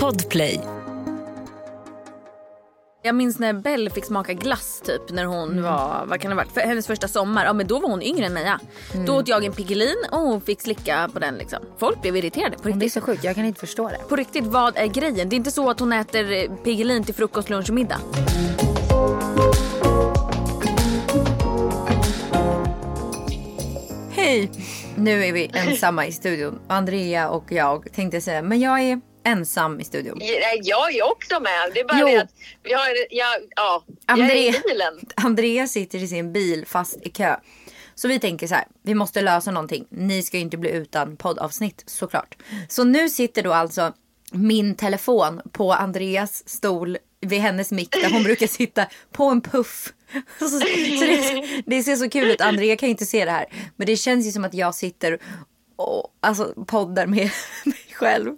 Podplay. 0.00 0.60
Jag 3.02 3.14
minns 3.14 3.38
när 3.38 3.52
Belle 3.52 3.90
fick 3.90 4.04
smaka 4.04 4.32
glass 4.32 4.82
typ 4.84 5.10
när 5.10 5.24
hon 5.24 5.50
Mm. 5.52 5.64
var, 5.64 6.04
vad 6.06 6.20
kan 6.20 6.30
det 6.30 6.34
ha 6.36 6.42
varit, 6.42 6.52
för 6.52 6.60
hennes 6.60 6.86
första 6.86 7.08
sommar. 7.08 7.44
Ja 7.44 7.52
men 7.52 7.66
då 7.66 7.80
var 7.80 7.88
hon 7.88 8.02
yngre 8.02 8.26
än 8.26 8.32
Meja. 8.34 8.60
Mm. 8.94 9.06
Då 9.06 9.16
åt 9.16 9.28
jag 9.28 9.44
en 9.44 9.52
Piggelin 9.52 9.96
och 10.10 10.18
hon 10.18 10.40
fick 10.40 10.60
slicka 10.60 11.10
på 11.12 11.18
den 11.18 11.34
liksom. 11.34 11.58
Folk 11.78 12.02
blev 12.02 12.16
irriterade 12.16 12.56
på 12.56 12.62
Det 12.62 12.68
är 12.68 12.72
riktigt. 12.74 12.92
så 12.92 13.00
sjukt, 13.00 13.24
jag 13.24 13.34
kan 13.34 13.44
inte 13.44 13.60
förstå 13.60 13.88
det. 13.88 13.98
På 14.08 14.16
riktigt, 14.16 14.44
vad 14.44 14.76
är 14.76 14.86
grejen? 14.86 15.28
Det 15.28 15.34
är 15.34 15.38
inte 15.38 15.50
så 15.50 15.70
att 15.70 15.80
hon 15.80 15.92
äter 15.92 16.32
eh, 16.32 16.50
Piggelin 16.64 17.04
till 17.04 17.14
frukost, 17.14 17.50
lunch 17.50 17.68
och 17.68 17.74
middag. 17.74 17.98
Hej! 24.10 24.50
Nu 24.96 25.24
är 25.24 25.32
vi 25.32 25.50
ensamma 25.54 26.06
i 26.06 26.12
studion. 26.12 26.60
Andrea 26.68 27.28
och 27.28 27.44
jag 27.52 27.92
tänkte 27.92 28.20
säga, 28.20 28.42
men 28.42 28.60
jag 28.60 28.80
är 28.80 29.00
ensam 29.24 29.80
i 29.80 29.84
studion. 29.84 30.18
Ja, 30.20 30.36
Jag 30.62 30.94
är 30.94 31.02
också 31.10 31.40
med. 31.40 31.70
Det 31.74 31.80
är 31.80 31.84
bara 31.84 31.98
Jo. 32.00 32.06
det 32.06 32.16
att 32.22 32.30
jag, 32.62 32.78
har- 32.78 32.88
jag, 33.10 33.36
ja, 33.56 33.84
jag 34.06 34.18
är 34.18 34.36
i 34.36 34.60
bilen. 34.68 35.00
Andrea 35.14 35.66
sitter 35.66 35.98
i 35.98 36.08
sin 36.08 36.32
bil 36.32 36.64
fast 36.66 36.96
i 37.06 37.08
kö. 37.10 37.36
Så 37.94 38.08
vi 38.08 38.18
tänker 38.20 38.46
så 38.46 38.54
här, 38.54 38.64
vi 38.82 38.94
måste 38.94 39.20
lösa 39.20 39.50
någonting. 39.50 39.86
Ni 39.88 40.22
ska 40.22 40.36
ju 40.36 40.42
inte 40.42 40.56
bli 40.56 40.70
utan 40.70 41.16
poddavsnitt 41.16 41.82
såklart. 41.86 42.36
Så 42.68 42.84
nu 42.84 43.08
sitter 43.08 43.42
då 43.42 43.52
alltså 43.52 43.92
min 44.32 44.74
telefon 44.74 45.40
på 45.52 45.72
Andreas 45.72 46.48
stol 46.48 46.98
vid 47.20 47.40
hennes 47.40 47.70
mick 47.70 47.92
där 47.92 48.10
hon 48.12 48.22
brukar 48.22 48.46
sitta 48.46 48.86
på 49.12 49.24
en 49.24 49.40
puff. 49.40 49.92
Så, 50.38 50.58
det, 50.58 51.62
det 51.66 51.82
ser 51.82 51.96
så 51.96 52.10
kul 52.10 52.30
ut. 52.30 52.40
Andrea 52.40 52.76
kan 52.76 52.86
ju 52.86 52.90
inte 52.90 53.06
se 53.06 53.24
det 53.24 53.30
här. 53.30 53.46
Men 53.76 53.86
det 53.86 53.96
känns 53.96 54.26
ju 54.26 54.32
som 54.32 54.44
att 54.44 54.54
jag 54.54 54.74
sitter 54.74 55.18
och 55.76 56.16
alltså, 56.20 56.64
poddar 56.66 57.06
med 57.06 57.30
mig 57.64 57.86
själv. 57.92 58.36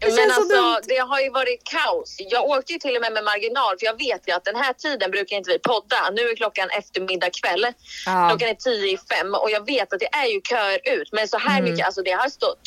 Det 0.00 0.06
Men 0.06 0.16
känns 0.16 0.34
så 0.34 0.40
alltså, 0.40 0.56
dumt. 0.56 0.80
det 0.88 0.98
har 0.98 1.20
ju 1.20 1.30
varit 1.30 1.62
kaos. 1.64 2.16
Jag 2.18 2.44
åkte 2.44 2.72
ju 2.72 2.78
till 2.78 2.96
och 2.96 3.02
med 3.02 3.12
med 3.12 3.24
marginal 3.24 3.78
för 3.78 3.86
jag 3.86 3.98
vet 3.98 4.28
ju 4.28 4.32
att 4.32 4.44
den 4.44 4.56
här 4.56 4.72
tiden 4.72 5.10
brukar 5.10 5.36
inte 5.36 5.50
vi 5.50 5.58
podda. 5.58 6.10
Nu 6.12 6.22
är 6.28 6.36
klockan 6.36 6.68
eftermiddag 6.78 7.30
kväll. 7.42 7.66
Ja. 8.06 8.28
Klockan 8.30 8.48
är 8.48 8.54
tio 8.54 8.92
i 8.92 8.98
fem 8.98 9.34
och 9.34 9.50
jag 9.50 9.66
vet 9.66 9.92
att 9.92 10.00
det 10.00 10.06
är 10.22 10.26
ju 10.26 10.40
köer 10.40 10.80
ut. 11.00 11.08
Men 11.12 11.28
så 11.28 11.38
här 11.38 11.58
Mm. 11.58 11.70
mycket, 11.70 11.86
alltså 11.86 12.02
det 12.02 12.10
har 12.10 12.28
stått 12.28 12.60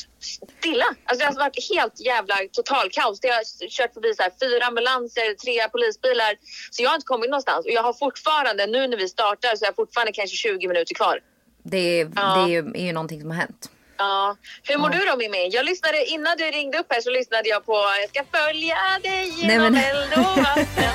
stilla. 0.59 0.85
Alltså 1.05 1.19
det 1.19 1.25
har 1.25 1.33
varit 1.39 1.69
helt 1.75 2.00
jävla 2.05 2.35
total 2.52 2.89
kaos. 2.89 3.19
Det 3.19 3.28
har 3.28 3.44
kört 3.69 3.94
förbi 3.94 4.13
så 4.16 4.23
här, 4.23 4.31
fyra 4.41 4.66
ambulanser, 4.66 5.35
tre 5.35 5.69
polisbilar. 5.69 6.33
Så 6.72 6.83
jag 6.83 6.89
har 6.89 6.95
inte 6.95 7.05
kommit 7.05 7.30
någonstans. 7.30 7.66
Och 7.66 7.72
jag 7.72 7.83
har 7.83 7.94
fortfarande, 7.94 8.66
nu 8.67 8.88
när 8.88 8.97
vi 8.97 9.09
startar 9.09 9.55
så 9.55 9.66
har 9.66 9.67
jag 9.67 9.75
fortfarande 9.75 10.11
kanske 10.11 10.35
20 10.38 10.67
minuter 10.67 10.95
kvar. 10.95 11.19
Det, 11.63 11.78
är- 12.02 12.11
Ja. 12.16 12.35
det 12.47 12.53
är 12.55 12.85
ju 12.85 12.91
någonting 12.94 13.22
som 13.22 13.30
har 13.31 13.38
hänt. 13.38 13.69
Ja. 13.97 14.38
Hur 14.63 14.77
mår 14.77 14.89
du 14.89 14.97
då 15.05 15.17
Mimmi? 15.17 15.49
Jag 15.52 15.66
lyssnade, 15.66 16.05
innan 16.05 16.38
du 16.38 16.44
ringde 16.44 16.77
upp 16.77 16.88
här 16.89 17.02
så 17.02 17.09
lyssnade 17.09 17.49
jag 17.49 17.66
på 17.66 17.73
Jag 18.02 18.09
ska 18.09 18.38
följa 18.39 18.75
dig 19.03 19.11
Nej, 19.11 19.41
genom 19.41 19.73
men- 19.73 19.83
eld 19.83 20.13
och 20.13 20.38
vatten. 20.44 20.94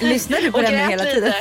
Lyssnar 0.00 0.40
du 0.40 0.52
på 0.52 0.60
den 0.60 0.88
hela 0.90 1.04
tiden? 1.04 1.32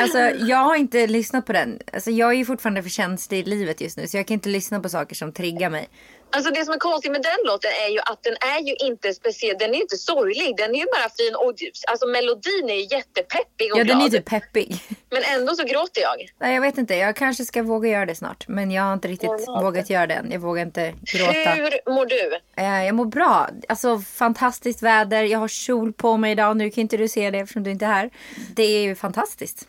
Alltså 0.00 0.18
jag 0.18 0.56
har 0.56 0.76
inte 0.76 1.06
lyssnat 1.06 1.46
på 1.46 1.52
den. 1.52 1.78
Alltså 1.92 2.10
jag 2.10 2.30
är 2.30 2.34
ju 2.36 2.44
fortfarande 2.44 2.82
för 2.82 2.90
känslig 2.90 3.38
i 3.38 3.42
livet 3.50 3.80
just 3.80 3.96
nu. 3.96 4.06
Så 4.06 4.16
jag 4.16 4.26
kan 4.26 4.34
inte 4.34 4.48
lyssna 4.48 4.80
på 4.80 4.88
saker 4.88 5.14
som 5.14 5.32
triggar 5.32 5.70
mig. 5.70 5.88
Alltså 6.32 6.50
det 6.50 6.64
som 6.64 6.74
är 6.74 6.78
konstigt 6.78 7.12
med 7.12 7.22
den 7.22 7.40
låten 7.46 7.70
är 7.86 7.90
ju 7.92 7.98
att 7.98 8.22
den 8.22 8.36
är 8.56 8.60
ju 8.68 8.74
inte 8.86 9.14
speciell. 9.14 9.56
Den 9.58 9.70
är 9.70 9.74
ju 9.74 9.80
inte 9.80 9.96
sorglig. 9.96 10.54
Den 10.56 10.70
är 10.74 10.78
ju 10.78 10.84
bara 10.84 11.08
fin 11.18 11.34
och 11.34 11.54
alltså 11.90 12.06
melodin 12.06 12.70
är 12.70 12.74
ju 12.74 12.96
jättepeppig 12.96 13.72
och 13.72 13.78
Ja 13.78 13.84
den 13.84 13.96
är 13.96 14.00
glad. 14.08 14.10
typ 14.12 14.24
peppig. 14.24 14.76
Men 15.10 15.22
ändå 15.22 15.54
så 15.54 15.62
gråter 15.64 16.00
jag. 16.02 16.16
Nej 16.40 16.54
jag 16.54 16.60
vet 16.62 16.78
inte. 16.78 16.94
Jag 16.94 17.16
kanske 17.16 17.44
ska 17.44 17.62
våga 17.62 17.88
göra 17.88 18.06
det 18.06 18.14
snart. 18.14 18.48
Men 18.48 18.70
jag 18.70 18.82
har 18.82 18.92
inte 18.92 19.08
riktigt 19.08 19.30
Normalt. 19.30 19.64
vågat 19.64 19.90
göra 19.90 20.06
det 20.06 20.14
än. 20.14 20.30
Jag 20.32 20.38
vågar 20.40 20.62
inte 20.62 20.94
gråta. 21.02 21.32
Hur 21.50 21.92
mår 21.92 22.06
du? 22.06 22.38
Eh, 22.56 22.84
Jag 22.86 22.94
mår 22.94 23.04
bra. 23.04 23.48
Alltså 23.68 23.98
fantastiskt 23.98 24.82
väder. 24.82 25.22
Jag 25.22 25.38
har 25.38 25.48
kjol 25.48 25.92
på 25.92 26.16
mig 26.16 26.32
idag. 26.32 26.56
Nu 26.56 26.70
kan 26.70 26.82
inte 26.82 26.96
du 26.96 27.08
se 27.08 27.30
det 27.30 27.38
eftersom 27.38 27.62
du 27.62 27.70
inte 27.70 27.84
är 27.84 27.88
här. 27.92 28.10
Det 28.56 28.62
är 28.62 28.82
ju 28.82 28.94
fantastiskt. 28.94 29.68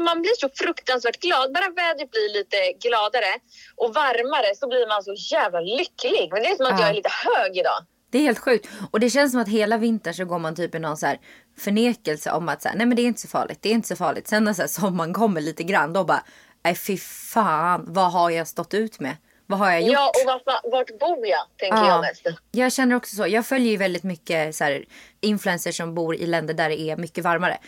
Man 0.00 0.22
blir 0.22 0.34
så 0.40 0.48
fruktansvärt 0.54 1.20
glad. 1.20 1.52
Bara 1.52 1.68
vädret 1.68 2.10
blir 2.10 2.32
lite 2.38 2.56
gladare 2.88 3.32
och 3.76 3.94
varmare 3.94 4.54
så 4.56 4.68
blir 4.68 4.88
man 4.88 5.02
så 5.02 5.14
jävla 5.34 5.60
lycklig. 5.60 6.28
Men 6.32 6.42
det 6.42 6.48
är 6.48 6.56
som 6.56 6.66
att 6.66 6.72
Ja. 6.72 6.80
jag 6.80 6.90
är 6.90 6.94
lite 6.94 7.10
hög 7.26 7.56
idag. 7.56 7.80
Det 8.10 8.18
är 8.18 8.22
helt 8.22 8.38
sjukt. 8.38 8.68
Och 8.90 9.00
det 9.00 9.10
känns 9.10 9.32
som 9.32 9.40
att 9.40 9.48
hela 9.48 9.76
vintern 9.78 10.14
så 10.14 10.24
går 10.24 10.38
man 10.38 10.56
typ 10.56 10.74
i 10.74 10.78
någon 10.78 10.96
så 10.96 11.06
här 11.06 11.18
förnekelse 11.58 12.30
om 12.32 12.48
att 12.48 12.62
så 12.62 12.68
här, 12.68 12.76
nej 12.76 12.86
men 12.86 12.96
det 12.96 13.02
är 13.02 13.06
inte 13.06 13.20
så 13.20 13.28
farligt. 13.28 13.58
Det 13.62 13.68
är 13.68 13.72
inte 13.72 13.88
så 13.88 13.96
farligt. 13.96 14.28
Sen 14.28 14.44
när 14.44 14.52
så 14.52 14.62
här 14.62 14.68
sommaren 14.68 15.12
kommer 15.14 15.40
lite 15.40 15.62
grann 15.62 15.92
då 15.92 16.04
bara, 16.04 16.24
nej 16.64 16.74
fy 16.74 16.96
fan, 16.98 17.84
vad 17.88 18.12
har 18.12 18.30
jag 18.30 18.48
stått 18.48 18.74
ut 18.74 19.00
med? 19.00 19.16
Vad 19.46 19.58
har 19.58 19.70
jag 19.70 19.80
gjort? 19.82 19.92
Ja, 19.92 20.08
och 20.08 20.26
varför, 20.26 20.70
vart 20.70 20.98
bor 21.00 21.26
jag? 21.26 21.40
Tänker 21.56 21.76
Ja. 21.78 21.88
jag 21.88 22.00
mest. 22.00 22.26
Jag 22.50 22.72
känner 22.72 22.96
också 22.96 23.16
så. 23.16 23.26
Jag 23.26 23.46
följer 23.46 23.70
ju 23.70 23.76
väldigt 23.76 24.02
mycket 24.02 24.54
så 24.56 24.64
här, 24.64 24.84
influencers 25.20 25.76
som 25.76 25.94
bor 25.94 26.14
i 26.16 26.26
länder 26.26 26.54
där 26.54 26.68
det 26.68 26.80
är 26.80 26.96
mycket 26.96 27.24
varmare. 27.24 27.58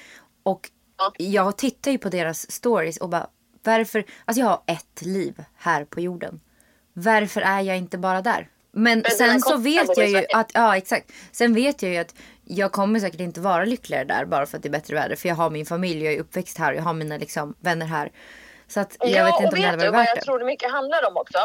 Och. 0.42 0.68
Jag 1.16 1.56
tittar 1.56 1.90
ju 1.90 1.98
på 1.98 2.08
deras 2.08 2.50
stories 2.50 2.96
och 2.96 3.08
bara, 3.08 3.26
varför? 3.62 4.04
Alltså 4.24 4.40
jag 4.40 4.48
har 4.48 4.62
ett 4.66 5.02
liv 5.02 5.44
här 5.56 5.84
på 5.84 6.00
jorden. 6.00 6.40
Varför 6.92 7.40
är 7.40 7.60
jag 7.60 7.76
inte 7.76 7.98
bara 7.98 8.22
där? 8.22 8.48
Men, 8.72 9.02
den 9.02 9.10
sen 9.10 9.40
så 9.40 9.56
vet 9.56 9.96
jag 9.96 10.08
ju 10.08 10.24
att, 10.34 10.50
ja 10.54 10.76
exakt. 10.76 11.12
Sen 11.32 11.54
vet 11.54 11.82
jag 11.82 11.92
ju 11.92 11.98
att 11.98 12.14
jag 12.44 12.72
kommer 12.72 13.00
säkert 13.00 13.20
inte 13.20 13.40
vara 13.40 13.64
lyckligare 13.64 14.04
där 14.04 14.24
bara 14.24 14.46
för 14.46 14.56
att 14.56 14.62
det 14.62 14.68
är 14.68 14.70
bättre 14.70 14.94
väder. 14.94 15.16
För 15.16 15.28
jag 15.28 15.36
har 15.36 15.50
min 15.50 15.66
familj, 15.66 16.04
jag 16.04 16.14
är 16.14 16.20
uppväxt 16.20 16.58
här 16.58 16.72
och 16.72 16.78
jag 16.78 16.82
har 16.82 16.94
mina 16.94 17.16
liksom, 17.16 17.54
vänner 17.60 17.86
här. 17.86 18.12
Så 18.68 18.80
att 18.80 18.96
jag 19.00 19.10
ja, 19.10 19.24
vet 19.24 19.34
inte 19.40 19.56
om 19.56 19.62
det 19.62 19.68
hade 19.68 19.90
varit 19.90 19.94
värt 19.94 20.08
jag 20.08 20.16
det. 20.16 20.22
tror 20.22 20.38
det 20.38 20.44
mycket 20.44 20.70
handlar 20.72 21.08
om 21.10 21.16
också? 21.16 21.38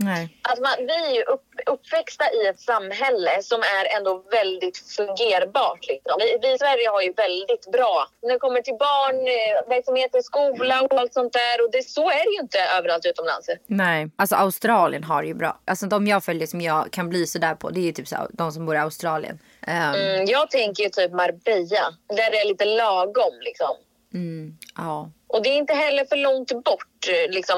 Nej. 0.00 0.38
Att 0.42 0.60
man, 0.60 0.72
vi 0.78 0.96
är 1.10 1.14
ju 1.14 1.22
upp, 1.22 1.44
uppväxta 1.66 2.24
i 2.32 2.46
ett 2.46 2.60
samhälle 2.60 3.42
som 3.42 3.60
är 3.60 3.96
ändå 3.96 4.24
väldigt 4.30 4.78
fungerbart. 4.96 5.86
Liksom. 5.88 6.14
Vi, 6.18 6.38
vi 6.42 6.54
i 6.54 6.58
Sverige 6.58 6.88
har 6.88 7.02
ju 7.02 7.12
väldigt 7.12 7.72
bra 7.72 8.06
när 8.22 8.32
det 8.32 8.38
kommer 8.38 8.60
till 8.62 8.76
barn, 8.78 9.16
eh, 9.16 9.68
verksamheter, 9.74 10.20
skola 10.22 10.82
och 10.82 11.00
allt 11.00 11.14
sånt 11.14 11.32
där. 11.32 11.64
Och 11.64 11.70
det, 11.72 11.82
så 11.82 12.10
är 12.10 12.24
det 12.24 12.32
ju 12.36 12.40
inte 12.40 12.58
överallt 12.78 13.06
utomlands. 13.06 13.48
Nej, 13.66 14.10
alltså 14.16 14.36
Australien 14.36 15.04
har 15.04 15.22
det 15.22 15.28
ju 15.28 15.34
bra. 15.34 15.60
Alltså 15.64 15.86
de 15.86 16.06
jag 16.06 16.24
följer 16.24 16.46
som 16.46 16.60
jag 16.60 16.90
kan 16.92 17.08
bli 17.08 17.26
sådär 17.26 17.54
på 17.54 17.70
det 17.70 17.80
är 17.80 17.84
ju 17.84 17.92
typ 17.92 18.08
så, 18.08 18.16
de 18.30 18.52
som 18.52 18.66
bor 18.66 18.74
i 18.74 18.78
Australien. 18.78 19.38
Ehm, 19.66 19.94
Mm, 19.94 20.26
jag 20.26 20.50
tänker 20.50 20.82
ju 20.82 20.88
typ 20.88 21.12
Marbella, 21.12 21.94
där 22.08 22.30
det 22.30 22.38
är 22.38 22.48
lite 22.48 22.64
lagom. 22.64 23.34
Liksom. 23.40 23.76
Mm, 24.14 24.56
ja. 24.76 25.10
Och 25.26 25.42
det 25.42 25.48
är 25.48 25.58
inte 25.58 25.74
heller 25.74 26.04
för 26.04 26.16
långt 26.16 26.64
bort 26.64 27.08
eh, 27.08 27.34
liksom, 27.34 27.56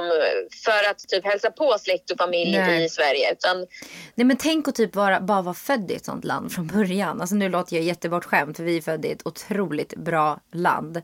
för 0.64 0.90
att 0.90 0.98
typ 1.08 1.24
hälsa 1.24 1.50
på 1.50 1.76
släkt 1.80 2.10
och 2.10 2.18
familj 2.18 2.58
Nej. 2.58 2.84
i 2.84 2.88
Sverige. 2.88 3.32
Utan, 3.32 3.66
Nej 4.14 4.24
men 4.24 4.36
tänk 4.36 4.68
att 4.68 4.74
typ 4.74 4.96
vara, 4.96 5.20
bara 5.20 5.42
vara 5.42 5.54
född 5.54 5.90
i 5.90 5.94
ett 5.94 6.04
sånt 6.04 6.24
land 6.24 6.52
från 6.52 6.66
början. 6.66 7.20
Alltså 7.20 7.36
nu 7.36 7.48
låter 7.48 7.76
jag 7.76 7.84
jättebortskämd 7.84 8.56
för 8.56 8.64
vi 8.64 8.76
är 8.76 8.80
födda 8.80 9.08
i 9.08 9.12
ett 9.12 9.26
otroligt 9.26 9.94
bra 9.96 10.40
land. 10.52 11.02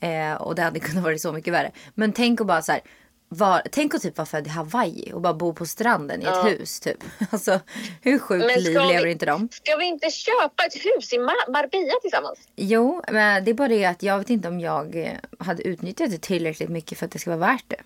Eh, 0.00 0.42
och 0.42 0.54
det 0.54 0.62
hade 0.62 0.80
kunnat 0.80 1.04
vara 1.04 1.18
så 1.18 1.32
mycket 1.32 1.52
värre. 1.52 1.72
Men 1.94 2.12
tänk 2.12 2.40
att 2.40 2.46
bara 2.46 2.62
så 2.62 2.72
här, 2.72 2.80
var, 3.28 3.62
tänk 3.72 3.94
att 3.94 4.02
typ 4.02 4.16
vara 4.18 4.26
född 4.26 4.46
i 4.46 4.50
Hawaii 4.50 5.12
och 5.14 5.20
bara 5.20 5.34
bo 5.34 5.54
på 5.54 5.66
stranden 5.66 6.20
i 6.22 6.24
ett 6.24 6.30
Ja. 6.34 6.42
hus 6.42 6.80
typ. 6.80 6.96
Alltså 7.30 7.60
hur 8.02 8.18
sjukt 8.18 8.56
liv 8.56 8.78
vi- 8.80 8.88
lever 8.92 9.06
inte 9.06 9.26
de? 9.26 9.48
ska 9.52 9.76
vi 9.76 9.84
inte 9.84 10.10
köpa 10.10 10.64
ett 10.66 10.74
hus 10.74 11.12
i 11.12 11.16
Mar- 11.18 11.52
Marbella 11.52 11.92
tillsammans? 12.02 12.38
Jo, 12.56 13.02
men 13.08 13.44
det 13.44 13.50
är 13.50 13.54
bara 13.54 13.68
det 13.68 13.84
att 13.84 14.02
jag 14.02 14.18
vet 14.18 14.30
inte 14.30 14.48
om 14.48 14.60
jag 14.60 14.96
eh, 14.96 15.12
hade 15.38 15.62
utnyttjat 15.62 16.10
det 16.10 16.18
tillräckligt 16.22 16.68
mycket 16.68 16.98
för 16.98 17.06
att 17.06 17.12
det 17.12 17.18
ska 17.18 17.30
vara 17.36 17.40
värt 17.52 17.64
det. 17.68 17.80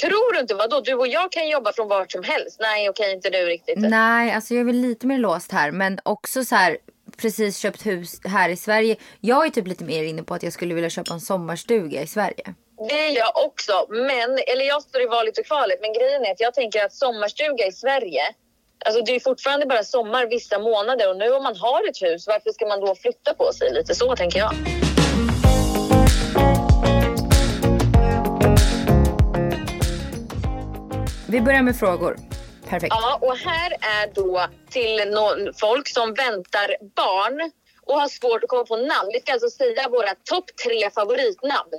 Tror 0.00 0.32
du 0.34 0.40
inte? 0.40 0.54
Vadå? 0.54 0.80
Du 0.80 0.94
och 0.94 1.06
jag 1.08 1.32
kan 1.32 1.48
jobba 1.48 1.72
från 1.72 1.88
vart 1.88 2.12
som 2.12 2.22
helst. 2.22 2.56
Nej, 2.60 2.90
okej, 2.90 3.12
inte 3.14 3.30
du 3.30 3.38
riktigt. 3.38 3.78
Nej, 3.78 4.32
alltså 4.32 4.54
jag 4.54 4.60
är 4.60 4.64
väl 4.64 4.76
lite 4.80 5.06
mer 5.06 5.18
låst 5.18 5.52
här. 5.52 5.70
Men 5.70 5.98
också 6.02 6.44
så 6.44 6.54
här, 6.54 6.78
precis 7.16 7.58
köpt 7.58 7.86
hus 7.86 8.20
här 8.24 8.48
i 8.48 8.56
Sverige. 8.56 8.96
Jag 9.20 9.46
är 9.46 9.50
typ 9.50 9.66
lite 9.66 9.84
mer 9.84 10.04
inne 10.04 10.22
på 10.22 10.34
att 10.34 10.42
jag 10.42 10.52
skulle 10.52 10.74
vilja 10.74 10.90
köpa 10.90 11.14
en 11.14 11.20
sommarstuga 11.20 12.02
i 12.02 12.06
Sverige. 12.06 12.54
Det 12.78 13.06
är 13.06 13.16
jag 13.16 13.44
också. 13.46 13.86
Men, 13.88 14.38
eller 14.46 14.64
jag 14.64 14.82
står 14.82 15.02
i 15.02 15.06
valet 15.06 15.38
och 15.38 15.46
kvalet. 15.46 15.78
Men 15.80 15.92
grejen 15.92 16.24
är 16.24 16.30
att 16.30 16.40
jag 16.40 16.54
tänker 16.54 16.84
att 16.84 16.92
sommarstuga 16.92 17.66
i 17.66 17.72
Sverige. 17.72 18.22
Alltså 18.84 19.02
det 19.02 19.14
är 19.14 19.20
fortfarande 19.20 19.66
bara 19.66 19.84
sommar 19.84 20.26
vissa 20.26 20.58
månader. 20.58 21.10
Och 21.10 21.16
nu 21.16 21.30
om 21.30 21.42
man 21.42 21.56
har 21.56 21.88
ett 21.88 22.02
hus, 22.02 22.26
varför 22.26 22.50
ska 22.50 22.66
man 22.66 22.80
då 22.80 22.94
flytta 22.94 23.34
på 23.34 23.52
sig? 23.52 23.72
Lite 23.72 23.94
så 23.94 24.16
tänker 24.16 24.38
jag. 24.38 24.52
Vi 31.28 31.40
börjar 31.40 31.62
med 31.62 31.76
frågor. 31.76 32.16
Perfekt. 32.68 32.94
Ja, 32.94 33.18
och 33.22 33.36
här 33.36 33.72
är 33.72 34.14
då 34.14 34.46
till 34.70 35.10
någon, 35.10 35.54
folk 35.54 35.88
som 35.88 36.14
väntar 36.14 36.76
barn 36.96 37.50
och 37.86 38.00
har 38.00 38.08
svårt 38.08 38.44
att 38.44 38.48
komma 38.48 38.64
på 38.64 38.76
namn. 38.76 39.10
Vi 39.12 39.20
ska 39.20 39.32
alltså 39.32 39.50
säga 39.50 39.88
våra 39.88 40.14
topp 40.24 40.44
tre 40.64 40.90
favoritnamn. 40.90 41.70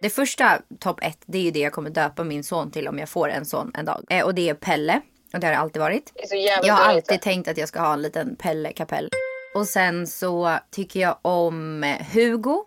Det 0.00 0.10
första, 0.10 0.62
topp 0.78 0.98
ett, 1.02 1.18
det 1.26 1.38
är 1.38 1.42
ju 1.42 1.50
det 1.50 1.58
jag 1.58 1.72
kommer 1.72 1.90
döpa 1.90 2.24
min 2.24 2.44
son 2.44 2.70
till 2.70 2.88
om 2.88 2.98
jag 2.98 3.08
får 3.08 3.28
en 3.28 3.44
son 3.44 3.72
en 3.74 3.84
dag. 3.84 4.04
Eh, 4.10 4.24
och 4.24 4.34
det 4.34 4.48
är 4.48 4.54
Pelle. 4.54 5.00
Och 5.32 5.40
det 5.40 5.46
har 5.46 5.52
det 5.52 5.58
alltid 5.58 5.82
varit. 5.82 6.12
Det 6.14 6.36
Jag 6.62 6.74
har 6.74 6.84
alltid 6.84 7.20
tänkt 7.20 7.48
att 7.48 7.58
jag 7.58 7.68
ska 7.68 7.80
ha 7.80 7.92
en 7.92 8.02
liten 8.02 8.36
Pelle 8.36 8.72
kapell. 8.72 9.10
Och 9.54 9.66
sen 9.66 10.06
så 10.06 10.58
tycker 10.70 11.00
jag 11.00 11.18
om 11.22 11.82
Hugo 12.12 12.64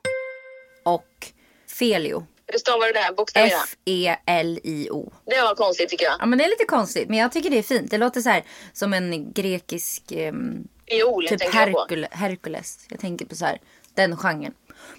och 0.84 1.28
Felio. 1.68 2.26
Hur 2.48 2.60
stavar 2.60 2.88
du 2.88 2.94
det 2.94 3.00
här? 3.00 3.14
Bokstäverna? 3.14 3.52
F-E-L-I-O. 3.64 5.12
Det 5.26 5.42
var 5.42 5.56
konstigt 5.56 5.90
tycker 5.90 6.06
jag. 6.06 6.16
Ja 6.20 6.26
men 6.26 6.38
det 6.40 6.46
är 6.46 6.50
lite 6.50 6.66
konstigt 6.66 7.10
men 7.10 7.18
jag 7.18 7.32
tycker 7.32 7.50
det 7.50 7.58
är 7.58 7.64
fint. 7.64 7.92
Det 7.92 7.98
låter 7.98 8.22
så 8.22 8.30
här 8.30 8.44
som 8.74 8.94
en 8.94 9.34
grekisk 9.34 10.12
ehm, 10.12 10.68
Fiol 10.90 11.28
typ 11.28 11.40
tänker 11.40 11.60
jag. 11.60 11.68
Herkule, 11.68 12.08
Herkules. 12.12 12.86
Jag 12.90 13.00
tänker 13.00 13.26
på 13.26 13.36
så 13.36 13.46
här 13.46 13.60
den 13.94 14.18
genren. 14.18 14.54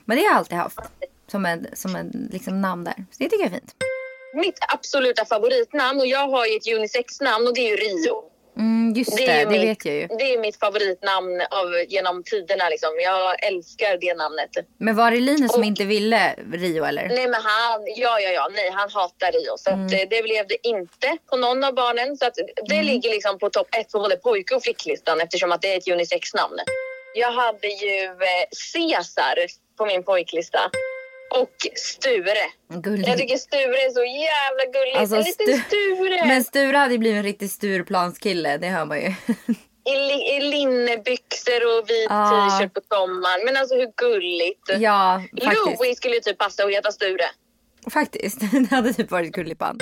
Men 0.05 0.17
det 0.17 0.23
har 0.23 0.31
jag 0.31 0.37
alltid 0.39 0.59
haft. 0.59 0.79
Som 1.33 1.47
en, 1.47 1.67
som 1.73 1.97
en 1.97 2.29
liksom 2.33 2.61
namn 2.61 2.85
där. 2.85 2.95
Så 2.95 3.17
det 3.19 3.25
tycker 3.29 3.45
jag 3.45 3.47
är 3.47 3.59
fint. 3.59 3.75
Mitt 4.35 4.59
absoluta 4.75 5.25
favoritnamn 5.25 6.01
och 6.01 6.07
jag 6.07 6.29
har 6.29 6.47
ju 6.47 6.57
ett 6.57 6.69
unisex-namn 6.77 7.47
och 7.47 7.55
det 7.55 7.61
är 7.61 7.71
ju 7.71 7.77
Rio. 7.77 8.15
Mm, 8.59 8.93
just 8.97 9.17
det, 9.17 9.27
är 9.31 9.47
det, 9.47 9.55
ju 9.55 9.61
mitt, 9.61 9.69
vet 9.71 9.85
jag 9.85 9.95
ju. 9.95 10.07
Det 10.19 10.35
är 10.35 10.39
mitt 10.39 10.59
favoritnamn 10.59 11.41
av, 11.51 11.67
genom 11.89 12.23
tiderna. 12.25 12.69
Liksom. 12.69 12.91
Jag 13.05 13.45
älskar 13.45 13.99
det 14.01 14.15
namnet. 14.15 14.51
Men 14.79 14.97
var 14.97 15.11
det 15.11 15.21
Linus 15.21 15.53
som 15.53 15.61
Och- 15.61 15.67
inte 15.67 15.85
ville 15.85 16.35
Rio 16.53 16.85
eller? 16.85 17.09
Nej 17.09 17.27
men 17.29 17.41
han, 17.43 17.81
ja 17.97 18.21
ja 18.21 18.31
ja, 18.31 18.49
nej 18.53 18.71
han 18.71 18.91
hatar 18.91 19.33
Rio. 19.33 19.55
Så 19.57 19.71
Mm. 19.71 19.87
att, 19.87 19.93
eh, 19.93 19.99
det 20.11 20.23
blev 20.23 20.47
det 20.49 20.69
inte 20.69 21.17
på 21.31 21.37
någon 21.37 21.65
av 21.65 21.75
barnen. 21.75 22.17
Så 22.17 22.27
att 22.27 22.35
det 22.69 22.83
ligger 22.83 23.11
liksom 23.11 23.39
på 23.39 23.51
topp 23.51 23.69
ett 23.79 23.93
på 23.93 23.99
både 23.99 24.17
pojke 24.17 24.55
och 24.55 24.63
flicklistan 24.63 25.21
eftersom 25.21 25.53
att 25.53 25.63
det 25.63 25.73
är 25.73 25.77
ett 25.77 25.89
unisex-namn. 25.89 26.57
Jag 27.15 27.33
hade 27.33 27.69
ju 27.69 28.05
eh, 28.05 28.45
Caesar 28.73 29.35
på 29.79 29.87
min 29.87 30.03
pojklista. 30.03 30.61
Och 31.41 31.57
Sture. 31.77 32.35
Gulligt. 32.69 33.09
Jag 33.09 33.19
tycker 33.19 33.37
Sture 33.37 33.61
är 33.87 33.91
så 33.91 34.05
jävla 34.05 34.65
gulligt. 34.81 34.99
Alltså, 34.99 35.17
en 35.17 35.23
liten 35.23 35.47
Stu- 35.47 35.67
Sture. 35.67 36.27
Men 36.27 36.45
Sture 36.45 36.77
hade 36.77 36.93
ju 36.93 36.99
blivit 36.99 37.17
en 37.17 37.23
riktig 37.23 37.51
Stureplanskille, 37.51 38.57
det 38.59 38.67
hör 38.69 38.85
man 38.85 39.01
ju. 39.01 39.07
I, 39.85 39.97
li- 39.97 40.37
I 40.37 40.41
linnebyxor 40.41 41.79
och 41.79 41.91
vit 41.91 42.07
Ah. 42.11 42.31
t-shirt 42.51 42.75
på 42.75 42.81
sommaren. 42.95 43.41
Men 43.45 43.57
alltså 43.57 43.75
hur 43.75 43.93
gulligt. 43.97 44.71
ja, 44.79 45.23
faktiskt. 45.45 45.81
Louie 45.81 45.95
skulle 45.95 46.15
ju 46.15 46.21
typ 46.21 46.39
passa 46.39 46.65
att 46.65 46.71
heta 46.71 46.93
Sture. 46.93 47.25
Faktiskt, 47.91 48.41
det 48.53 48.71
hade 48.77 48.93
typ 48.93 49.11
varit 49.11 49.33
gullipan. 49.33 49.79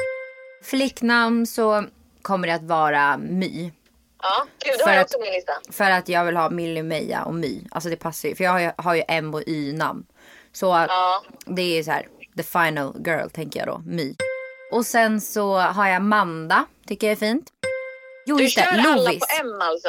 Flicknamn 0.64 1.46
så 1.46 1.84
kommer 2.22 2.48
det 2.48 2.54
att 2.54 2.62
vara 2.62 3.16
My. 3.18 3.70
Ja, 4.22 4.46
gud, 4.64 4.74
det 4.78 4.84
har 4.84 4.92
jag 4.94 5.02
också 5.02 5.18
på 5.18 5.24
min 5.24 5.32
lista. 5.32 5.52
För 5.70 5.90
att 5.90 6.08
jag 6.08 6.24
vill 6.24 6.36
ha 6.36 6.50
Millie, 6.50 6.82
Meja 6.82 7.22
och 7.24 7.34
My. 7.34 7.60
Alltså 7.70 7.88
det 7.90 7.96
passar 7.96 8.28
ju. 8.28 8.34
För 8.34 8.44
jag 8.44 8.50
har 8.50 8.60
ju, 8.60 8.70
har 8.76 8.94
ju 8.94 9.02
M 9.08 9.34
och 9.34 9.42
Y-namn. 9.46 10.04
Så 10.52 10.66
Ja. 10.66 11.22
det 11.46 11.78
är 11.78 11.82
så 11.82 11.90
här, 11.90 12.06
the 12.36 12.42
final 12.42 12.94
girl 13.06 13.28
tänker 13.28 13.60
jag 13.60 13.68
då, 13.68 13.82
My. 13.86 14.16
Och 14.72 14.86
sen 14.86 15.20
så 15.20 15.58
har 15.58 15.88
jag 15.88 16.02
Manda, 16.02 16.64
tycker 16.86 17.06
jag 17.06 17.12
är 17.12 17.16
fint. 17.16 17.50
Jo 18.26 18.36
Du 18.36 18.48
kör 18.48 18.62
det, 18.62 18.88
alla 18.88 19.10
på 19.10 19.26
M 19.40 19.58
alltså? 19.60 19.88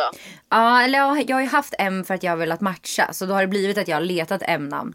Ja, 0.49 0.81
eller 0.81 0.99
jag, 0.99 1.29
jag 1.29 1.35
har 1.35 1.41
ju 1.41 1.47
haft 1.47 1.73
M 1.79 2.03
för 2.03 2.13
att 2.13 2.23
jag 2.23 2.31
har 2.31 2.37
velat 2.37 2.61
matcha. 2.61 3.13
Så 3.13 3.25
då 3.25 3.33
har 3.33 3.41
det 3.41 3.47
blivit 3.47 3.77
att 3.77 3.87
jag 3.87 3.95
har 3.95 4.01
letat 4.01 4.41
M-namn. 4.45 4.93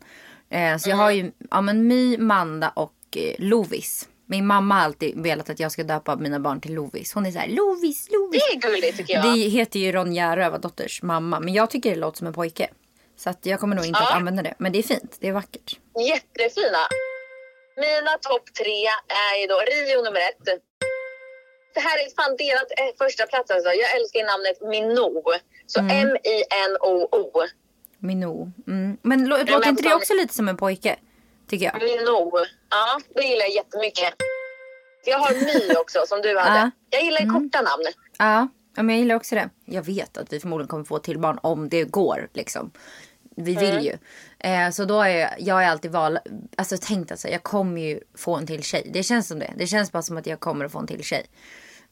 Eh, 0.50 0.76
så 0.76 0.90
jag 0.90 0.96
har 0.96 1.10
ju 1.10 1.32
ja, 1.50 1.60
men 1.60 1.86
My, 1.86 2.18
Manda 2.18 2.68
och 2.68 2.92
eh, 3.16 3.34
Lovis. 3.38 4.08
Min 4.28 4.46
mamma 4.46 4.74
har 4.74 4.82
alltid 4.82 5.22
velat 5.22 5.50
att 5.50 5.60
jag 5.60 5.72
ska 5.72 5.84
döpa 5.84 6.16
mina 6.16 6.40
barn 6.40 6.60
till 6.60 6.74
Lovis. 6.74 7.12
Hon 7.14 7.26
är 7.26 7.30
så 7.30 7.38
här, 7.38 7.48
Lovis, 7.48 8.08
Lovis. 8.12 8.42
Det 8.50 8.56
är 8.56 8.60
gulligt 8.70 8.96
tycker 8.96 9.14
jag. 9.14 9.24
Det 9.24 9.40
heter 9.40 9.80
ju 9.80 9.92
Ronja 9.92 10.36
Rövardotters 10.36 11.02
mamma. 11.02 11.40
Men 11.40 11.54
jag 11.54 11.70
tycker 11.70 11.90
det 11.90 11.96
låter 11.96 12.18
som 12.18 12.26
en 12.26 12.32
pojke. 12.32 12.68
Så 13.16 13.30
att 13.30 13.46
jag 13.46 13.60
kommer 13.60 13.76
nog 13.76 13.84
inte 13.86 14.00
Ja. 14.02 14.08
att 14.08 14.14
använda 14.16 14.42
det. 14.42 14.54
Men 14.58 14.72
det 14.72 14.78
är 14.78 14.82
fint. 14.82 15.16
Det 15.20 15.28
är 15.28 15.32
vackert. 15.32 15.78
Jättefina. 16.08 16.78
Mina 17.76 18.10
topp 18.20 18.54
tre 18.60 18.84
är 19.28 19.40
ju 19.40 19.46
då 19.46 19.54
Rio 19.60 20.02
nummer 20.04 20.20
ett. 20.20 20.44
Det 21.74 21.80
här 21.80 21.98
är 21.98 22.14
fan 22.16 22.36
delat 22.36 22.70
eh, 22.80 22.96
första 23.06 23.26
plats 23.26 23.50
alltså. 23.50 23.70
Jag 23.70 23.96
älskar 23.96 24.24
namnet 24.32 24.60
Minou. 24.70 25.22
Så 25.66 25.80
Mm. 25.80 26.08
M-I-N-O-O. 26.08 27.42
Minou. 27.98 28.52
Mm. 28.66 28.96
Men 29.02 29.18
lå- 29.28 29.36
men 29.36 29.46
låter 29.46 29.68
inte 29.68 29.82
det 29.82 29.94
också 29.94 30.14
lite 30.14 30.34
som 30.34 30.48
en 30.48 30.56
pojke? 30.56 30.96
Tycker 31.50 31.66
jag. 31.66 31.82
Minou. 31.82 32.30
Ja, 32.70 33.00
det 33.14 33.22
gillar 33.22 33.40
jag 33.44 33.50
jättemycket. 33.54 34.14
Jag 35.04 35.18
har 35.18 35.34
My 35.68 35.74
också 35.80 36.04
som 36.06 36.22
du 36.22 36.38
hade. 36.38 36.50
Ja. 36.50 36.56
Mm. 36.58 36.70
Jag 36.90 37.02
gillar 37.04 37.20
ju 37.20 37.26
korta 37.30 37.62
namn. 37.62 37.84
Ja, 38.18 38.48
ja, 38.76 38.82
men 38.82 38.88
jag 38.94 38.98
gillar 39.02 39.14
också 39.14 39.34
det. 39.34 39.50
Jag 39.64 39.82
vet 39.82 40.16
att 40.16 40.32
vi 40.32 40.40
förmodligen 40.40 40.68
kommer 40.68 40.84
få 40.84 40.98
till 40.98 41.18
barn 41.18 41.38
om 41.42 41.68
det 41.68 41.84
går. 41.84 42.28
Liksom. 42.32 42.70
Vi 43.36 43.54
vill 43.54 43.70
Mm. 43.70 43.84
ju. 43.84 43.92
Eh, 44.38 44.70
så 44.70 44.84
då 44.84 45.00
är 45.02 45.08
jag, 45.18 45.30
jag 45.38 45.64
är 45.64 45.68
alltid 45.68 45.90
val, 45.90 46.18
alltså 46.56 46.76
tänkt 46.80 47.12
att 47.12 47.20
säga, 47.20 47.32
jag 47.32 47.42
kommer 47.42 47.80
ju 47.80 48.00
få 48.14 48.34
en 48.36 48.46
till 48.46 48.62
tjej. 48.62 48.90
Det 48.92 49.02
känns 49.02 49.28
som 49.28 49.38
det. 49.38 49.52
Det 49.56 49.66
känns 49.66 49.92
bara 49.92 50.02
som 50.02 50.16
att 50.16 50.26
jag 50.26 50.40
kommer 50.40 50.64
att 50.64 50.72
få 50.72 50.78
en 50.78 50.86
till 50.86 51.02
tjej. 51.04 51.26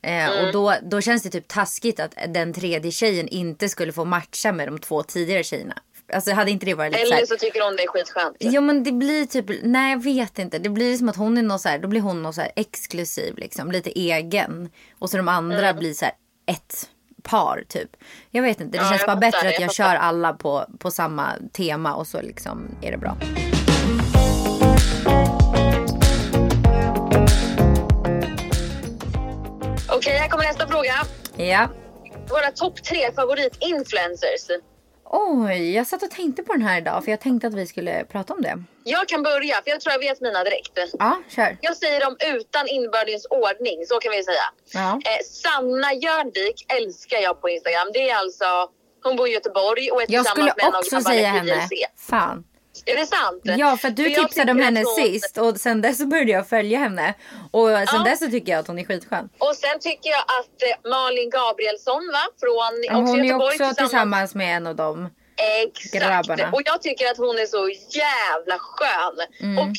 Eh, 0.02 0.28
Mm. 0.30 0.46
Och 0.46 0.52
då, 0.52 0.74
då 0.82 1.00
känns 1.00 1.22
det 1.22 1.30
typ 1.30 1.48
taskigt 1.48 2.00
att 2.00 2.14
den 2.28 2.52
tredje 2.52 2.90
tjejen 2.90 3.28
inte 3.28 3.68
skulle 3.68 3.92
få 3.92 4.04
matcha 4.04 4.52
med 4.52 4.68
de 4.68 4.78
två 4.78 5.02
tidigare 5.02 5.42
tjejerna. 5.44 5.78
Alltså 6.12 6.32
hade 6.32 6.50
inte 6.50 6.66
det 6.66 6.74
varit 6.74 6.92
lite 6.92 7.06
så 7.06 7.14
Eller 7.14 7.26
så 7.26 7.36
tycker 7.36 7.60
hon 7.60 7.76
det 7.76 7.82
är 7.82 7.88
skitskönt. 7.88 8.36
Ja 8.38 8.60
men 8.60 8.84
det 8.84 8.92
blir 8.92 9.26
typ, 9.26 9.44
nej 9.62 9.90
jag 9.92 10.02
vet 10.02 10.38
inte. 10.38 10.58
Det 10.58 10.68
blir 10.68 10.96
som 10.96 11.08
att 11.08 11.16
hon 11.16 11.38
är 11.38 11.42
någon 11.42 11.58
så 11.58 11.68
här, 11.68 11.78
då 11.78 11.88
blir 11.88 12.00
hon 12.00 12.22
någon 12.22 12.34
så 12.34 12.40
här 12.40 12.52
exklusiv 12.56 13.38
liksom, 13.38 13.70
lite 13.72 13.90
egen. 13.98 14.68
Och 14.98 15.10
så 15.10 15.16
de 15.16 15.28
andra 15.28 15.74
blir 15.74 15.94
så 15.94 16.04
här 16.04 16.14
ett 16.46 16.90
par 17.30 17.64
typ. 17.68 17.90
Jag 18.30 18.42
vet 18.42 18.60
inte, 18.60 18.78
det 18.78 18.84
Ja, 18.84 18.90
känns 18.90 19.06
bara 19.06 19.16
bättre 19.16 19.38
det, 19.42 19.48
att 19.48 19.54
jag 19.54 19.62
jag 19.62 19.74
kör 19.74 19.94
alla 19.94 20.32
på, 20.32 20.66
på 20.78 20.90
samma 20.90 21.32
tema 21.52 21.94
och 21.94 22.06
så 22.06 22.22
liksom 22.22 22.76
är 22.82 22.90
det 22.90 22.98
bra. 22.98 23.16
Okej, 29.88 30.16
här 30.18 30.28
kommer 30.28 30.44
nästa 30.44 30.66
fråga. 30.66 30.94
Ja. 31.36 31.68
Våra 32.28 32.50
topp 32.50 32.82
tre 32.82 33.12
favoritinfluencers. 33.16 34.50
Oj, 35.16 35.74
jag 35.74 35.86
satt 35.86 36.02
och 36.02 36.10
tänkte 36.10 36.42
på 36.42 36.52
den 36.52 36.62
här 36.62 36.78
idag 36.78 37.04
för 37.04 37.10
jag 37.10 37.20
tänkte 37.20 37.46
att 37.46 37.54
vi 37.54 37.66
skulle 37.66 38.04
prata 38.04 38.34
om 38.34 38.42
det. 38.42 38.62
Jag 38.84 39.08
kan 39.08 39.22
börja, 39.22 39.54
för 39.62 39.70
jag 39.70 39.80
tror 39.80 39.92
jag 39.92 39.98
vet 39.98 40.20
mina 40.20 40.44
direkt. 40.44 40.78
Ja, 40.98 41.22
kör. 41.28 41.58
Jag 41.60 41.76
säger 41.76 42.00
dem 42.00 42.16
utan 42.36 42.68
inbördes 42.68 43.26
ordning, 43.30 43.86
så 43.86 43.98
kan 43.98 44.12
vi 44.12 44.22
säga. 44.22 44.46
Ja. 44.72 45.00
Eh, 45.10 45.24
Sanna 45.24 45.92
Jörnvik 45.94 46.66
älskar 46.78 47.18
jag 47.18 47.40
på 47.40 47.48
Instagram. 47.48 47.88
Det 47.92 48.10
är 48.10 48.16
alltså, 48.16 48.44
hon 49.02 49.16
bor 49.16 49.28
i 49.28 49.32
Göteborg 49.32 49.90
och 49.90 50.02
är 50.02 50.06
Jag 50.08 50.26
skulle 50.26 50.52
tillsammans 50.52 50.56
med 50.56 50.64
en 50.66 50.74
av 50.74 50.78
också 50.78 50.96
grabbarna 50.96 51.14
säga 51.14 51.28
i 51.28 51.38
henne. 51.38 51.68
JLC. 51.70 52.10
Fan. 52.10 52.44
Är 52.86 52.96
det 52.96 53.06
sant? 53.06 53.42
Ja, 53.44 53.76
för 53.76 53.90
du 53.90 54.08
jag 54.08 54.22
tipsade 54.28 54.52
om 54.52 54.58
henne 54.58 54.82
hon- 54.84 55.04
sist 55.04 55.38
och 55.38 55.56
sen 55.56 55.80
dess 55.80 55.98
så 55.98 56.06
började 56.06 56.30
jag 56.30 56.48
följa 56.48 56.78
henne. 56.78 57.14
Och 57.50 57.68
sen 57.68 57.86
Ja. 57.92 58.02
dess 58.04 58.18
så 58.18 58.26
tycker 58.30 58.52
jag 58.52 58.58
att 58.60 58.66
hon 58.66 58.78
är 58.78 58.84
skitskön. 58.84 59.28
Och 59.38 59.54
sen 59.56 59.80
tycker 59.80 60.10
jag 60.10 60.20
att 60.20 60.62
eh, 60.84 60.90
Malin 60.90 61.30
Gabrielsson, 61.30 62.10
va? 62.12 62.24
Från 62.40 62.84
Ja, 62.84 62.98
också 62.98 63.10
Hon 63.12 63.24
är 63.24 63.34
också 63.64 63.74
tillsammans 63.82 64.34
med 64.34 64.56
en 64.56 64.66
av 64.66 64.76
dem. 64.76 65.08
Exakt. 65.66 65.94
grabbarna. 66.04 66.50
Och 66.52 66.62
jag 66.64 66.82
tycker 66.82 67.10
att 67.10 67.16
hon 67.16 67.38
är 67.38 67.46
så 67.46 67.68
jävla 67.98 68.58
skön. 68.58 69.26
Mm. 69.40 69.58
Och 69.58 69.76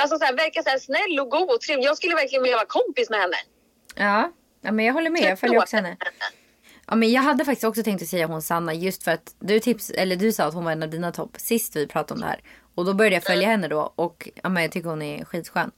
alltså 0.00 0.18
så 0.18 0.24
här, 0.24 0.32
verkar 0.32 0.62
så 0.62 0.68
här 0.70 0.78
snäll 0.78 1.20
och 1.20 1.30
god 1.30 1.50
och 1.50 1.60
trevlig. 1.60 1.84
Jag 1.86 1.96
skulle 1.96 2.14
verkligen 2.14 2.42
vilja 2.42 2.56
vara 2.56 2.66
kompis 2.66 3.10
med 3.10 3.20
henne. 3.20 3.36
Ja, 3.96 4.30
ja 4.60 4.72
men 4.72 4.84
jag 4.84 4.94
håller 4.94 5.10
med. 5.10 5.22
Jag 5.22 5.38
följer 5.40 5.58
också 5.62 5.76
henne. 5.76 5.96
Ja, 6.86 6.94
men 6.94 7.12
jag 7.12 7.22
hade 7.22 7.44
faktiskt 7.44 7.64
också 7.64 7.82
tänkt 7.82 8.02
att 8.02 8.08
säga 8.08 8.26
hon 8.26 8.42
Sanna 8.42 8.74
just 8.74 9.02
för 9.02 9.10
att 9.10 9.34
du, 9.40 9.60
tips, 9.60 9.90
eller 9.90 10.16
du 10.16 10.32
sa 10.32 10.44
att 10.44 10.54
hon 10.54 10.64
var 10.64 10.72
en 10.72 10.82
av 10.82 10.90
dina 10.90 11.12
topp 11.12 11.36
sist 11.36 11.76
vi 11.76 11.86
pratade 11.86 12.14
om 12.14 12.20
det 12.20 12.26
här. 12.26 12.40
Och 12.74 12.84
då 12.84 12.94
började 12.94 13.16
jag 13.16 13.24
följa 13.24 13.48
henne 13.48 13.68
då 13.68 13.92
och 13.96 14.28
ja, 14.42 14.48
men 14.48 14.62
jag 14.62 14.72
tycker 14.72 14.88
hon 14.88 15.02
är 15.02 15.24
skitskön. 15.24 15.70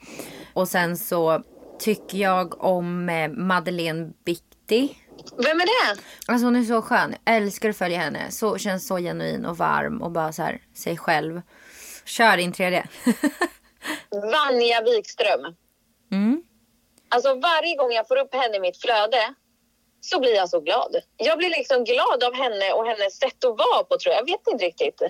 Och 0.52 0.68
sen 0.68 0.96
så 0.96 1.42
tycker 1.78 2.18
jag 2.18 2.64
om 2.64 3.08
eh, 3.08 3.28
Madeleine 3.28 4.12
Bitti. 4.24 4.98
Vem 5.36 5.60
är 5.60 5.94
det? 5.94 6.00
Alltså 6.26 6.46
hon 6.46 6.56
är 6.56 6.62
så 6.62 6.82
skön. 6.82 7.14
Jag 7.24 7.36
älskar 7.36 7.68
att 7.68 7.76
följa 7.76 7.98
henne. 7.98 8.30
Så, 8.30 8.58
känns 8.58 8.86
så 8.86 8.96
genuin 8.96 9.44
och 9.46 9.58
varm 9.58 10.02
och 10.02 10.10
bara 10.10 10.32
så 10.32 10.42
här 10.42 10.62
sig 10.74 10.96
själv. 10.96 11.42
Kör 12.04 12.36
din 12.36 12.52
tredje. 12.52 12.86
Vanja 14.10 14.82
Wikström. 14.82 15.54
mm. 16.12 16.42
Alltså 17.08 17.34
varje 17.34 17.76
gång 17.76 17.92
jag 17.92 18.08
får 18.08 18.16
upp 18.16 18.34
henne 18.34 18.56
i 18.56 18.60
mitt 18.60 18.80
flöde 18.80 19.34
så 20.10 20.20
blir 20.20 20.34
jag 20.34 20.48
så 20.48 20.60
glad. 20.60 20.96
Jag 21.16 21.38
blir 21.38 21.50
liksom 21.50 21.84
glad 21.84 22.24
av 22.24 22.34
henne 22.34 22.72
och 22.72 22.86
hennes 22.86 23.18
sätt 23.18 23.44
att 23.44 23.58
vara 23.58 23.84
på 23.84 23.96
tror 23.98 24.14
jag. 24.14 24.20
Jag 24.20 24.26
vet 24.26 24.46
inte 24.52 24.64
riktigt. 24.64 25.02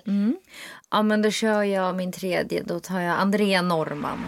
Ja 0.90 1.02
men 1.02 1.22
då 1.22 1.30
kör 1.30 1.62
jag 1.62 1.96
min 1.96 2.12
tredje. 2.12 2.62
Då 2.62 2.80
tar 2.80 3.00
jag 3.00 3.18
Andrea 3.18 3.62
Norman. 3.62 4.24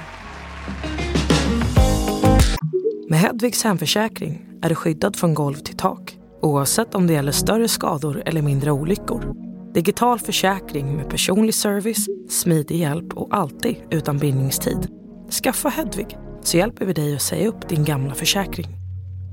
Med 3.08 3.18
Hedvigs 3.18 3.64
hemförsäkring 3.64 4.46
är 4.62 4.68
du 4.68 4.74
skyddad 4.74 5.16
från 5.16 5.34
golv 5.34 5.56
till 5.56 5.76
tak 5.76 6.16
oavsett 6.42 6.94
om 6.94 7.06
det 7.06 7.12
gäller 7.12 7.32
större 7.32 7.68
skador 7.68 8.22
eller 8.26 8.42
mindre 8.42 8.70
olyckor. 8.70 9.34
Digital 9.74 10.18
försäkring 10.18 10.96
med 10.96 11.10
personlig 11.10 11.54
service, 11.54 12.06
smidig 12.28 12.76
hjälp 12.76 13.14
och 13.14 13.28
alltid 13.36 13.76
utan 13.90 14.18
bindningstid. 14.18 14.88
Skaffa 15.42 15.68
Hedvig 15.68 16.18
så 16.42 16.56
hjälper 16.56 16.84
vi 16.84 16.92
dig 16.92 17.14
att 17.14 17.22
säga 17.22 17.48
upp 17.48 17.68
din 17.68 17.84
gamla 17.84 18.14
försäkring. 18.14 18.66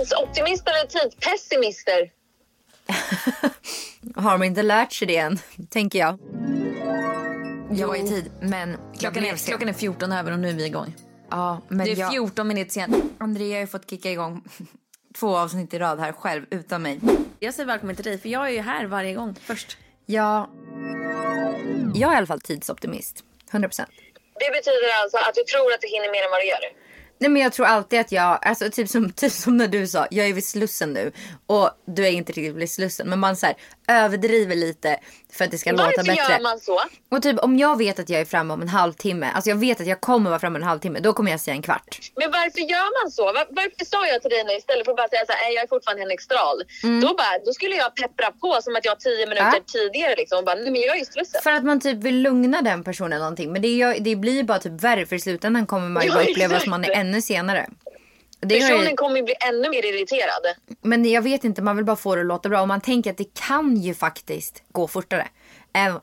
Tidsoptimister 0.00 0.72
eller 0.72 0.86
tidspessimister? 0.86 2.10
Har 4.22 4.32
de 4.32 4.42
inte 4.42 4.62
lärt 4.62 4.92
sig 4.92 5.08
det 5.08 5.16
än, 5.16 5.38
tänker 5.70 5.98
jag. 5.98 6.18
Jag 7.72 7.88
var 7.88 7.96
i 7.96 8.08
tid, 8.08 8.30
men 8.40 8.76
Klockan 8.98 9.24
är, 9.24 9.36
klockan 9.36 9.68
är 9.68 9.72
14 9.72 10.12
över 10.12 10.32
och 10.32 10.38
nu 10.38 10.48
är 10.48 10.52
vi 10.52 10.66
igång. 10.66 10.94
Ja, 11.30 11.60
men 11.68 11.86
Du 11.86 11.92
är 11.92 11.96
jag, 11.96 12.12
14 12.12 12.48
minuter 12.48 12.72
sen. 12.72 13.10
Andrea 13.18 13.54
har 13.56 13.60
ju 13.60 13.66
fått 13.66 13.90
kicka 13.90 14.10
igång 14.10 14.44
två 15.18 15.36
avsnitt 15.36 15.74
i 15.74 15.78
rad 15.78 16.00
här 16.00 16.12
själv 16.12 16.46
utan 16.50 16.82
mig. 16.82 17.00
Jag 17.38 17.54
säger 17.54 17.66
välkommen 17.66 17.96
till 17.96 18.04
dig 18.04 18.18
för 18.18 18.28
jag 18.28 18.46
är 18.46 18.50
ju 18.50 18.60
här 18.60 18.86
varje 18.86 19.14
gång 19.14 19.34
först. 19.34 19.76
Ja, 20.06 20.50
jag 21.94 22.10
är 22.10 22.14
i 22.14 22.16
alla 22.16 22.26
fall 22.26 22.40
tidsoptimist. 22.40 23.24
100 23.50 23.68
procent. 23.68 23.90
Det 24.34 24.50
betyder 24.52 25.02
alltså 25.02 25.16
att 25.16 25.34
du 25.34 25.42
tror 25.44 25.72
att 25.74 25.80
du 25.80 25.88
hinner 25.88 26.10
mer 26.12 26.24
än 26.24 26.30
vad 26.30 26.40
du 26.40 26.46
gör. 26.46 26.89
Nej 27.20 27.30
men 27.30 27.42
jag 27.42 27.52
tror 27.52 27.66
alltid 27.66 28.00
att 28.00 28.12
jag, 28.12 28.38
alltså 28.42 28.70
typ 28.70 28.88
som, 28.88 29.10
typ 29.16 29.32
som 29.32 29.56
när 29.56 29.68
du 29.68 29.86
sa, 29.86 30.06
jag 30.10 30.28
är 30.28 30.32
vid 30.32 30.44
Slussen 30.44 30.92
nu 30.92 31.12
och 31.46 31.70
du 31.86 32.06
är 32.06 32.10
inte 32.10 32.32
riktigt 32.32 32.56
vid 32.56 32.70
Slussen. 32.70 33.08
Men 33.08 33.18
man 33.18 33.36
så 33.36 33.46
här, 33.46 33.56
överdriver 33.90 34.56
lite 34.56 34.96
för 35.32 35.44
att 35.44 35.50
det 35.50 35.58
ska 35.58 35.70
låta 35.72 35.84
Varför 35.84 35.96
bättre. 36.04 36.32
gör 36.32 36.42
man 36.42 36.58
så? 36.60 36.80
Och 37.10 37.22
typ 37.22 37.38
om 37.38 37.58
jag 37.58 37.78
vet 37.78 37.98
att 37.98 38.08
jag 38.08 38.20
är 38.20 38.24
framme 38.24 38.54
om 38.54 38.62
en 38.62 38.68
halvtimme, 38.68 39.30
alltså 39.34 39.50
jag 39.50 39.56
vet 39.56 39.80
att 39.80 39.86
jag 39.86 40.00
kommer 40.00 40.30
vara 40.30 40.40
framme 40.40 40.56
om 40.58 40.62
en 40.62 40.68
halvtimme, 40.68 41.00
då 41.00 41.12
kommer 41.12 41.30
jag 41.30 41.40
säga 41.40 41.54
en 41.54 41.62
kvart. 41.62 41.98
Men 42.16 42.30
varför 42.30 42.60
gör 42.60 43.02
man 43.02 43.10
så? 43.10 43.24
Var, 43.24 43.46
varför 43.50 43.84
sa 43.84 44.06
jag 44.06 44.22
till 44.22 44.30
dig 44.30 44.44
nu 44.44 44.52
istället 44.52 44.84
för 44.84 44.92
att 44.92 44.96
bara 44.96 45.08
säga 45.08 45.26
så 45.26 45.32
här, 45.32 45.44
"Nej, 45.44 45.54
jag 45.54 45.64
är 45.64 45.68
fortfarande 45.68 46.02
Henrik 46.02 46.20
Strahl. 46.20 46.58
Då, 47.02 47.14
bara, 47.14 47.38
då 47.46 47.52
skulle 47.52 47.74
jag 47.76 47.94
peppra 47.96 48.30
på 48.30 48.58
som 48.62 48.76
att 48.76 48.84
jag 48.84 49.00
tio 49.00 49.26
minuter 49.26 49.40
Mm. 49.46 49.54
Ja. 49.66 49.72
tidigare 49.72 50.14
liksom. 50.16 50.38
Och 50.38 50.44
bara, 50.44 50.54
nej 50.54 50.70
men 50.70 50.80
jag 50.80 50.94
är 50.96 50.98
ju 50.98 51.04
Slussen. 51.04 51.40
För 51.42 51.50
att 51.50 51.64
man 51.64 51.80
typ 51.80 51.96
vill 51.98 52.22
lugna 52.22 52.62
den 52.62 52.84
personen 52.84 53.18
någonting. 53.18 53.52
Men 53.52 53.62
det, 53.62 53.68
gör, 53.68 53.96
det 54.00 54.16
blir 54.16 54.42
bara 54.44 54.58
typ 54.58 54.72
värre 54.84 55.06
för 55.06 55.16
i 55.16 55.20
slutändan 55.20 55.66
kommer 55.66 55.88
man 55.88 56.02
ju 56.04 56.10
bara 56.10 56.22
uppleva 56.24 56.56
att 56.56 56.66
man 56.66 56.84
är 56.84 56.90
ännu 56.90 57.22
senare. 57.22 57.66
Det 58.40 58.60
Personen 58.60 58.90
ju, 58.90 58.96
kommer 58.96 59.16
ju 59.16 59.22
bli 59.22 59.34
ännu 59.48 59.70
mer 59.70 59.84
irriterad. 59.86 60.56
men 60.82 61.04
jag 61.10 61.22
vet 61.22 61.44
inte, 61.44 61.62
man 61.62 61.76
vill 61.76 61.84
bara 61.84 61.96
få 61.96 62.14
det 62.14 62.20
att 62.20 62.26
låta 62.26 62.48
bra. 62.48 62.60
Och 62.60 62.68
man 62.68 62.80
tänker 62.80 63.10
att 63.10 63.16
det 63.16 63.34
kan 63.34 63.76
ju 63.76 63.94
faktiskt 63.94 64.62
gå 64.72 64.88
fortare. 64.88 65.28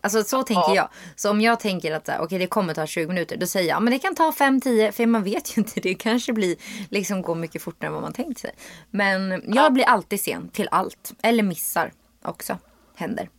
Alltså 0.02 0.24
så 0.24 0.44
tänker 0.44 0.76
jag. 0.76 0.90
Så 1.16 1.30
om 1.30 1.42
jag 1.42 1.60
tänker 1.60 1.92
att 1.92 2.10
okej 2.20 2.40
det 2.40 2.48
kommer 2.48 2.74
ta 2.74 2.86
20 2.88 3.08
minuter. 3.08 3.38
Då 3.38 3.48
säger 3.48 3.70
jag 3.70 3.84
men 3.84 3.94
det 3.94 4.00
kan 4.00 4.16
ta 4.16 4.32
5-10. 4.32 4.92
För 4.92 5.06
man 5.06 5.24
vet 5.24 5.58
ju 5.58 5.62
inte. 5.62 5.80
Det 5.80 5.94
kanske 5.94 6.34
blir 6.34 6.56
liksom 6.90 7.22
går 7.22 7.36
mycket 7.36 7.62
fortare 7.62 7.88
än 7.88 7.94
vad 7.94 8.02
man 8.02 8.14
tänkt 8.14 8.40
sig. 8.40 8.52
Men 8.92 9.44
jag 9.56 9.74
blir 9.74 9.86
alltid 9.86 10.22
sen 10.22 10.50
till 10.50 10.68
allt. 10.72 11.14
Eller 11.24 11.44
missar 11.44 11.94
också. 12.24 12.58
Händer. 12.96 13.30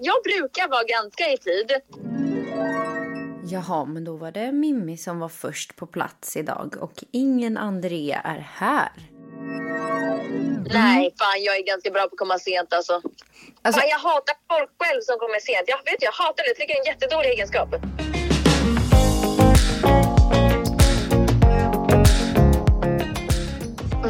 Jag 0.00 0.16
brukar 0.24 0.68
vara 0.68 0.84
ganska 0.84 1.24
i 1.32 1.38
tid. 1.38 1.72
Jaha, 3.44 3.84
men 3.84 4.04
då 4.04 4.16
var 4.16 4.32
det 4.32 4.52
Mimmi 4.52 4.96
som 4.96 5.18
var 5.18 5.28
först 5.28 5.76
på 5.76 5.86
plats 5.86 6.36
idag 6.36 6.74
och 6.80 7.04
ingen 7.12 7.56
Andrea 7.56 8.20
är 8.20 8.48
här. 8.54 8.92
Nej, 10.72 11.14
fan 11.18 11.42
jag 11.42 11.56
är 11.56 11.62
ganska 11.66 11.90
bra 11.90 12.02
på 12.02 12.06
att 12.12 12.18
komma 12.18 12.38
sent 12.38 12.72
alltså. 12.72 12.92
Alltså- 13.62 13.80
fan, 13.80 13.88
jag 13.90 13.98
hatar 13.98 14.34
folk 14.48 14.70
själv 14.78 15.00
som 15.00 15.18
kommer 15.18 15.40
sent. 15.40 15.64
Jag 15.66 15.92
vet 15.92 16.02
jag 16.02 16.12
hatar 16.12 16.42
det. 16.44 16.48
Jag 16.48 16.56
tycker 16.56 16.74
det 16.74 16.78
är 16.78 16.86
en 16.86 16.92
jättedålig 16.94 17.28
egenskap. 17.30 17.68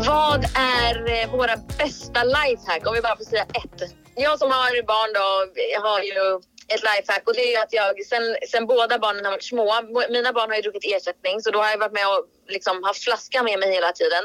Vad 0.06 0.44
är 0.84 1.22
eh, 1.22 1.30
våra 1.30 1.56
bästa 1.78 2.24
lifehack? 2.24 2.86
Om 2.86 2.94
vi 2.94 3.00
bara 3.00 3.16
får 3.16 3.24
säga 3.24 3.42
ett. 3.42 3.94
Jag 4.16 4.38
som 4.38 4.50
har 4.50 4.82
barn 4.82 5.12
då, 5.14 5.60
jag 5.74 5.80
har 5.80 6.00
ju 6.00 6.40
ett 6.68 6.82
lifehack 6.82 7.22
och 7.26 7.34
det 7.34 7.44
är 7.48 7.50
ju 7.50 7.56
att 7.56 7.72
jag 7.72 8.06
sen, 8.06 8.36
sen 8.50 8.66
båda 8.66 8.98
barnen 8.98 9.24
har 9.24 9.32
varit 9.32 9.44
små. 9.44 9.74
Mina 10.10 10.32
barn 10.32 10.50
har 10.50 10.56
ju 10.56 10.62
druckit 10.62 10.92
ersättning 10.94 11.40
så 11.40 11.50
då 11.50 11.58
har 11.58 11.70
jag 11.70 11.78
varit 11.78 11.92
med 11.92 12.06
och 12.08 12.24
liksom 12.48 12.84
haft 12.84 13.04
flaskan 13.04 13.44
med 13.44 13.58
mig 13.58 13.72
hela 13.72 13.92
tiden. 13.92 14.24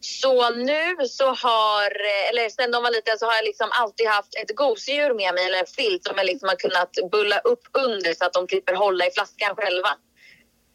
Så 0.00 0.50
nu 0.50 1.06
så 1.08 1.26
har, 1.26 1.90
eller 2.30 2.48
sen 2.48 2.70
de 2.70 2.82
var 2.82 2.90
liten 2.90 3.18
så 3.18 3.26
har 3.26 3.34
jag 3.34 3.44
liksom 3.44 3.68
alltid 3.72 4.06
haft 4.08 4.34
ett 4.34 4.56
gosedjur 4.56 5.14
med 5.14 5.34
mig 5.34 5.46
eller 5.46 5.58
en 5.58 5.66
filt 5.66 6.04
som 6.04 6.14
jag 6.16 6.26
liksom 6.26 6.48
har 6.48 6.56
kunnat 6.56 6.90
bulla 7.12 7.38
upp 7.38 7.64
under 7.72 8.14
så 8.14 8.24
att 8.24 8.32
de 8.32 8.48
slipper 8.48 8.74
hålla 8.74 9.06
i 9.06 9.10
flaskan 9.10 9.56
själva. 9.56 9.88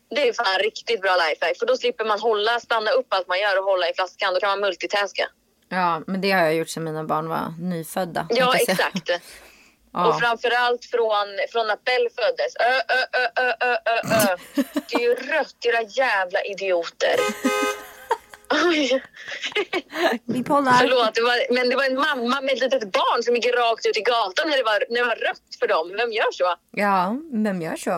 Det 0.09 0.27
är 0.27 0.33
fan 0.33 0.59
riktigt 0.59 1.01
bra 1.01 1.15
lifehack 1.15 1.57
för 1.59 1.65
då 1.65 1.77
slipper 1.77 2.05
man 2.05 2.19
hålla, 2.19 2.59
stanna 2.59 2.91
upp 2.91 3.07
allt 3.09 3.27
man 3.27 3.39
gör 3.39 3.57
och 3.57 3.63
hålla 3.63 3.89
i 3.89 3.93
flaskan. 3.93 4.33
Då 4.33 4.39
kan 4.39 4.49
man 4.49 4.59
multitaska. 4.59 5.29
Ja, 5.69 6.01
men 6.07 6.21
det 6.21 6.31
har 6.31 6.43
jag 6.43 6.55
gjort 6.55 6.69
sedan 6.69 6.83
mina 6.83 7.03
barn 7.03 7.29
var 7.29 7.53
nyfödda. 7.59 8.27
Ja, 8.29 8.55
exakt. 8.55 9.09
Ja. 9.93 10.07
Och 10.07 10.19
framförallt 10.19 10.85
från, 10.85 11.27
från 11.51 11.69
att 11.69 11.83
Bell 11.83 12.07
föddes. 12.19 12.55
Ö, 12.55 12.81
ö, 12.97 13.21
ö, 13.21 13.27
ö, 13.45 13.53
ö, 13.61 13.75
ö, 13.85 13.99
ö. 14.31 14.37
Det 14.89 14.95
är 14.95 14.99
ju 14.99 15.13
rött, 15.15 15.55
era 15.65 15.81
jävla 15.81 16.41
idioter. 16.43 17.15
Oj. 18.69 19.03
Bipolär. 20.25 20.71
Förlåt, 20.79 21.15
det 21.15 21.21
var, 21.21 21.53
men 21.53 21.69
det 21.69 21.75
var 21.75 21.83
en 21.83 21.95
mamma 21.95 22.41
med 22.41 22.53
ett 22.53 22.59
litet 22.61 22.91
barn 22.91 23.23
som 23.23 23.35
gick 23.35 23.45
rakt 23.55 23.85
ut 23.85 23.97
i 23.97 24.01
gatan 24.01 24.49
när 24.49 24.57
det 24.57 24.63
var, 24.63 24.83
när 24.89 24.99
det 25.01 25.07
var 25.07 25.15
rött 25.15 25.41
för 25.59 25.67
dem. 25.67 25.95
Vem 25.97 26.11
gör 26.11 26.31
så? 26.31 26.55
Ja, 26.71 27.15
vem 27.45 27.61
gör 27.61 27.75
så? 27.75 27.89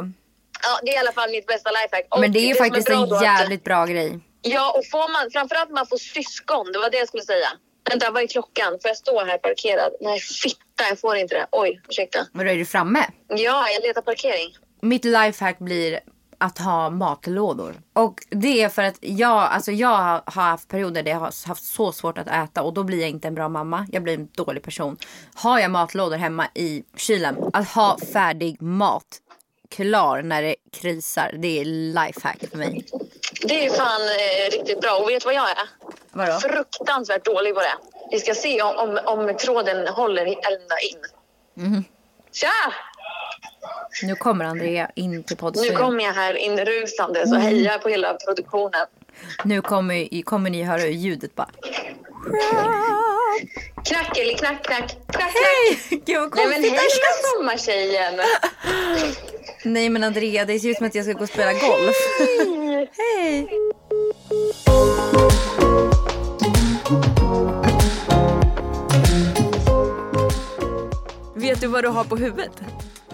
Ja, 0.64 0.80
det 0.84 0.90
är 0.92 0.96
i 0.96 0.98
alla 0.98 1.12
fall 1.12 1.30
mitt 1.32 1.48
bästa 1.48 1.70
lifehack. 1.72 2.06
Och 2.10 2.20
Men 2.20 2.32
det 2.32 2.40
är 2.40 2.48
ju 2.48 2.56
som 2.56 2.66
faktiskt 2.66 2.88
bra 2.88 2.98
en 3.04 3.14
att- 3.14 3.24
jävligt 3.24 3.64
bra 3.64 3.86
grej. 3.86 4.20
Ja, 4.42 4.72
och 4.78 4.86
får 4.92 5.12
man, 5.12 5.32
framförallt 5.32 5.70
man 5.70 5.88
får 5.88 5.98
syskon. 5.98 6.72
Det 6.72 6.80
var 6.80 6.90
det 6.90 6.98
jag 6.98 7.08
skulle 7.08 7.24
säga. 7.24 7.48
Vänta, 7.90 8.12
vad 8.12 8.24
är 8.24 8.28
klockan? 8.28 8.72
Får 8.82 8.90
jag 8.90 8.98
stå 8.98 9.26
här 9.26 9.38
parkerad? 9.38 9.92
Nej, 10.02 10.20
fitta, 10.20 10.84
jag 10.90 11.00
får 11.00 11.16
inte 11.16 11.36
det. 11.36 11.48
Oj, 11.52 11.82
ursäkta. 11.90 12.28
Men 12.34 12.46
då 12.46 12.52
är 12.52 12.58
du 12.58 12.66
framme. 12.66 13.06
Ja, 13.28 13.70
jag 13.70 13.84
letar 13.88 14.02
parkering. 14.02 14.58
Mitt 14.82 15.06
lifehack 15.06 15.60
blir 15.60 16.00
att 16.38 16.58
ha 16.58 16.90
matlådor. 16.90 17.76
Och 17.94 18.16
det 18.30 18.62
är 18.62 18.70
för 18.70 18.84
att 18.84 18.98
jag, 19.02 19.32
alltså 19.32 19.72
jag 19.72 20.22
har 20.26 20.42
haft 20.42 20.68
perioder 20.68 21.04
där 21.04 21.12
jag 21.12 21.20
har 21.20 21.48
haft 21.48 21.64
så 21.64 21.92
svårt 21.92 22.18
att 22.18 22.28
äta 22.28 22.64
och 22.64 22.74
då 22.74 22.84
blir 22.84 23.02
jag 23.02 23.10
inte 23.10 23.28
en 23.28 23.36
bra 23.36 23.50
mamma. 23.50 23.88
Jag 23.92 24.04
blir 24.04 24.14
en 24.14 24.28
dålig 24.32 24.64
person. 24.64 24.98
Har 25.34 25.60
jag 25.60 25.72
matlådor 25.72 26.18
hemma 26.18 26.48
i 26.56 26.84
kylen, 26.98 27.38
att 27.54 27.70
ha 27.70 27.98
färdig 28.14 28.62
mat 28.62 29.22
klar 29.70 30.22
när 30.22 30.42
det 30.42 30.56
krisar, 30.72 31.36
det 31.38 31.60
är 31.60 31.66
lifehack 31.66 32.38
för 32.52 32.58
mig. 32.58 32.86
Det 33.42 33.66
är 33.66 33.70
fan 33.70 34.02
eh, 34.02 34.52
riktigt 34.58 34.82
bra. 34.82 34.98
Och 34.98 35.10
vet 35.10 35.22
du 35.22 35.26
vad 35.26 35.36
jag 35.36 35.50
är? 35.50 35.70
Vadå? 36.12 36.40
Fruktansvärt 36.40 37.26
dålig 37.26 37.54
på 37.54 37.60
det. 37.60 37.74
Vi 38.12 38.20
ska 38.20 38.36
se 38.36 38.62
om, 38.62 38.76
om, 38.78 39.00
om 39.06 39.38
tråden 39.38 39.88
håller 39.88 40.26
ända 40.26 40.80
in. 40.92 41.00
Mhm. 41.66 41.84
Tja! 42.32 42.74
Nu 44.04 44.16
kommer 44.16 44.46
Andrea 44.46 44.90
in 44.96 45.24
till 45.24 45.36
Nu 45.36 45.40
poddstudion. 45.40 45.78
kommer 45.78 46.04
jag 46.04 46.14
här 46.14 46.34
inrusande 46.34 47.28
så 47.28 47.36
hejar 47.36 47.72
jag 47.72 47.82
på 47.82 47.90
hela 47.90 48.14
produktionen. 48.14 48.86
Nu 49.44 49.62
kommer, 49.62 50.22
kommer 50.24 50.50
ni 50.50 50.64
höra 50.64 50.88
ljudet 50.88 51.36
bara. 51.36 51.50
Knack 53.86 54.18
eller 54.18 54.34
knack, 54.38 54.64
knack, 54.64 54.90
knack, 54.90 55.32
knack. 55.32 56.02
Gud 56.06 56.18
vad 56.18 56.36
Nej 56.36 56.46
men 56.48 56.54
konstigt 56.62 56.74
hej 56.74 56.90
sommartjejen! 57.36 58.20
Nej 59.64 59.90
men 59.90 60.04
Andrea, 60.04 60.46
det 60.46 60.60
ser 60.60 60.70
ut 60.70 60.78
som 60.78 60.88
att 60.88 60.96
jag 60.96 61.06
ska 61.06 61.14
gå 61.14 61.24
och 61.24 61.30
spela 61.30 61.54
golf. 61.54 61.96
Hej! 62.98 63.48
Vet 71.50 71.62
du 71.62 71.68
vad 71.68 71.84
du 71.84 71.88
har 71.88 72.04
på 72.04 72.18
huvudet? 72.18 72.62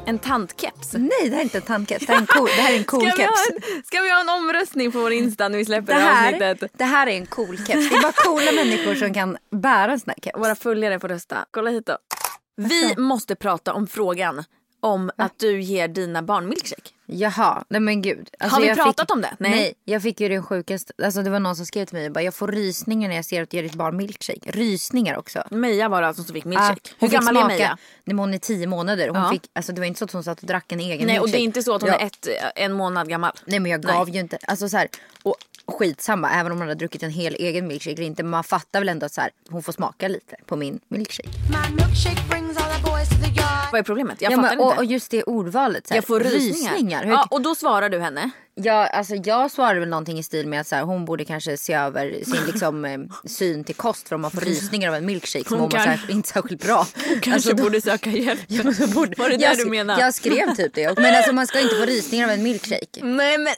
En 0.06 0.20
tantkeps. 0.20 0.94
Nej, 0.94 1.10
det 1.24 1.30
här 1.30 1.39
är 1.39 1.44
inte 1.44 1.58
en 1.58 1.62
tandkeps. 1.62 2.06
Det 2.06 2.13
här 2.13 2.18
är 2.18 2.22
en 2.22 2.27
cool, 2.27 2.50
det 2.56 2.62
här 2.62 2.74
är 2.74 2.77
en 2.77 2.84
cool 2.84 3.01
Ska 3.12 3.15
vi, 3.18 3.24
ha 3.24 3.27
keps. 3.27 3.68
en, 3.75 3.84
ska 3.84 4.01
vi 4.01 4.10
ha 4.12 4.22
en 4.22 4.30
omröstning 4.30 4.92
på 4.92 5.00
vår 5.00 5.12
Insta 5.12 5.50
när 5.50 5.58
vi 5.58 5.65
släpper 5.65 5.94
Det 5.94 6.00
det, 6.00 6.06
här, 6.06 6.34
avsnittet? 6.34 6.72
det 6.77 6.84
här 6.84 7.08
är 7.08 7.12
en 7.12 7.25
cool 7.25 7.58
keps. 7.58 7.89
Det 7.89 7.96
är 7.96 8.01
bara 8.01 8.12
coola 8.12 8.51
människor 8.63 8.96
som 8.96 9.13
kan 9.13 9.38
bära 9.51 9.92
en 9.92 10.00
sån 10.00 10.10
här 10.10 10.24
keps. 10.24 10.39
Våra 10.39 10.56
följare 10.56 11.00
får 11.00 11.08
rösta. 11.08 11.46
Kolla 11.51 11.70
hit 11.72 11.86
då. 11.86 11.98
Vi 12.58 12.96
måste 12.98 13.36
prata 13.36 13.74
om 13.74 13.88
frågan 13.88 14.44
om 14.80 15.12
att 15.18 15.39
du 15.39 15.62
ger 15.62 15.88
dina 15.88 16.22
barn 16.22 16.50
milkshake. 16.50 16.89
Jaha, 17.07 17.63
nej 17.69 17.81
men 17.81 18.01
gud. 18.01 18.29
Alltså, 18.39 18.55
Har 18.55 18.62
vi 18.62 18.75
pratat 18.75 19.00
fick, 19.07 19.15
om 19.15 19.21
det? 19.21 19.35
Nej. 19.39 19.51
Nej. 19.51 19.74
jag 19.83 20.01
fick 20.01 20.19
ju 20.19 20.29
den 20.29 20.43
sjukaste. 20.43 20.93
Alltså 21.03 21.21
det 21.24 21.29
var 21.29 21.39
någon 21.39 21.55
som 21.55 21.65
skrev 21.65 21.85
till 21.85 21.97
mig 21.97 22.05
och 22.07 22.12
bara, 22.13 22.21
jag 22.24 22.33
får 22.33 22.47
rysningar 22.47 23.09
när 23.09 23.15
jag 23.15 23.25
ser 23.25 23.43
att 23.43 23.50
du 23.50 23.57
ger 23.57 23.63
ditt 23.63 23.74
barn 23.75 23.97
milkshake. 23.97 24.51
Rysningar 24.51 25.17
också. 25.17 25.43
Meja 25.51 25.89
var 25.89 26.01
det 26.01 26.07
alltså 26.07 26.24
som 26.24 26.33
fick 26.33 26.45
Ah, 26.45 26.50
milkshake. 26.50 26.89
hon 27.00 27.09
Hur 27.09 27.17
gammal 27.17 27.35
är 27.35 27.39
smaka- 27.39 27.47
Meja? 27.55 27.67
Nej, 27.69 27.77
men 28.15 28.19
hon 28.19 28.33
är 28.33 28.38
tio 28.38 28.67
månader. 28.67 29.07
Hon 29.09 29.17
Ja. 29.24 29.29
fick, 29.31 29.41
alltså 29.53 29.71
det 29.74 29.81
var 29.81 29.85
inte 29.85 30.00
så 30.00 30.05
att 30.05 30.12
hon 30.12 30.24
satt 30.24 30.39
och 30.39 30.47
drack 30.47 30.71
en 30.71 30.79
egen 30.79 31.07
Nej 31.07 31.19
och 31.19 31.27
det 31.27 31.31
är 31.31 31.39
milkshake. 31.39 31.43
inte 31.43 31.63
så 31.63 31.75
att 31.75 31.81
hon 31.81 31.91
Ja. 31.91 31.97
är 32.00 32.05
ett, 32.05 32.27
en 32.55 32.74
månad 32.74 33.09
gammal. 33.09 33.31
Nej 33.45 33.59
men 33.59 33.71
jag 33.71 33.81
gav 33.81 34.09
ju 34.09 34.19
inte, 34.19 34.38
alltså 34.47 34.69
så 34.69 34.77
här, 34.77 34.88
och 35.24 35.35
skitsamma 35.67 36.29
även 36.29 36.51
om 36.51 36.57
hon 36.57 36.67
hade 36.67 36.79
druckit 36.79 37.03
en 37.03 37.12
hel 37.12 37.36
egen 37.36 37.67
milkshake 37.67 37.95
eller 37.95 38.05
inte. 38.05 38.24
Men 38.24 38.29
man 38.29 38.43
fattar 38.43 38.79
väl 38.79 38.89
ändå 38.89 39.05
att 39.05 39.13
så 39.13 39.22
här, 39.22 39.29
hon 39.50 39.63
får 39.63 39.74
smaka 39.74 40.07
lite 40.07 40.36
på 40.45 40.55
min 40.55 40.79
milkshake. 40.88 41.29
Vad 43.72 43.79
är 43.79 43.84
problemet? 43.84 44.22
Jag 44.22 44.31
ja, 44.31 44.36
fattar 44.36 44.55
men, 44.55 44.65
inte. 44.65 44.75
och, 44.75 44.77
och 44.77 44.86
just 44.86 45.12
det 45.12 45.24
ordvalet. 45.24 45.88
Så 45.88 45.93
här, 45.93 45.98
jag 45.98 46.07
får 46.07 46.19
rysningar. 46.19 47.03
Hur, 47.03 47.12
Ja, 47.12 47.27
och 47.31 47.41
då 47.41 47.55
svarar 47.55 47.89
du 47.89 48.00
henne. 48.00 48.31
Jag, 48.57 48.89
alltså, 48.93 49.15
jag 49.15 49.51
svarade 49.51 49.79
väl 49.79 49.89
någonting 49.89 50.19
i 50.19 50.24
stil 50.24 50.47
med 50.47 50.62
att 50.62 50.67
så 50.67 50.75
här, 50.75 50.83
hon 50.83 51.05
borde 51.05 51.25
kanske 51.25 51.57
se 51.57 51.74
över 51.74 52.24
sin 52.24 52.45
liksom, 52.47 52.85
eh, 52.85 52.97
syn 53.25 53.63
till 53.63 53.75
kost 53.75 54.07
för 54.07 54.15
om 54.15 54.21
man 54.21 54.31
får 54.31 54.41
rysningar 54.41 54.89
av 54.89 54.95
en 54.95 55.05
milkshake 55.05 55.45
Hon 55.50 55.57
mår 55.59 55.65
man 55.65 55.71
kan- 55.71 55.83
så 55.83 55.89
här, 55.89 56.12
inte 56.12 56.29
särskilt 56.29 56.63
bra. 56.63 56.88
Kanske 57.21 57.33
Alltså, 57.33 57.53
då- 57.53 57.63
borde 57.63 57.81
söka 57.81 58.09
hjälp. 58.09 58.39
Ja, 58.47 58.63
borde- 58.93 59.15
Var 59.17 59.29
det 59.29 59.35
jag, 59.35 59.57
du 59.57 59.65
menade? 59.65 60.01
Jag 60.01 60.13
skrev 60.13 60.55
typ 60.55 60.74
det. 60.74 60.97
Men 61.00 61.15
alltså 61.15 61.33
man 61.33 61.47
ska 61.47 61.59
inte 61.59 61.75
få 61.75 61.85
rysningar 61.85 62.25
av 62.25 62.31
en 62.31 62.43
milkshake. 62.43 63.03
Nej 63.03 63.38
men, 63.38 63.53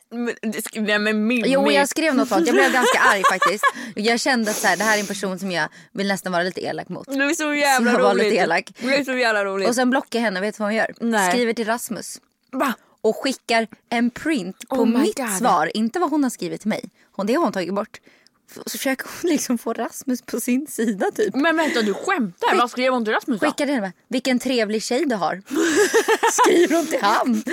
nej, 0.76 1.00
men 1.00 1.28
Mimmi. 1.28 1.44
Jo 1.48 1.72
jag 1.72 1.90
skrev 1.90 2.16
något 2.16 2.30
sånt. 2.30 2.48
Jag 2.48 2.56
blev 2.56 2.72
ganska 2.74 3.00
arg 3.00 3.24
faktiskt. 3.32 3.64
Jag 3.96 4.20
kände 4.20 4.52
att 4.52 4.58
så 4.58 4.68
här, 4.68 4.78
det 4.78 4.84
här 4.84 4.96
är 4.98 5.00
en 5.02 5.08
person 5.08 5.40
som 5.40 5.52
jag 5.52 5.68
vill 5.94 6.08
nästan 6.08 6.32
vara 6.32 6.44
lite 6.44 6.62
elak 6.62 6.90
mot. 6.90 7.08
Det 7.08 7.14
är 7.24 7.34
så 7.34 7.54
jävla 7.54 7.92
Så 7.92 7.98
jag 7.98 8.04
var 8.04 8.14
roligt. 8.14 8.24
lite 8.24 8.36
elak. 8.36 8.72
Det 8.80 8.96
är 8.96 9.04
så 9.04 9.14
jävla 9.14 9.46
roligt. 9.46 9.70
Och 9.70 9.76
sen 9.76 9.90
blockar 9.90 10.20
henne, 10.20 10.42
vet 10.42 10.58
du 10.58 10.64
vad 10.64 10.68
hon 10.68 10.76
gör? 10.76 10.94
Nej. 11.00 11.32
Skriver 11.32 11.54
till 11.54 11.66
Rasmus. 11.66 12.18
Va? 12.52 12.74
Och 13.02 13.16
skickar 13.24 13.68
en 13.90 14.10
print 14.10 14.68
på 14.70 14.76
Oh 14.76 14.86
mitt 14.86 15.18
God. 15.18 15.30
svar. 15.30 15.72
Inte 15.74 16.00
vad 16.00 16.10
hon 16.10 16.24
har 16.24 16.30
skrivit 16.30 16.62
till 16.62 16.70
mig. 16.70 16.90
Hon, 17.12 17.26
det 17.28 17.34
har 17.34 17.44
hon 17.44 17.52
tagit 17.54 17.74
bort. 17.74 18.00
Så 18.66 18.78
försöker 18.78 19.06
hon 19.22 19.30
liksom 19.32 19.58
få 19.58 19.74
Rasmus 19.74 20.22
på 20.22 20.40
sin 20.40 20.68
sida 20.68 21.06
typ. 21.16 21.36
Men 21.36 21.58
vänta 21.58 21.82
du 21.82 21.94
skämtar? 21.94 22.48
Skick- 22.48 22.60
Vad 22.60 22.72
skrev 22.72 22.94
hon 22.94 23.06
till 23.06 23.14
Rasmus 23.14 23.40
då? 23.40 23.48
Skickade 23.48 23.72
henne 23.72 23.92
vilken 24.08 24.40
trevlig 24.40 24.84
tjej 24.84 25.06
du 25.06 25.16
har. 25.16 25.42
Skriver 26.32 26.76
hon 26.76 26.86
till 26.88 27.02
han. 27.02 27.44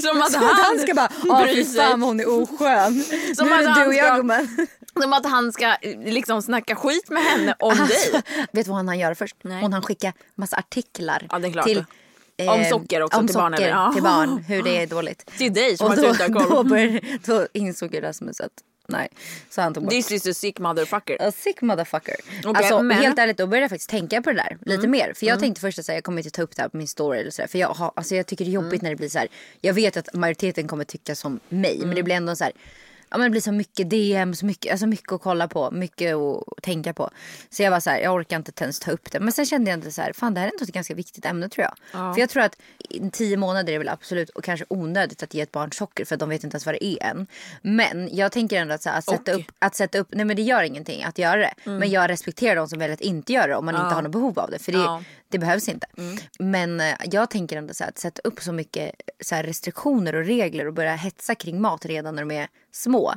Som 0.00 0.22
att 0.22 0.32
Så 0.32 0.38
att 0.38 0.44
han 0.44 0.54
han 0.64 0.78
ska 0.78 0.94
bara, 0.94 1.10
ja 1.24 1.46
fy 1.54 1.64
fan 1.64 2.02
hon 2.02 2.20
är 2.20 2.28
oskön. 2.42 3.04
Som 3.36 3.46
nu 3.48 3.52
är 3.54 3.58
att 3.58 3.64
det 3.64 3.70
han 3.70 3.80
du 3.80 3.86
och 3.86 3.94
jag 3.94 4.16
gumman. 4.16 4.66
Som 5.02 5.12
att 5.12 5.26
han 5.26 5.52
ska 5.52 5.66
eh, 5.82 6.00
liksom 6.12 6.42
snacka 6.42 6.76
skit 6.76 7.10
med 7.10 7.22
henne 7.22 7.54
om 7.58 7.76
dig. 7.76 8.22
Vet 8.52 8.64
du 8.66 8.70
vad 8.72 8.86
han 8.86 8.98
göra 8.98 9.14
först? 9.14 9.36
Nej. 9.42 9.62
Hon 9.62 9.72
hann 9.72 9.82
skicka 9.82 10.12
massa 10.34 10.56
artiklar. 10.56 11.26
Ja, 11.30 11.38
det 11.38 11.48
är 11.48 11.52
klart. 11.52 11.66
till, 11.66 11.84
eh, 12.36 12.52
Om 12.52 12.64
socker 12.64 13.02
också 13.02 13.18
om 13.18 13.26
till 13.26 13.36
barn, 13.36 13.52
socker 13.52 13.64
eller? 13.64 13.76
Ja. 13.76 13.92
till 13.92 14.02
barn. 14.02 14.38
Hur 14.48 14.62
det 14.62 14.82
är 14.82 14.86
dåligt. 14.96 15.26
Till 15.38 15.52
dig 15.52 15.76
som 15.76 15.86
Och 15.86 15.92
har 15.96 16.02
då, 16.02 16.08
inte 16.08 16.22
har 16.22 16.50
då, 16.50 16.62
började, 16.64 17.00
då 17.26 17.46
insåg 17.52 18.02
Rasmus 18.02 18.40
att 18.40 18.50
nej. 18.88 19.08
Så 19.50 19.60
han 19.60 19.74
tog 19.74 19.82
bort. 19.84 19.92
This 19.92 20.10
is 20.12 20.26
a 20.26 20.34
sick 20.34 20.58
motherfucker. 20.58 21.16
A 21.28 21.32
sick 21.36 21.62
motherfucker. 21.62 22.14
Okej, 22.44 22.52
alltså 22.56 22.76
men- 22.82 22.90
Mm. 22.90 23.02
helt 23.04 23.18
ärligt 23.18 23.36
då 23.36 23.46
började 23.46 23.64
jag 23.64 23.70
faktiskt 23.70 23.90
tänka 23.90 24.22
på 24.22 24.30
det 24.30 24.36
där 24.36 24.58
lite 24.66 24.88
mer. 24.88 25.12
För 25.16 25.26
jag 25.26 25.40
tänkte 25.40 25.60
först 25.60 25.78
att 25.78 25.88
jag 25.88 26.04
kommer 26.04 26.18
inte 26.18 26.30
ta 26.30 26.42
upp 26.42 26.56
det 26.56 26.62
här 26.62 26.68
på 26.68 26.76
min 26.76 26.88
story 26.88 27.20
eller 27.20 27.30
sådär. 27.30 27.48
För 27.48 27.58
jag, 27.58 27.68
har, 27.68 27.92
alltså, 27.96 28.14
jag 28.14 28.26
tycker 28.26 28.44
det 28.44 28.50
är 28.50 28.52
jobbigt 28.52 28.72
Mm. 28.72 28.82
när 28.82 28.90
det 28.90 28.96
blir 28.96 29.08
så 29.08 29.18
här. 29.18 29.28
Jag 29.60 29.74
vet 29.74 29.96
att 29.96 30.14
majoriteten 30.14 30.68
kommer 30.68 30.84
tycka 30.84 31.14
som 31.14 31.40
mig. 31.48 31.74
Men 31.76 31.82
Mm. 31.84 31.94
det 31.94 32.02
blir 32.02 32.14
ändå 32.14 32.36
så 32.36 32.44
här. 32.44 32.52
Ja 33.12 33.18
men 33.18 33.24
det 33.24 33.30
blir 33.30 33.40
så 33.40 33.52
mycket 33.52 33.90
DM, 33.90 34.34
så 34.34 34.46
mycket, 34.46 34.72
alltså 34.72 34.86
mycket 34.86 35.12
att 35.12 35.22
kolla 35.22 35.48
på, 35.48 35.70
mycket 35.70 36.14
att 36.16 36.62
tänka 36.62 36.92
på. 36.92 37.10
Så 37.50 37.62
jag 37.62 37.70
var 37.70 37.80
så 37.80 37.90
här, 37.90 37.98
jag 38.00 38.14
orkar 38.14 38.36
inte 38.36 38.64
ens 38.64 38.80
ta 38.80 38.90
upp 38.90 39.10
det. 39.12 39.20
Men 39.20 39.32
sen 39.32 39.46
kände 39.46 39.70
jag 39.70 39.78
inte 39.78 39.90
så 39.92 40.02
här, 40.02 40.12
fan 40.12 40.34
det 40.34 40.40
här 40.40 40.46
är 40.48 40.52
ändå 40.52 40.64
ett 40.64 40.72
ganska 40.72 40.94
viktigt 40.94 41.26
ämne 41.26 41.48
tror 41.48 41.64
jag. 41.66 41.74
För 42.14 42.20
jag 42.20 42.28
tror 42.30 42.42
att 42.42 42.56
tio 43.12 43.36
månader 43.36 43.72
är 43.72 43.78
väl 43.78 43.88
absolut 43.88 44.30
och 44.30 44.44
kanske 44.44 44.66
onödigt 44.68 45.22
att 45.22 45.34
ge 45.34 45.40
ett 45.40 45.52
barn 45.52 45.72
socker 45.72 46.04
för 46.04 46.14
att 46.14 46.20
de 46.20 46.28
vet 46.28 46.44
inte 46.44 46.54
ens 46.54 46.66
vad 46.66 46.74
det 46.74 46.84
är 46.84 47.02
än. 47.10 47.26
Men 47.62 48.08
jag 48.16 48.32
tänker 48.32 48.56
ändå 48.60 48.74
att, 48.74 48.82
så 48.82 48.90
här, 48.90 48.98
att, 48.98 49.04
sätta, 49.04 49.32
Och- 49.32 49.38
upp, 49.40 49.46
att 49.58 49.74
sätta 49.74 49.98
upp, 49.98 50.08
nej 50.10 50.24
men 50.24 50.36
det 50.36 50.42
gör 50.42 50.62
ingenting 50.62 51.02
att 51.04 51.18
göra 51.18 51.36
det. 51.40 51.54
Men 51.64 51.90
jag 51.90 52.10
respekterar 52.10 52.56
de 52.56 52.68
som 52.68 52.78
väljer 52.78 52.94
att 52.94 53.00
inte 53.00 53.32
göra 53.32 53.46
det 53.46 53.56
om 53.56 53.64
man 53.64 53.74
inte 53.74 53.94
har 53.94 54.02
något 54.02 54.12
behov 54.12 54.38
av 54.38 54.50
det. 54.50 54.58
För 54.58 54.72
det, 54.72 54.78
Ja. 54.78 55.02
Det 55.32 55.38
behövs 55.38 55.68
inte. 55.68 55.86
Men 56.38 56.80
eh, 56.80 56.94
jag 57.04 57.30
tänker 57.30 57.56
ändå 57.56 57.74
så 57.74 57.84
här, 57.84 57.90
att 57.90 57.98
sätta 57.98 58.20
upp 58.24 58.40
så 58.42 58.52
mycket 58.52 58.90
så 59.20 59.36
restriktioner 59.36 60.14
och 60.14 60.24
regler 60.24 60.66
och 60.66 60.72
börja 60.74 60.94
hetsa 60.94 61.34
kring 61.34 61.60
mat 61.60 61.86
redan 61.86 62.14
när 62.14 62.22
de 62.22 62.30
är 62.34 62.48
små. 62.72 63.14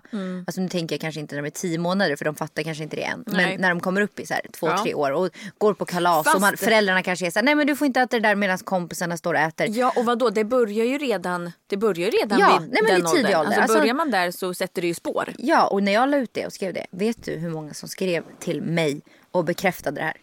Alltså 0.47 0.61
nu 0.61 0.69
tänker 0.69 0.95
jag 0.95 1.01
kanske 1.01 1.19
inte 1.21 1.35
när 1.35 1.41
de 1.41 1.47
är 1.47 1.51
tio 1.51 1.77
månader 1.77 2.15
för 2.15 2.25
de 2.25 2.35
fattar 2.35 2.63
kanske 2.63 2.83
inte 2.83 2.95
det 2.95 3.03
än. 3.03 3.23
Nej. 3.27 3.45
Men 3.51 3.61
när 3.61 3.69
de 3.69 3.79
kommer 3.79 4.01
upp 4.01 4.19
i 4.19 4.25
så 4.25 4.33
här, 4.33 4.41
två, 4.59 4.67
Ja. 4.67 4.77
tre 4.83 4.93
år 4.93 5.11
och 5.11 5.29
går 5.57 5.73
på 5.73 5.85
kalas 5.85 6.23
Fast- 6.23 6.35
och 6.35 6.41
man, 6.41 6.57
föräldrarna 6.57 7.03
kanske 7.03 7.25
är 7.27 7.31
så 7.31 7.39
här, 7.39 7.43
nej 7.43 7.55
men 7.55 7.67
du 7.67 7.75
får 7.75 7.85
inte 7.87 8.01
äta 8.01 8.19
det 8.19 8.27
där 8.27 8.35
medan 8.35 8.57
kompisarna 8.57 9.17
står 9.17 9.33
och 9.33 9.39
äter. 9.39 9.67
Ja 9.69 9.93
och 9.95 10.05
vadå 10.05 10.29
det 10.29 10.43
börjar 10.43 10.85
ju 10.85 10.97
redan, 10.97 11.51
det 11.67 11.77
börjar 11.77 12.05
ju 12.11 12.17
redan 12.17 12.39
Ja, 12.39 12.57
vid 12.61 12.69
nej, 12.71 12.81
men 12.83 13.01
den 13.01 13.11
tidig 13.11 13.25
åldern. 13.25 13.39
ålder. 13.39 13.47
Alltså, 13.47 13.61
Alltså- 13.61 13.79
börjar 13.79 13.93
man 13.93 14.11
där 14.11 14.31
så 14.31 14.53
sätter 14.53 14.81
det 14.81 14.87
ju 14.87 14.93
spår. 14.93 15.33
Ja, 15.37 15.67
och 15.67 15.83
när 15.83 15.91
jag 15.91 16.09
la 16.09 16.17
ut 16.17 16.33
det 16.33 16.45
och 16.45 16.53
skrev 16.53 16.73
det, 16.73 16.85
vet 16.91 17.23
du 17.25 17.31
hur 17.31 17.49
många 17.49 17.73
som 17.73 17.89
skrev 17.89 18.23
till 18.39 18.61
mig 18.61 19.01
och 19.31 19.45
bekräftade 19.45 19.99
det 20.01 20.05
här? 20.05 20.13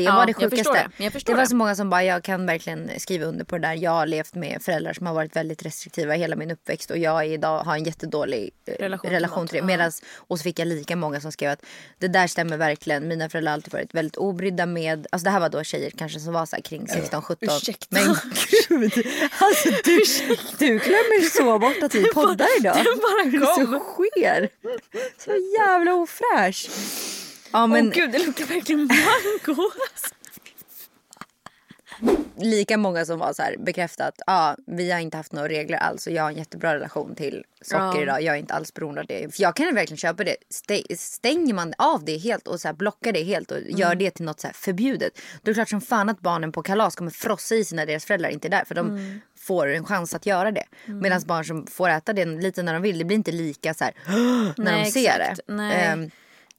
Det 0.00 0.04
Ja, 0.04 0.14
var 0.16 0.26
det 0.26 0.34
jag 0.38 0.50
förstår 0.50 0.72
sjukaste. 0.72 0.90
det. 0.98 1.04
Jag 1.04 1.12
förstår 1.12 1.34
var 1.34 1.40
det. 1.40 1.46
så 1.48 1.56
många 1.56 1.74
som 1.74 1.90
bara, 1.90 2.04
jag 2.04 2.22
kan 2.24 2.46
verkligen 2.46 2.90
skriva 3.00 3.26
under 3.26 3.44
på 3.44 3.58
det 3.58 3.68
där. 3.68 3.74
Jag 3.74 3.90
har 3.90 4.06
levt 4.06 4.34
med 4.34 4.62
föräldrar 4.62 4.92
som 4.92 5.06
har 5.06 5.14
varit 5.14 5.36
väldigt 5.36 5.62
restriktiva 5.66 6.14
hela 6.14 6.36
min 6.36 6.50
uppväxt 6.50 6.90
och 6.90 6.98
jag 6.98 7.20
är 7.20 7.24
idag 7.24 7.58
har 7.62 7.74
en 7.74 7.84
jättedålig 7.84 8.50
eh, 8.66 8.72
Relation 8.78 9.10
relation, 9.10 9.46
till 9.48 9.56
det. 9.56 9.62
Medans, 9.66 10.02
och 10.16 10.38
så 10.38 10.42
fick 10.42 10.58
jag 10.58 10.68
lika 10.68 10.96
många 10.96 11.20
som 11.20 11.32
skrev 11.32 11.50
att 11.50 11.64
det 11.98 12.08
där 12.08 12.26
stämmer 12.26 12.56
verkligen. 12.56 13.08
Mina 13.08 13.28
föräldrar 13.28 13.50
har 13.50 13.54
alltid 13.54 13.72
varit 13.72 13.94
väldigt 13.94 14.16
obrydda 14.16 14.66
med, 14.66 15.06
alltså 15.12 15.24
det 15.24 15.30
här 15.30 15.40
var 15.40 15.48
då 15.48 15.62
tjejer 15.64 15.90
kanske 15.90 16.20
som 16.20 16.32
var 16.32 16.46
så 16.46 16.56
här 16.56 16.62
kring 16.62 16.86
16-17. 16.86 17.36
Ursäkta. 17.40 17.86
Men 17.90 18.16
gud, 18.68 19.06
alltså 19.38 19.68
du, 19.84 20.00
du 20.58 20.66
glömmer 20.66 21.30
så 21.30 21.58
bort 21.58 21.82
att 21.82 21.94
vi 21.94 22.04
poddar 22.04 22.58
idag. 22.60 22.76
Den 22.76 22.84
bara 22.84 23.10
Vad 23.10 23.26
är 23.26 23.30
det 23.30 23.38
kom. 23.38 23.66
som 23.66 23.80
sker? 23.80 24.48
Så 25.18 25.30
jävla 25.58 25.94
ofräsch. 25.94 26.68
Ja, 27.52 27.66
Men 27.66 27.70
men 27.84 27.90
gud 27.90 28.12
det 28.12 28.18
luktar 28.26 28.44
verkligen 28.44 28.80
mango. 28.86 29.70
lika 32.36 32.76
många 32.76 33.04
som 33.04 33.18
var 33.18 33.32
så 33.32 33.42
här 33.42 33.56
bekräftat. 33.58 34.14
Ja, 34.26 34.56
vi 34.66 34.90
har 34.90 34.98
inte 35.00 35.16
haft 35.16 35.32
några 35.32 35.48
regler 35.48 35.78
alls 35.78 36.06
och 36.06 36.12
jag 36.12 36.22
har 36.22 36.30
en 36.30 36.36
jättebra 36.36 36.74
relation 36.74 37.14
till 37.14 37.44
socker 37.62 37.78
Ja. 37.96 38.02
idag. 38.02 38.22
Jag 38.22 38.34
är 38.34 38.38
inte 38.38 38.54
alls 38.54 38.74
beroende 38.74 39.00
av 39.00 39.06
det. 39.06 39.34
För 39.34 39.42
jag 39.42 39.56
kan 39.56 39.74
verkligen 39.74 39.98
köpa 39.98 40.24
det. 40.24 40.36
Stä- 40.68 40.96
Stänger 40.96 41.54
man 41.54 41.74
av 41.78 42.04
det 42.04 42.16
helt 42.16 42.48
och 42.48 42.60
så 42.60 42.68
här 42.68 42.72
blockar 42.74 43.12
det 43.12 43.22
helt 43.22 43.50
och 43.50 43.58
gör 43.68 43.94
det 43.94 44.10
till 44.10 44.24
något 44.24 44.40
så 44.40 44.48
förbjudet. 44.54 45.12
Då 45.42 45.50
är 45.50 45.54
det 45.54 45.54
klart 45.54 45.68
som 45.68 45.80
fan 45.80 46.08
att 46.08 46.20
barnen 46.20 46.52
på 46.52 46.62
kalas 46.62 46.96
kommer 46.96 47.10
frossa 47.10 47.54
i 47.54 47.64
sig 47.64 47.76
när 47.76 47.86
deras 47.86 48.04
föräldrar 48.04 48.30
inte 48.30 48.48
är 48.48 48.50
där. 48.50 48.64
För 48.64 48.74
de 48.74 49.20
får 49.38 49.66
en 49.68 49.84
chans 49.84 50.14
att 50.14 50.26
göra 50.26 50.50
det. 50.50 50.64
Medan 50.86 51.22
barn 51.26 51.44
som 51.44 51.66
får 51.66 51.88
äta 51.88 52.12
det 52.12 52.24
lite 52.24 52.62
när 52.62 52.72
de 52.72 52.82
vill, 52.82 52.98
det 52.98 53.04
blir 53.04 53.16
inte 53.16 53.32
lika 53.32 53.74
så 53.74 53.84
här 53.84 53.94
när 54.56 54.64
Nej, 54.72 54.84
de 54.84 54.90
ser 54.90 55.20
exakt. 55.20 55.40
det. 55.46 56.10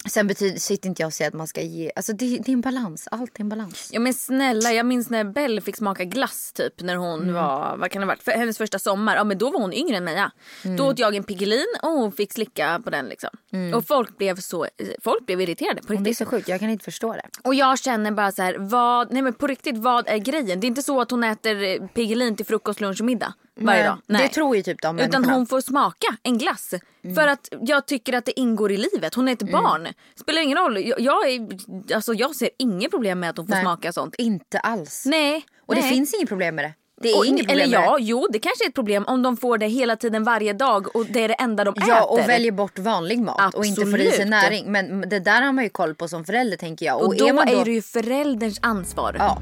Sen 0.10 0.28
betyder, 0.28 0.60
sitter 0.60 0.90
inte 0.90 1.02
jag 1.02 1.08
och 1.08 1.14
säger 1.14 1.30
att 1.32 1.36
man 1.38 1.48
ska 1.48 1.62
ge, 1.62 1.92
alltså 1.96 2.14
det, 2.14 2.26
det 2.38 2.52
är 2.52 2.54
en 2.54 2.62
balans, 2.62 3.08
allt 3.12 3.38
är 3.38 3.42
en 3.42 3.50
balans. 3.50 3.90
Ja 3.94 4.00
men 4.00 4.14
snälla 4.14 4.74
jag 4.74 4.86
minns 4.86 5.10
när 5.10 5.24
Belle 5.24 5.62
fick 5.62 5.76
smaka 5.78 6.04
glass 6.04 6.52
typ 6.54 6.82
när 6.82 6.96
hon 6.96 7.22
Mm. 7.22 7.34
var, 7.34 7.78
vad 7.78 7.92
kan 7.92 8.02
det 8.02 8.06
ha 8.06 8.12
varit, 8.12 8.24
för 8.24 8.32
hennes 8.32 8.58
första 8.58 8.80
sommar. 8.80 9.16
Ja 9.16 9.24
men 9.24 9.38
då 9.38 9.52
var 9.52 9.60
hon 9.60 9.74
yngre 9.74 9.98
än 9.98 10.04
Meja. 10.04 10.32
Mm. 10.64 10.78
Då 10.78 10.88
åt 10.88 11.00
jag 11.00 11.16
en 11.16 11.24
Piggelin 11.24 11.66
och 11.82 11.90
hon 11.90 12.12
fick 12.12 12.34
slicka 12.34 12.82
på 12.84 12.90
den 12.90 13.06
liksom. 13.06 13.30
Och 13.76 13.88
folk 13.88 14.18
blev 14.18 14.40
så, 14.40 14.68
folk 15.04 15.26
blev 15.26 15.42
irriterade 15.42 15.82
på 15.82 15.88
Och 15.88 15.94
det 15.94 15.96
är 15.96 15.98
riktigt. 16.00 16.18
så 16.18 16.26
sjukt, 16.26 16.48
jag 16.48 16.60
kan 16.60 16.70
inte 16.70 16.86
förstå 16.86 17.14
det. 17.14 17.26
Och 17.44 17.56
jag 17.56 17.80
känner 17.80 18.12
bara 18.12 18.32
så 18.32 18.42
här, 18.42 18.56
vad, 18.60 19.12
nej 19.14 19.22
men 19.22 19.34
på 19.34 19.48
riktigt 19.48 19.78
vad 19.78 20.08
är 20.08 20.18
grejen? 20.18 20.60
Det 20.60 20.66
är 20.66 20.70
inte 20.70 20.84
så 20.84 21.02
att 21.02 21.12
hon 21.12 21.24
äter 21.24 21.64
eh, 21.64 21.88
Piggelin 21.88 22.36
till 22.36 22.46
frukost, 22.46 22.82
lunch 22.82 23.02
och 23.02 23.06
middag 23.06 23.34
varje 23.66 23.84
dag. 23.84 23.98
Det 24.08 24.28
tror 24.28 24.56
ju 24.56 24.64
typ 24.64 24.82
de 24.82 25.00
Utan 25.00 25.26
hon 25.26 25.48
får 25.48 25.62
smaka 25.62 26.08
en 26.24 26.38
glass. 26.38 26.74
För 27.16 27.28
att 27.28 27.50
jag 27.62 27.86
tycker 27.86 28.14
att 28.14 28.26
det 28.26 28.40
ingår 28.40 28.72
i 28.72 28.78
livet. 28.78 29.16
Hon 29.16 29.28
är 29.28 29.32
ett 29.32 29.52
barn. 29.52 29.88
Spelar 30.22 30.42
ingen 30.42 30.58
roll. 30.58 30.88
Jag, 30.88 31.00
jag, 31.00 31.30
är, 31.30 31.48
alltså 31.96 32.14
jag 32.14 32.36
ser 32.36 32.50
inget 32.58 32.92
problem 32.92 33.20
med 33.20 33.30
att 33.30 33.38
hon 33.38 33.48
får 33.48 33.54
Nej. 33.54 33.64
smaka 33.64 33.94
sånt. 33.94 34.16
Inte 34.18 34.60
alls. 34.60 35.04
Nej. 35.06 35.46
Och 35.66 35.74
nej. 35.74 35.84
det 35.84 35.90
finns 35.90 36.14
inget 36.14 36.28
problem 36.28 36.56
med 36.56 36.66
det. 36.66 36.74
Det 37.02 37.12
är 37.12 37.18
Och, 37.18 37.26
inget 37.26 37.48
problem 37.48 37.60
eller 37.60 37.78
ja, 37.78 37.98
jo 38.00 38.28
det 38.30 38.40
kanske 38.40 38.66
är 38.66 38.70
ett 38.70 38.76
problem 38.76 39.06
om 39.08 39.22
de 39.22 39.38
får 39.38 39.58
det 39.58 39.68
hela 39.68 39.96
tiden 39.96 40.24
varje 40.24 40.54
dag 40.54 40.96
och 40.96 41.06
det 41.06 41.24
är 41.24 41.28
det 41.28 41.34
enda 41.34 41.64
de 41.64 41.74
Ja, 41.88 42.04
och 42.04 42.20
äter. 42.20 42.28
väljer 42.28 42.52
bort 42.52 42.80
vanlig 42.80 43.20
mat 43.20 43.54
och 43.54 43.66
inte 43.66 43.86
får 43.86 44.00
i 44.00 44.04
sig 44.04 44.08
Absolut. 44.10 44.30
näring. 44.30 44.72
Men 44.72 45.10
det 45.10 45.20
där 45.20 45.42
har 45.42 45.52
man 45.52 45.64
ju 45.64 45.70
koll 45.70 45.96
på 45.96 46.08
som 46.08 46.26
förälder 46.26 46.58
tänker 46.58 46.86
jag. 46.86 46.98
Och, 46.98 47.08
och 47.08 47.16
då 47.16 47.28
är 47.28 47.34
då... 47.34 47.42
är 47.42 47.66
det 47.66 47.72
ju 47.72 47.82
förälderns 47.82 48.60
ansvar. 48.62 49.16
Ja. 49.20 49.42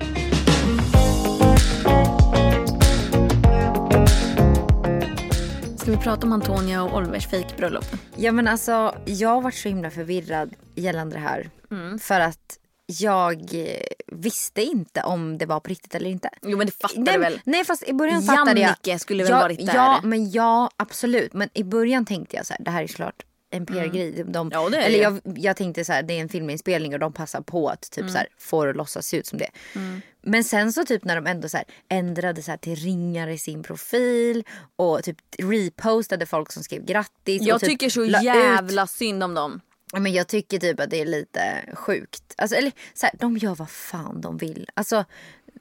Prata 6.04 6.28
om 6.28 6.34
Antonia 6.34 6.84
och 6.84 6.98
Olivers 6.98 7.28
fejkbröllop? 7.28 7.86
ja 8.16 8.32
men 8.32 8.48
alltså 8.48 8.96
jag 9.06 9.30
har 9.30 9.42
varit 9.42 9.56
så 9.56 9.70
himla 9.70 9.92
förvirrad 9.92 10.54
gällande 10.76 11.16
det 11.16 11.20
här. 11.20 11.50
Mm. 11.72 12.00
För 12.00 12.20
att 12.20 12.60
jag 12.86 13.54
eh, 13.54 13.82
visste 14.08 14.62
inte 14.62 15.04
om 15.04 15.38
det 15.38 15.46
var 15.46 15.60
på 15.60 15.70
riktigt 15.70 15.96
eller 15.96 16.10
inte. 16.10 16.30
Jo 16.42 16.58
men 16.58 16.68
det 16.68 16.74
fattar 16.74 17.02
Nej, 17.02 17.14
du 17.14 17.20
väl? 17.20 17.42
nej 17.44 17.66
fast 17.66 17.84
i 17.88 17.94
början 17.94 18.24
fattade 18.24 18.52
jag. 18.52 18.70
Jannike 18.70 19.00
skulle 19.00 19.24
väl 19.24 19.32
ja, 19.32 19.40
varit 19.40 19.66
där? 19.66 19.76
Ja 19.76 20.00
men 20.04 20.32
ja 20.32 20.70
absolut. 20.76 21.34
Men 21.34 21.50
i 21.54 21.64
början 21.64 22.06
tänkte 22.06 22.36
jag 22.36 22.46
så 22.46 22.54
här, 22.54 22.64
det 22.64 22.72
här 22.72 22.84
är 22.84 22.88
såklart 22.88 23.24
en 23.50 23.66
PR-grej. 23.66 24.22
Mm. 24.22 24.50
Ja, 24.52 24.70
det 24.70 24.78
är 24.78 24.82
eller 24.82 25.00
jag, 25.00 25.20
jag 25.24 25.56
tänkte 25.58 25.86
så 25.86 25.94
här, 25.94 26.04
det 26.04 26.14
är 26.14 26.22
en 26.22 26.30
filminspelning 26.30 26.94
och 26.94 27.00
de 27.00 27.14
passar 27.14 27.42
på 27.42 27.70
att 27.70 27.92
typ 27.92 28.10
så 28.10 28.18
här, 28.18 28.28
få 28.38 28.64
det 28.64 28.70
att 28.70 28.78
låtsas 28.78 29.08
se 29.08 29.18
ut 29.18 29.28
som 29.28 29.38
det. 29.38 29.50
Mm. 29.76 30.02
Men 30.22 30.44
sen 30.44 30.74
så 30.74 30.86
typ 30.86 31.04
när 31.04 31.16
de 31.16 31.28
ändå 31.28 31.50
så 31.50 31.58
här, 31.58 31.66
ändrade 31.90 32.42
så 32.42 32.58
till 32.58 32.76
ringar 32.76 33.28
i 33.28 33.38
sin 33.38 33.64
profil 33.64 34.44
och 34.76 35.04
typ 35.04 35.18
repostade 35.38 36.26
folk 36.26 36.52
som 36.52 36.64
skrev 36.64 36.86
grattis. 36.86 37.42
Jag 37.42 37.56
och 37.56 37.62
typ 37.62 37.70
tycker 37.70 37.90
så 37.90 38.06
la 38.06 38.20
ut- 38.20 38.26
jävla 38.26 38.88
synd 38.88 39.24
om 39.24 39.34
dem. 39.34 39.62
Men 39.94 40.14
jag 40.14 40.28
tycker 40.28 40.60
typ 40.60 40.80
att 40.80 40.90
det 40.90 41.02
är 41.02 41.06
lite 41.06 41.42
sjukt. 41.74 42.24
Alltså, 42.38 42.56
eller 42.56 42.72
så 42.94 43.06
här, 43.06 43.16
de 43.20 43.38
gör 43.38 43.56
vad 43.56 43.70
fan 43.70 44.22
de 44.22 44.38
vill. 44.38 44.70
Alltså, 44.74 45.06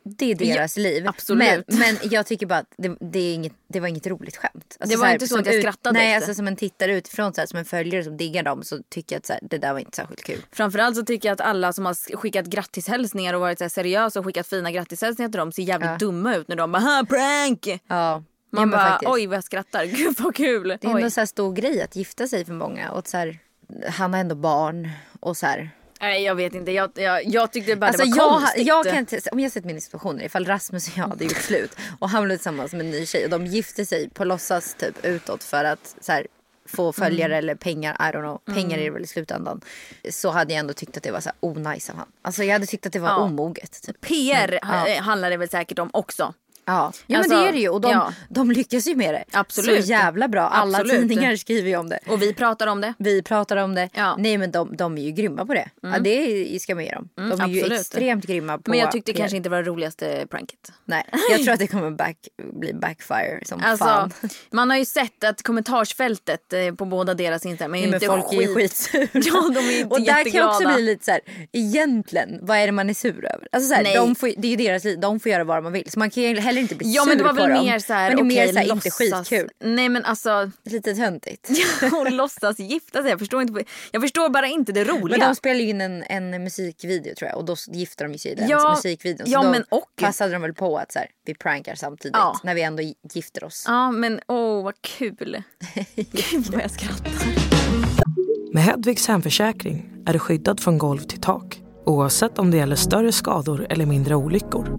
det 0.09 0.31
är 0.31 0.35
deras 0.35 0.77
liv. 0.77 1.09
absolut. 1.09 1.65
Men, 1.69 1.79
men 1.79 1.97
jag 2.11 2.27
tycker 2.27 2.47
bara 2.47 2.59
att 2.59 2.75
det, 2.77 2.97
det, 3.01 3.19
är 3.19 3.35
inget, 3.35 3.53
det 3.69 3.81
var 3.81 3.89
inget 3.89 4.07
roligt 4.07 4.37
skämt. 4.37 4.77
Alltså, 4.81 4.97
Det 4.97 5.01
var 5.01 5.07
här, 5.07 5.13
inte 5.13 5.27
så 5.29 5.39
att 5.39 5.47
jag 5.47 5.55
ut- 5.55 5.61
skrattade 5.63 5.99
Nej, 5.99 6.13
efter. 6.15 6.29
alltså 6.29 6.35
som 6.35 6.49
en 6.49 6.57
tittare 6.57 6.95
utifrån, 6.97 7.35
så 7.35 7.41
här, 7.41 7.47
som 7.47 7.59
en 7.59 7.65
följare 7.65 8.05
som 8.05 8.17
diggar 8.17 8.43
dem 8.43 8.63
så 8.63 8.79
tycker 8.89 9.17
jag 9.17 9.19
att 9.21 9.27
så 9.27 9.33
här, 9.33 9.41
det 9.43 9.59
där 9.59 9.73
var 9.73 9.81
inte 9.81 9.97
särskilt 9.97 10.23
kul. 10.23 10.43
Framförallt 10.53 10.97
så 10.97 11.03
tycker 11.03 11.29
jag 11.29 11.35
att 11.35 11.41
alla 11.41 11.73
som 11.73 11.87
har 11.87 12.17
skickat 12.17 12.47
grattishälsningar 12.47 13.35
och 13.35 13.41
varit 13.41 13.59
så 13.59 13.69
seriösa 13.69 14.19
och 14.21 14.27
skickat 14.27 14.47
fina 14.47 14.71
grattishälsningar 14.71 15.29
till 15.31 15.39
dem 15.39 15.53
ser 15.53 15.63
jävligt 15.63 15.91
Ja. 15.91 15.97
dumma 15.97 16.37
ut 16.37 16.49
när 16.49 16.57
de 16.57 16.73
bara 16.73 16.83
"Ha, 16.83 17.05
prank. 17.09 17.81
Ja. 17.87 18.23
Man 18.53 18.71
Ja, 18.71 18.77
bara 18.77 18.89
faktiskt. 18.91 19.11
oj 19.13 19.27
vad 19.27 19.37
jag 19.37 19.45
skrattar. 19.45 19.85
Gud 19.97 20.17
vad 20.21 20.35
kul. 20.35 20.69
Det 20.69 20.85
är 20.85 20.91
ändå 20.97 21.11
så 21.11 21.21
här 21.21 21.27
stor 21.27 21.53
grej 21.53 21.83
att 21.83 21.97
gifta 21.97 22.27
sig 22.27 22.45
för 22.45 22.53
många. 22.53 22.91
Och 22.91 23.09
så 23.09 23.33
han 23.89 24.13
har 24.13 24.21
ändå 24.21 24.35
barn. 24.35 24.91
Och 25.21 25.37
så 25.37 25.47
här. 25.47 25.71
Nej 26.01 26.23
jag 26.23 26.35
vet 26.35 26.55
inte. 26.55 26.73
Jag, 26.73 26.91
jag, 26.95 27.27
jag 27.27 27.53
tyckte 27.53 27.77
bara 27.77 27.87
Alltså 27.87 28.05
det 28.05 28.11
var 28.11 28.17
jag, 28.17 28.31
konstigt. 28.41 28.67
jag 28.67 28.85
kan 28.85 28.97
inte, 28.99 29.21
om 29.33 29.41
jag 29.41 29.53
sätter 29.53 29.67
mig 29.67 29.77
i 29.77 29.81
situationer, 29.81 30.25
ifall 30.25 30.47
Rasmus 30.47 30.89
och 30.89 30.99
jag 30.99 31.09
hade 31.09 31.25
gjort 31.25 31.37
slut 31.37 31.77
och 31.99 32.11
han 32.11 32.25
blev 32.25 32.37
tillsammans 32.37 32.73
med 32.73 32.81
en 32.81 32.91
ny 32.91 33.07
tjej 33.07 33.25
och 33.25 33.31
de 33.31 33.47
gifte 33.47 33.87
sig 33.87 34.09
på 34.11 34.25
låtsas 34.25 34.75
typ 34.75 35.05
utåt 35.05 35.45
för 35.45 35.65
att 35.65 35.95
så 36.01 36.13
här, 36.13 36.27
få 36.69 36.93
följare 36.93 37.33
Mm. 37.33 37.39
eller 37.39 37.55
pengar, 37.55 37.95
I 37.95 38.17
don't 38.17 38.21
know, 38.45 38.55
pengar 38.55 38.79
är 38.79 38.85
det 38.85 38.91
väl 38.91 39.03
i 39.03 39.07
slutändan. 39.07 39.61
Så 40.11 40.31
hade 40.31 40.53
jag 40.53 40.61
ändå 40.61 40.75
tyckt 40.75 40.97
att 40.97 41.03
det 41.03 41.11
var 41.11 41.21
så 41.21 41.31
onajs 41.41 41.91
av 41.91 41.97
han. 41.97 42.07
Alltså 42.23 42.45
jag 42.45 42.53
hade 42.53 42.67
tyckt 42.67 42.87
att 42.87 42.93
det 42.93 42.99
var 42.99 43.09
Ja. 43.09 43.17
omoget. 43.17 43.83
Typ. 43.83 44.01
PR 44.01 44.59
Ja. 44.63 44.87
eh, 44.89 45.03
handlar 45.03 45.31
det 45.31 45.37
väl 45.37 45.49
säkert 45.49 45.79
om 45.79 45.91
också. 45.93 46.35
Ja, 46.69 46.93
ja 47.07 47.19
Alltså, 47.19 47.35
men 47.35 47.43
det 47.43 47.49
är 47.49 47.53
det 47.53 47.59
ju 47.59 47.69
och 47.69 47.81
de, 47.81 47.91
ja. 47.93 48.13
de 48.29 48.51
lyckas 48.51 48.87
ju 48.87 48.95
med 48.95 49.15
det. 49.15 49.25
Absolut. 49.33 49.85
Så 49.85 49.91
jävla 49.91 50.29
bra. 50.29 50.43
Alla 50.43 50.79
Absolut. 50.79 51.01
tidningar 51.01 51.37
skriver 51.37 51.69
ju 51.69 51.77
om 51.77 51.89
det. 51.89 51.99
Och 52.09 52.23
vi 52.23 52.33
pratar 52.35 52.67
om 52.67 52.81
det. 52.81 52.95
Vi 52.99 53.23
pratar 53.23 53.57
om 53.57 53.75
det. 53.75 53.89
Ja. 53.95 54.17
Nej 54.19 54.39
men 54.39 54.51
de, 54.51 54.77
de 54.77 54.99
är 54.99 55.03
ju 55.03 55.11
grymma 55.11 55.47
på 55.47 55.55
det. 55.55 55.69
Ja, 55.83 55.99
det 55.99 56.63
ska 56.63 56.75
man 56.75 56.85
ge 56.85 56.91
dem. 56.95 57.09
De 57.15 57.23
är 57.41 57.49
ju 57.49 57.61
absolut. 57.61 57.81
extremt 57.81 58.27
grymma 58.27 58.59
på 58.59 58.71
Men 58.71 58.79
jag 58.79 58.93
tyckte 58.93 59.13
PR. 59.13 59.19
kanske 59.19 59.37
inte 59.37 59.49
det 59.49 59.51
var 59.57 59.63
det 59.63 59.69
roligaste 59.71 60.27
pranket. 60.31 60.73
Nej, 60.85 61.05
jag 61.31 61.43
tror 61.43 61.53
att 61.53 61.59
det 61.59 61.67
kommer 61.77 61.91
back, 61.91 62.17
bli 62.61 62.75
backfire 62.75 63.41
som 63.45 63.61
Alltså, 63.65 63.85
fan. 63.85 64.13
man 64.51 64.71
har 64.71 64.77
ju 64.77 64.85
sett 64.85 65.25
att 65.25 65.43
kommentarsfältet 65.43 66.53
eh, 66.53 66.75
på 66.75 66.85
båda 66.85 67.15
deras 67.15 67.47
Instagram 67.47 67.75
är 67.75 67.79
Nej, 67.79 67.81
ju 67.81 67.87
men 67.91 67.95
inte 67.95 68.07
folk 68.07 68.33
är 68.33 68.49
ju 68.49 68.55
skit. 68.55 68.73
skitsura. 68.73 69.03
Ja, 69.13 69.49
de 69.55 69.59
är 69.69 69.73
ju 69.73 69.79
inte 69.81 69.95
Och 69.95 70.01
där 70.01 70.25
kan 70.25 70.33
jag 70.33 70.49
också 70.51 70.69
bli 70.75 70.83
lite 70.83 71.05
så 71.05 71.11
här, 71.11 71.21
egentligen, 71.53 72.39
vad 72.43 72.59
är 72.59 72.67
det 72.67 72.73
man 72.73 72.91
är 72.91 72.95
sur 72.95 73.25
över? 73.35 73.49
Alltså 73.53 73.69
så 73.69 73.75
här, 73.75 73.95
de 73.95 74.15
får, 74.15 74.33
det 74.37 74.49
är 74.49 74.51
ju 74.51 74.57
deras 74.57 74.85
liv, 74.85 75.01
de 75.01 75.21
får 75.21 75.33
göra 75.33 75.45
vad 75.45 75.63
de 75.63 75.73
vill. 75.73 75.91
Så 75.91 75.99
man 75.99 76.11
kan 76.11 76.23
ju 76.23 76.35
heller 76.59 76.63
inte 76.63 76.75
bli 76.75 76.95
Ja 76.95 77.03
sur 77.03 77.09
men 77.09 77.19
det 77.19 77.25
var 77.25 77.31
på 77.31 77.37
väl 77.37 77.51
dem. 77.51 77.65
mer 77.67 77.79
så 77.79 77.93
här, 77.93 78.09
Men 78.09 78.17
det 78.17 78.23
är 78.23 78.25
mer 78.25 78.43
okej, 78.45 78.53
så 78.53 78.59
här, 78.59 78.65
inte 78.75 78.89
låtsas- 78.89 79.29
skitkul. 79.29 79.49
Nej 79.65 79.89
men 79.89 80.05
alltså, 80.05 80.51
Lite 80.65 80.95
töntigt. 80.95 81.49
hon 81.91 82.17
låtsas 82.17 82.59
gifta 82.59 83.03
sig. 83.03 83.11
Jag 83.11 83.19
förstår, 83.19 83.43
inte, 83.43 83.65
jag 83.91 84.03
förstår 84.03 84.29
bara 84.29 84.47
inte 84.47 84.73
det 84.73 84.85
roliga. 84.85 85.19
Men 85.19 85.29
de 85.29 85.35
spelar 85.35 85.61
ju 85.61 85.69
in 85.69 85.81
en, 85.81 86.03
en 86.03 86.45
musikvideo 86.45 87.15
tror 87.15 87.29
jag 87.29 87.39
och 87.39 87.45
då 87.45 87.57
gifter 87.69 88.09
de 88.09 88.19
sig 88.19 88.33
i 88.33 88.35
den 88.35 88.49
Ja, 88.49 88.71
musikvideon. 88.77 89.27
Så 89.27 89.33
ja, 89.33 89.43
då 89.43 89.51
men 89.51 89.63
och- 89.69 89.97
passade 90.01 90.33
de 90.33 90.43
väl 90.43 90.55
på 90.55 90.79
att 90.79 90.93
så 90.93 90.99
här, 90.99 91.09
vi 91.25 91.35
prankar 91.35 91.75
samtidigt 91.75 92.17
Ja. 92.17 92.41
när 92.45 92.55
vi 92.55 92.63
ändå 92.63 92.83
gifter 93.13 93.45
oss. 93.45 93.65
Ja 93.67 93.91
men 93.91 94.21
åh 94.29 94.65
vad 94.65 94.75
kul. 94.83 95.43
Gud 95.95 96.47
vad 96.53 96.63
jag 96.63 96.71
skrattar. 96.71 97.13
Med 98.53 98.63
Hedvigs 98.63 99.09
hemförsäkring 99.09 99.91
är 100.07 100.13
du 100.13 100.19
skyddad 100.19 100.61
från 100.61 100.79
golv 100.79 100.99
till 101.01 101.21
tak 101.21 101.61
oavsett 101.87 102.39
om 102.39 102.51
det 102.51 102.57
gäller 102.57 102.77
större 102.77 103.13
skador 103.13 103.67
eller 103.71 103.87
mindre 103.87 104.15
olyckor. 104.15 104.79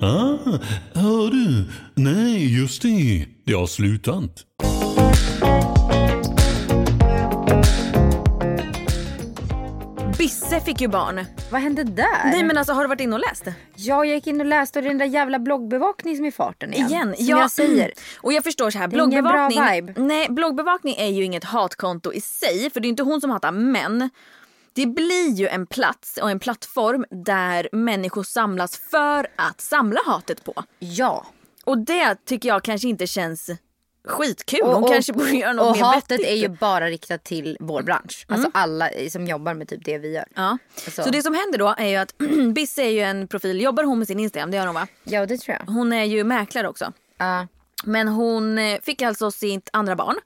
Ah, 0.00 0.58
hör 0.94 1.30
du? 1.30 1.64
Nej, 1.94 2.58
just 2.60 2.82
det. 2.82 3.26
Det 3.44 3.52
har 3.52 3.66
slutat. 3.66 4.44
Bisse 10.18 10.60
fick 10.60 10.80
ju 10.80 10.88
barn. 10.88 11.24
Vad 11.50 11.60
hände 11.60 11.84
där? 11.84 12.24
Nej 12.24 12.42
men 12.44 12.58
alltså 12.58 12.72
har 12.72 12.82
du 12.82 12.88
varit 12.88 13.00
inne 13.00 13.14
och 13.16 13.20
läst? 13.20 13.44
Ja, 13.76 14.04
jag 14.04 14.14
gick 14.14 14.26
in 14.26 14.40
och 14.40 14.46
läste 14.46 14.78
och 14.78 14.82
det 14.82 14.86
är 14.86 14.90
den 14.90 14.98
där 14.98 15.06
jävla 15.06 15.38
bloggbevakning 15.38 16.16
som 16.16 16.24
är 16.24 16.28
i 16.28 16.32
farten 16.32 16.74
igen. 16.74 16.88
Igen? 16.90 17.16
Som 17.16 17.26
jag 17.26 17.50
säger. 17.50 17.92
Och 18.20 18.32
jag 18.32 18.44
förstår 18.44 18.70
så 18.70 18.78
här, 18.78 18.88
Det 18.88 18.96
är 18.96 19.04
ingen 19.04 19.24
bra 19.24 19.32
bloggbevakning. 19.48 19.86
vibe. 19.86 20.00
Nej, 20.00 20.26
bloggbevakning 20.30 20.94
är 20.98 21.06
ju 21.08 21.24
inget 21.24 21.44
hatkonto 21.44 22.12
i 22.12 22.20
sig, 22.20 22.70
för 22.70 22.80
det 22.80 22.86
är 22.86 22.90
inte 22.90 23.02
hon 23.02 23.20
som 23.20 23.30
hatar, 23.30 23.52
men 23.52 24.10
det 24.78 24.86
blir 24.86 25.30
ju 25.30 25.48
en 25.48 25.66
plats 25.66 26.18
och 26.22 26.30
en 26.30 26.38
plattform 26.38 27.04
där 27.10 27.68
människor 27.72 28.22
samlas 28.22 28.78
för 28.90 29.26
att 29.36 29.60
samla 29.60 30.00
hatet 30.06 30.44
på. 30.44 30.64
Ja. 30.78 31.26
Och 31.64 31.78
det 31.78 32.24
tycker 32.24 32.48
jag 32.48 32.62
kanske 32.62 32.88
inte 32.88 33.06
känns 33.06 33.50
skitkul. 34.04 34.60
Hon 34.62 34.88
kanske 34.88 35.12
borde 35.12 35.30
göra 35.30 35.52
något 35.52 35.70
och 35.70 35.76
mer 35.76 35.84
hatet 35.84 36.10
vettigt. 36.10 36.28
är 36.28 36.34
ju 36.34 36.48
bara 36.48 36.86
riktat 36.86 37.24
till 37.24 37.56
vår 37.60 37.82
bransch. 37.82 38.26
Alltså 38.28 38.50
alla 38.54 38.90
som 39.10 39.26
jobbar 39.26 39.54
med 39.54 39.68
typ 39.68 39.84
det 39.84 39.98
vi 39.98 40.12
gör. 40.12 40.26
Ja. 40.34 40.58
Alltså. 40.84 41.02
Så 41.02 41.10
det 41.10 41.22
som 41.22 41.34
händer 41.34 41.58
då 41.58 41.74
är 41.78 41.86
ju 41.86 41.96
att 41.96 42.14
Bisse 42.54 42.82
är 42.82 42.90
ju 42.90 43.00
en 43.00 43.28
profil, 43.28 43.60
jobbar 43.60 43.84
hon 43.84 43.98
med 43.98 44.06
sin 44.06 44.20
Instagram? 44.20 44.50
Det 44.50 44.56
gör 44.56 44.66
hon 44.66 44.74
va? 44.74 44.86
Ja, 45.04 45.26
det 45.26 45.38
tror 45.38 45.56
jag. 45.60 45.74
Hon 45.74 45.92
är 45.92 46.04
ju 46.04 46.24
mäklare 46.24 46.68
också. 46.68 46.92
Ja. 47.18 47.46
Men 47.84 48.08
hon 48.08 48.58
eh, 48.58 48.80
fick 48.82 49.02
alltså 49.02 49.30
sitt 49.30 49.68
andra 49.72 49.96
barn. 49.96 50.16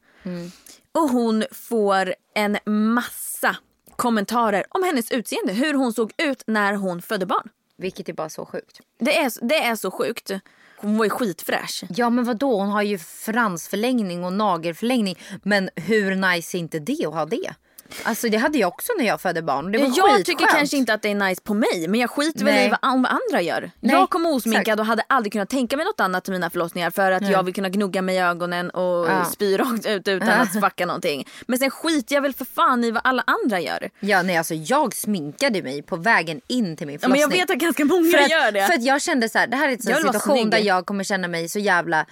Och 0.92 1.08
hon 1.08 1.44
får 1.50 2.14
en 2.34 2.58
massa 2.94 3.56
kommentarer 4.02 4.64
om 4.68 4.82
hennes 4.82 5.10
utseende. 5.10 5.52
Hur 5.52 5.74
hon 5.74 5.92
såg 5.92 6.12
ut 6.18 6.42
när 6.46 6.74
hon 6.74 7.02
födde 7.02 7.26
barn. 7.26 7.48
vilket 7.78 8.08
är 8.08 8.12
bara 8.12 8.28
så 8.28 8.46
sjukt. 8.46 8.80
Det 8.98 9.18
är, 9.18 9.48
det 9.48 9.58
är 9.64 9.76
så 9.76 9.90
sjukt. 9.90 10.30
Hon 10.76 10.98
var 10.98 11.04
ju 11.04 11.10
skitfräsch. 11.10 11.84
Ja 11.96 12.10
men 12.10 12.24
vad 12.24 12.36
då? 12.36 12.58
hon 12.58 12.68
har 12.68 12.82
ju 12.82 12.98
fransförlängning 12.98 14.24
och 14.24 14.32
nagelförlängning. 14.32 15.18
Men 15.42 15.70
hur 15.76 16.16
nice 16.16 16.56
är 16.56 16.58
inte 16.58 16.78
det 16.78 17.06
att 17.06 17.14
ha 17.14 17.26
det? 17.26 17.54
Alltså 18.02 18.28
det 18.28 18.36
hade 18.36 18.58
jag 18.58 18.68
också 18.68 18.92
när 18.98 19.04
jag 19.06 19.20
födde 19.20 19.42
barn. 19.42 19.72
Det 19.72 19.78
var 19.78 19.84
Jag 19.86 19.94
skitskönt. 19.94 20.26
tycker 20.26 20.46
kanske 20.46 20.76
inte 20.76 20.94
att 20.94 21.02
det 21.02 21.08
är 21.08 21.14
nice 21.14 21.42
på 21.42 21.54
mig 21.54 21.88
men 21.88 22.00
jag 22.00 22.10
skiter 22.10 22.44
väl 22.44 22.54
Nej. 22.54 22.66
i 22.66 22.68
vad, 22.70 22.78
an- 22.82 23.02
vad 23.02 23.12
andra 23.12 23.42
gör. 23.42 23.70
Nej, 23.80 23.94
jag 23.96 24.10
kom 24.10 24.26
osminkad 24.26 24.80
och 24.80 24.86
hade 24.86 25.02
aldrig 25.06 25.32
kunnat 25.32 25.48
tänka 25.50 25.76
mig 25.76 25.84
något 25.86 26.00
annat 26.00 26.24
till 26.24 26.32
mina 26.32 26.50
förlossningar 26.50 26.90
för 26.90 27.10
att 27.12 27.28
jag 27.30 27.42
vill 27.42 27.54
kunna 27.54 27.68
gnugga 27.68 28.02
mig 28.02 28.16
i 28.16 28.18
ögonen 28.18 28.70
och 28.70 28.82
Ja. 29.08 29.24
spy 29.24 29.56
rakt 29.56 29.86
ut 29.86 30.08
utan 30.08 30.28
att 30.28 30.52
svacka 30.52 30.86
någonting. 30.86 31.28
Men 31.46 31.58
sen 31.58 31.70
skiter 31.70 32.14
jag 32.14 32.22
väl 32.22 32.34
för 32.34 32.44
fan 32.44 32.84
i 32.84 32.90
vad 32.90 33.00
alla 33.04 33.24
andra 33.42 33.60
gör. 33.60 33.90
Ja 34.00 34.22
nej 34.22 34.36
alltså 34.36 34.54
jag 34.54 34.94
sminkade 34.94 35.62
mig 35.62 35.82
på 35.82 35.96
vägen 35.96 36.40
in 36.48 36.76
till 36.76 36.86
min 36.86 36.98
Ja, 37.02 37.08
men 37.08 37.16
förlossning. 37.18 37.38
jag 37.40 37.46
vet 37.46 37.50
att 37.56 37.60
ganska 37.60 37.84
många 37.84 38.10
för 38.10 38.18
att, 38.18 38.30
gör 38.30 38.52
det. 38.52 38.66
För 38.66 38.74
att 38.74 38.84
jag 38.84 39.02
kände 39.02 39.28
så 39.28 39.38
här, 39.38 39.46
det 39.46 39.56
här 39.56 39.68
är 39.68 39.72
en 39.72 39.78
situation 39.82 40.50
där 40.50 40.58
jag 40.58 40.86
kommer 40.86 41.04
känna 41.04 41.28
mig 41.28 41.48
så 41.48 41.58
jävla 41.58 42.06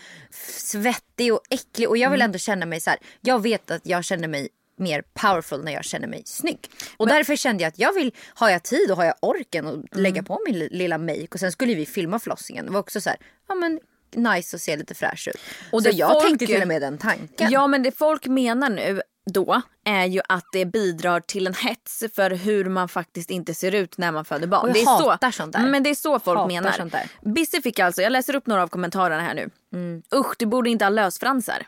svettig 0.57 1.35
och 1.35 1.41
äcklig. 1.51 1.89
Och 1.89 1.97
jag 1.97 2.11
vill 2.11 2.21
Mm. 2.21 2.25
ändå 2.29 2.39
känna 2.39 2.67
mig 2.67 2.81
så 2.81 2.91
här, 2.91 2.99
jag 3.21 3.43
vet 3.43 3.71
att 3.71 3.81
jag 3.87 4.05
känner 4.05 4.29
mig 4.29 4.49
mer 4.81 5.03
powerful 5.15 5.65
när 5.65 5.73
jag 5.73 5.85
känner 5.85 6.09
mig 6.09 6.23
snygg. 6.27 6.59
Och 6.97 7.07
därför 7.09 7.37
kände 7.37 7.63
jag 7.63 7.69
att 7.69 7.79
jag 7.79 7.93
vill, 7.93 8.13
har 8.35 8.51
jag 8.51 8.63
tid 8.63 8.91
och 8.91 8.97
har 8.97 9.05
jag 9.05 9.15
orken 9.21 9.67
att 9.67 9.75
Mm. 9.75 9.87
lägga 9.93 10.23
på 10.23 10.41
min 10.47 10.59
li- 10.59 10.69
lilla 10.71 10.99
make 10.99 11.27
och 11.31 11.41
sen 11.41 11.53
skulle 11.53 11.75
vi 11.75 11.87
filma 11.87 12.19
förlossningen. 12.19 12.67
Det 12.67 12.73
var 12.73 12.81
också 12.81 13.01
så 13.01 13.11
här, 13.11 13.19
ja 13.49 13.55
men 13.55 13.81
nice 14.15 14.57
att 14.57 14.63
se 14.63 14.77
lite 14.77 14.95
fräsch 14.95 15.29
ut. 15.29 15.35
Och 15.71 15.75
Och 15.75 15.83
så 15.83 15.89
det 15.91 15.97
jag 15.97 16.13
folk- 16.13 16.25
tänkte 16.25 16.47
till 16.47 16.63
och 16.63 16.69
med 16.69 16.83
den 16.83 16.99
tanken. 16.99 17.51
Ja 17.51 17.67
men 17.67 17.83
det 17.83 17.99
folk 17.99 18.27
menar 18.27 18.71
nu 18.71 19.03
då 19.33 19.63
är 19.85 20.05
ju 20.05 20.21
att 20.29 20.45
det 20.53 20.65
bidrar 20.67 21.21
till 21.21 21.47
en 21.47 21.55
hets 21.55 22.05
för 22.15 22.31
hur 22.31 22.65
man 22.65 22.89
faktiskt 22.89 23.31
inte 23.31 23.55
ser 23.55 23.75
ut 23.75 23.99
när 23.99 24.13
man 24.13 24.25
föder 24.25 24.47
barn. 24.47 24.61
Och 24.63 24.69
jag 24.69 24.75
det 24.75 24.81
är 24.81 24.87
hatar 24.87 25.31
så, 25.31 25.37
sånt 25.37 25.53
där. 25.53 25.61
Men 25.69 25.83
det 25.83 25.91
är 25.91 25.95
så 25.95 26.19
folk 26.21 26.39
Hatar 26.39 26.49
menar. 26.49 26.73
sånt 26.73 26.93
där. 26.93 27.09
Bisse 27.35 27.63
fick 27.63 27.79
alltså, 27.79 28.03
jag 28.03 28.13
läser 28.13 28.35
upp 28.37 28.47
några 28.47 28.63
av 28.63 28.69
kommentarerna 28.69 29.23
här 29.23 29.35
nu. 29.35 29.51
Mm. 29.73 30.03
Usch 30.15 30.35
du 30.39 30.47
borde 30.47 30.71
inte 30.71 30.85
ha 30.85 30.91
lösfransar. 30.91 31.67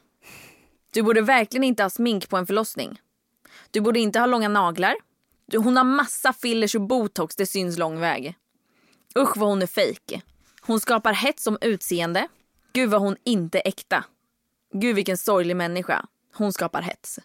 Du 0.93 1.03
borde 1.03 1.21
verkligen 1.21 1.65
inte 1.65 1.83
ha 1.83 1.91
smink 1.91 2.29
på 2.29 2.37
en 2.37 2.47
förlossning. 2.47 3.01
Du 3.73 3.81
borde 3.81 4.01
inte 4.01 4.19
ha 4.19 4.27
långa 4.27 4.49
naglar. 4.49 4.95
Hon 5.57 5.77
har 5.77 5.85
massa 5.85 6.33
fillers 6.33 6.75
och 6.75 6.81
botox, 6.81 7.37
det 7.37 7.47
syns 7.47 7.79
lång 7.79 8.01
väg. 8.01 8.35
Usch 9.19 9.37
vad 9.37 9.49
hon 9.49 9.63
är 9.63 9.67
fejk. 9.67 10.23
Hon 10.61 10.81
skapar 10.81 11.13
hets 11.13 11.47
om 11.47 11.59
utseende. 11.61 12.29
Gud 12.73 12.91
vad 12.91 13.01
hon 13.01 13.17
inte 13.25 13.59
är 13.59 13.69
äkta. 13.69 14.05
Gud 14.73 14.97
vilken 14.97 15.19
sorglig 15.19 15.57
människa. 15.57 16.07
Hon 16.35 16.53
skapar 16.53 16.83
hets. 16.83 17.19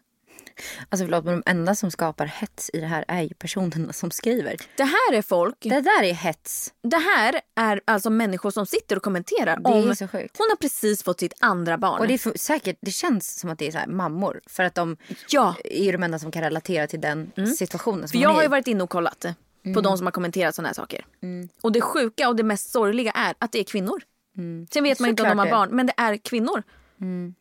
Alltså 0.89 1.05
förlåt 1.05 1.25
men 1.25 1.41
de 1.45 1.51
enda 1.51 1.75
som 1.75 1.91
skapar 1.91 2.25
hets 2.25 2.69
i 2.73 2.79
det 2.79 2.87
här 2.87 3.05
är 3.07 3.21
ju 3.21 3.29
personerna 3.29 3.93
som 3.93 4.11
skriver. 4.11 4.55
Det 4.77 4.83
här 4.83 5.13
är 5.13 5.21
folk. 5.21 5.55
Det 5.59 5.81
där 5.81 6.03
är 6.03 6.13
hets. 6.13 6.73
Det 6.83 6.97
här 6.97 7.41
är 7.55 7.81
alltså 7.85 8.09
människor 8.09 8.51
som 8.51 8.65
sitter 8.65 8.95
och 8.95 9.03
kommenterar 9.03 9.57
Det 9.59 9.69
är 9.69 9.89
om 9.89 9.95
så 9.95 10.07
sjukt. 10.07 10.35
hon 10.37 10.47
har 10.49 10.55
precis 10.55 11.03
fått 11.03 11.19
sitt 11.19 11.33
andra 11.39 11.77
barn. 11.77 11.99
Och 11.99 12.07
det 12.07 12.13
är 12.13 12.17
för, 12.17 12.33
säkert, 12.37 12.77
det 12.81 12.91
känns 12.91 13.39
som 13.39 13.49
att 13.49 13.59
det 13.59 13.67
är 13.67 13.71
så 13.71 13.77
här 13.77 13.87
mammor. 13.87 14.41
För 14.47 14.63
att 14.63 14.75
de 14.75 14.97
Ja. 15.29 15.55
är 15.63 15.91
de 15.91 16.03
enda 16.03 16.19
som 16.19 16.31
kan 16.31 16.41
relatera 16.41 16.87
till 16.87 17.01
den 17.01 17.31
situationen. 17.57 18.01
För 18.01 18.07
Som 18.07 18.19
jag 18.19 18.29
hon 18.29 18.35
har 18.35 18.41
är 18.41 18.45
ju 18.45 18.49
varit 18.49 18.67
inne 18.67 18.83
och 18.83 18.89
kollat 18.89 19.25
på 19.73 19.81
de 19.81 19.97
som 19.97 20.07
har 20.07 20.11
kommenterat 20.11 20.55
såna 20.55 20.67
här 20.69 20.73
saker. 20.73 21.05
Och 21.61 21.71
det 21.71 21.81
sjuka 21.81 22.29
och 22.29 22.35
det 22.35 22.43
mest 22.43 22.71
sorgliga 22.71 23.11
är 23.11 23.35
att 23.39 23.51
det 23.51 23.59
är 23.59 23.63
kvinnor. 23.63 24.01
Sen 24.73 24.83
vet 24.83 24.99
man 24.99 25.09
inte 25.09 25.23
om 25.23 25.29
de 25.29 25.37
har 25.39 25.45
Såklart 25.45 25.59
barn, 25.69 25.75
men 25.75 25.85
det 25.85 25.93
är 25.97 26.17
kvinnor. 26.17 26.63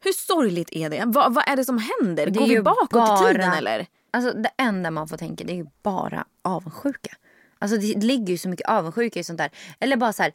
Hur 0.00 0.12
sorgligt 0.12 0.68
är 0.72 0.90
det? 0.90 1.02
Vad, 1.06 1.34
vad 1.34 1.48
är 1.48 1.56
det 1.56 1.64
som 1.64 1.78
händer? 1.78 2.26
Det 2.26 2.38
Går 2.38 2.46
vi 2.46 2.60
bakåt 2.62 2.90
i 2.90 2.94
bara- 2.94 3.16
tiden 3.32 3.52
eller? 3.52 3.86
Alltså 4.10 4.32
det 4.32 4.50
enda 4.58 4.90
man 4.90 5.08
får 5.08 5.16
tänka 5.16 5.44
det 5.44 5.52
är 5.52 5.56
ju 5.56 5.66
bara 5.82 6.24
avundsjuka. 6.44 7.16
Alltså 7.58 7.76
det 7.76 8.02
ligger 8.02 8.26
ju 8.30 8.38
så 8.38 8.48
mycket 8.48 8.68
avundsjuka 8.68 9.20
i 9.20 9.24
sånt 9.24 9.38
där. 9.38 9.50
Eller 9.80 9.96
bara 9.96 10.12
så 10.12 10.22
här, 10.22 10.32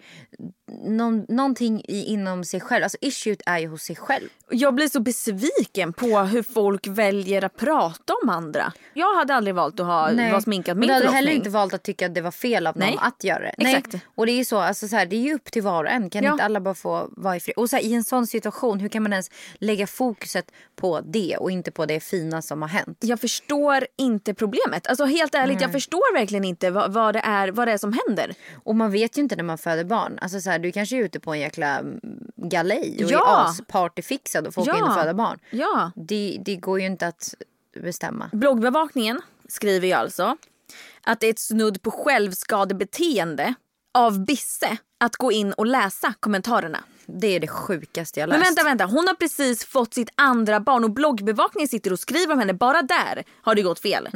någon, 0.83 1.25
någonting 1.29 1.81
i, 1.87 2.03
inom 2.03 2.43
sig 2.43 2.59
själv. 2.59 2.83
Alltså 2.83 2.97
issuet 3.01 3.41
är 3.45 3.59
ju 3.59 3.67
hos 3.67 3.81
sig 3.83 3.95
själv. 3.95 4.27
Jag 4.49 4.75
blir 4.75 4.87
så 4.87 4.99
besviken 4.99 5.93
på 5.93 6.19
hur 6.19 6.43
folk 6.43 6.87
väljer 6.87 7.43
att 7.43 7.57
prata 7.57 8.13
om 8.23 8.29
andra. 8.29 8.73
Jag 8.93 9.15
hade 9.15 9.35
aldrig 9.35 9.55
valt 9.55 9.79
att 9.79 9.85
ha, 9.85 10.13
vara 10.13 10.41
sminkad 10.41 10.77
min 10.77 10.87
du 10.87 10.93
hade 10.93 11.09
heller 11.11 11.31
inte 11.31 11.49
valt 11.49 11.73
att 11.73 11.83
tycka 11.83 12.05
att 12.05 12.15
det 12.15 12.21
var 12.21 12.31
fel 12.31 12.67
av 12.67 12.77
någon 12.77 12.87
Nej. 12.87 12.97
att 13.01 13.23
göra 13.23 13.39
det. 13.39 13.53
Exakt. 13.57 13.93
Nej. 13.93 14.01
Och 14.15 14.25
det 14.25 14.31
är 14.31 14.37
ju 14.37 14.45
så, 14.45 14.57
alltså 14.57 14.87
så 14.87 14.95
här, 14.95 15.05
det 15.05 15.15
är 15.15 15.21
ju 15.21 15.33
upp 15.33 15.51
till 15.51 15.61
var 15.61 15.83
och 15.83 15.89
en. 15.89 16.09
Kan 16.09 16.23
Ja. 16.23 16.31
inte 16.31 16.43
alla 16.43 16.59
bara 16.59 16.75
få 16.75 17.07
vara 17.11 17.35
i 17.35 17.39
fred? 17.39 17.53
Och 17.57 17.69
så 17.69 17.75
här, 17.75 17.83
i 17.83 17.93
en 17.93 18.03
sån 18.03 18.27
situation, 18.27 18.79
hur 18.79 18.89
kan 18.89 19.03
man 19.03 19.11
ens 19.13 19.31
lägga 19.55 19.87
fokuset 19.87 20.51
på 20.75 21.01
det 21.01 21.37
och 21.37 21.51
inte 21.51 21.71
på 21.71 21.85
det 21.85 21.99
fina 21.99 22.41
som 22.41 22.61
har 22.61 22.69
hänt? 22.69 22.97
Jag 23.01 23.19
förstår 23.19 23.87
inte 23.97 24.33
problemet. 24.33 24.87
Alltså 24.87 25.05
helt 25.05 25.35
ärligt, 25.35 25.61
jag 25.61 25.71
förstår 25.71 26.13
verkligen 26.13 26.45
inte 26.45 26.69
vad, 26.69 26.93
vad, 26.93 27.10
det 27.13 27.19
är, 27.19 27.47
vad 27.51 27.67
det 27.67 27.71
är 27.71 27.77
som 27.77 27.97
händer. 28.07 28.33
Och 28.63 28.75
man 28.75 28.91
vet 28.91 29.17
ju 29.17 29.21
inte 29.21 29.35
när 29.35 29.43
man 29.43 29.57
föder 29.57 29.83
barn. 29.83 30.19
Alltså 30.21 30.41
så 30.41 30.49
här, 30.49 30.59
du 30.59 30.71
kanske 30.71 30.95
är 30.97 31.03
ute 31.03 31.19
på 31.19 31.33
en 31.33 31.39
jäkla 31.39 31.79
mm, 31.79 31.99
galej 32.35 33.01
och 33.05 33.11
Ja. 33.11 33.39
är 33.45 33.49
aspartyfixad 33.49 34.47
och 34.47 34.53
får 34.53 34.61
åka 34.61 34.71
Ja. 34.71 34.77
in 34.77 34.83
och 34.83 34.93
föda 34.93 35.13
barn. 35.13 35.39
Ja. 35.49 35.91
Det, 35.95 36.37
det 36.45 36.55
går 36.55 36.79
ju 36.79 36.85
inte 36.85 37.07
att 37.07 37.35
bestämma. 37.83 38.29
Bloggbevakningen 38.33 39.21
skriver 39.47 39.87
ju 39.87 39.93
alltså 39.93 40.37
att 41.03 41.19
det 41.19 41.27
är 41.27 41.31
ett 41.31 41.39
snudd 41.39 41.81
på 41.81 41.91
självskadebeteende 41.91 43.53
av 43.93 44.25
Bisse 44.25 44.77
att 44.99 45.15
gå 45.15 45.31
in 45.31 45.53
och 45.53 45.65
läsa 45.65 46.13
kommentarerna. 46.19 46.83
Det 47.19 47.27
är 47.27 47.39
det 47.39 47.47
sjukaste 47.47 48.19
jag 48.19 48.29
läst. 48.29 48.39
Men 48.39 48.45
vänta, 48.45 48.63
vänta. 48.63 48.85
Hon 48.85 49.07
har 49.07 49.13
precis 49.13 49.65
fått 49.65 49.93
sitt 49.93 50.09
andra 50.15 50.59
barn 50.59 50.83
och 50.83 50.91
bloggbevakningen 50.91 51.67
sitter 51.67 51.93
och 51.93 51.99
skriver 51.99 52.33
om 52.33 52.39
henne. 52.39 52.53
Bara 52.53 52.81
där 52.81 53.23
har 53.41 53.55
det 53.55 53.61
gått 53.61 53.79
fel. 53.79 54.09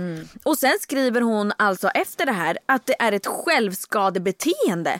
Och 0.44 0.58
sen 0.58 0.78
skriver 0.82 1.22
hon 1.22 1.54
alltså 1.58 1.88
efter 1.88 2.26
det 2.26 2.32
här 2.32 2.58
att 2.66 2.86
det 2.86 3.02
är 3.02 3.12
ett 3.12 3.28
självskadebeteende. 3.28 5.00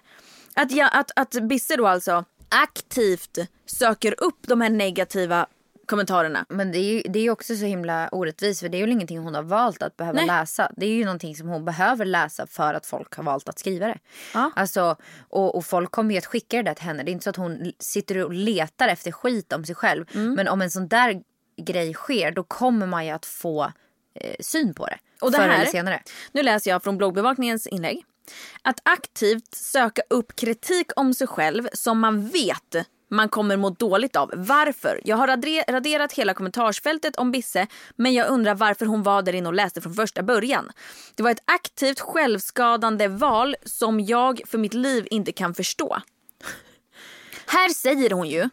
Att, 0.54 0.72
jag, 0.72 0.90
att, 0.94 1.12
att 1.16 1.48
Bisse 1.50 1.76
då 1.76 1.88
alltså 1.88 2.26
aktivt 2.50 3.38
söker 3.66 4.24
upp 4.24 4.48
de 4.48 4.62
här 4.62 4.70
negativa 4.70 5.48
kommentarerna. 5.86 6.46
Men 6.50 6.72
det 6.72 6.78
är 6.78 6.94
ju 6.94 7.02
det 7.02 7.20
är 7.20 7.30
också 7.30 7.56
så 7.56 7.66
himla 7.66 8.10
orättvist 8.12 8.60
för 8.60 8.70
det 8.70 8.78
är 8.78 8.88
ju 8.88 8.92
ingenting 8.92 9.20
hon 9.20 9.36
har 9.36 9.44
valt 9.44 9.84
att 9.84 9.98
behöva 9.98 10.16
Nej. 10.16 10.28
läsa. 10.28 10.72
Det 10.78 10.86
är 10.86 10.90
ju 10.90 11.06
någonting 11.06 11.36
som 11.36 11.48
hon 11.48 11.66
behöver 11.66 12.06
läsa 12.06 12.48
för 12.48 12.74
att 12.74 12.86
folk 12.86 13.16
har 13.16 13.24
valt 13.24 13.50
att 13.50 13.60
skriva 13.60 13.88
det. 13.88 13.98
Ja. 14.34 14.52
Alltså, 14.56 14.96
och, 15.30 15.56
och 15.56 15.66
folk 15.66 15.92
kommer 15.92 16.12
ju 16.12 16.18
att 16.18 16.26
skicka 16.26 16.58
det 16.58 16.64
där 16.64 16.74
till 16.74 16.84
henne. 16.86 17.04
Det 17.04 17.12
är 17.12 17.14
inte 17.14 17.24
så 17.24 17.30
att 17.30 17.36
hon 17.36 17.72
sitter 17.80 18.26
och 18.26 18.34
letar 18.34 18.88
efter 18.88 19.12
skit 19.12 19.54
om 19.54 19.66
sig 19.66 19.76
själv. 19.76 20.06
Mm. 20.14 20.34
Men 20.34 20.48
om 20.48 20.62
en 20.62 20.72
sån 20.72 20.88
där 20.88 21.22
grej 21.58 21.94
sker 21.94 22.32
då 22.32 22.44
kommer 22.44 22.88
man 22.88 23.06
ju 23.06 23.12
att 23.12 23.26
få 23.26 23.72
eh, 24.16 24.36
syn 24.40 24.74
på 24.74 24.86
det. 24.86 24.98
Och 25.22 25.32
det 25.32 25.38
förr 25.38 25.44
här- 25.44 25.56
eller 25.56 25.66
senare. 25.66 26.04
Nu 26.32 26.44
läser 26.44 26.72
jag 26.72 26.84
från 26.84 26.98
bloggbevakningens 26.98 27.68
inlägg. 27.68 28.06
Att 28.62 28.80
aktivt 28.84 29.56
söka 29.56 30.02
upp 30.10 30.36
kritik 30.36 30.92
om 30.96 31.14
sig 31.14 31.28
själv 31.28 31.68
som 31.74 32.00
man 32.00 32.28
vet 32.28 32.88
man 33.10 33.30
kommer 33.30 33.58
må 33.58 33.70
dåligt 33.70 34.16
av. 34.16 34.32
Varför? 34.34 35.02
Jag 35.04 35.18
har 35.18 35.28
raderat 35.72 36.14
hela 36.14 36.34
kommentarsfältet 36.34 37.16
om 37.16 37.32
Bisse 37.32 37.68
men 37.96 38.14
jag 38.14 38.30
undrar 38.30 38.56
varför 38.56 38.86
hon 38.86 39.04
var 39.04 39.22
där 39.22 39.36
inne 39.36 39.48
och 39.48 39.54
läste 39.54 39.82
från 39.82 39.94
första 39.94 40.24
början. 40.24 40.72
Det 41.16 41.24
var 41.24 41.32
ett 41.32 41.44
aktivt 41.46 42.00
självskadande 42.00 43.08
val 43.08 43.56
som 43.66 44.00
jag 44.00 44.42
för 44.46 44.58
mitt 44.58 44.74
liv 44.74 45.08
inte 45.12 45.32
kan 45.32 45.54
förstå. 45.54 45.98
Här 47.48 47.70
säger 47.70 48.10
hon 48.10 48.30
ju 48.30 48.50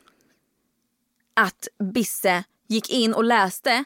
att 1.35 1.69
Bisse 1.93 2.45
gick 2.69 2.91
in 2.91 3.15
och 3.15 3.25
läste 3.25 3.85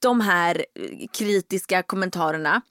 de 0.00 0.20
här 0.20 0.66
eh, 0.74 1.06
kritiska 1.12 1.82
kommentarerna. 1.82 2.62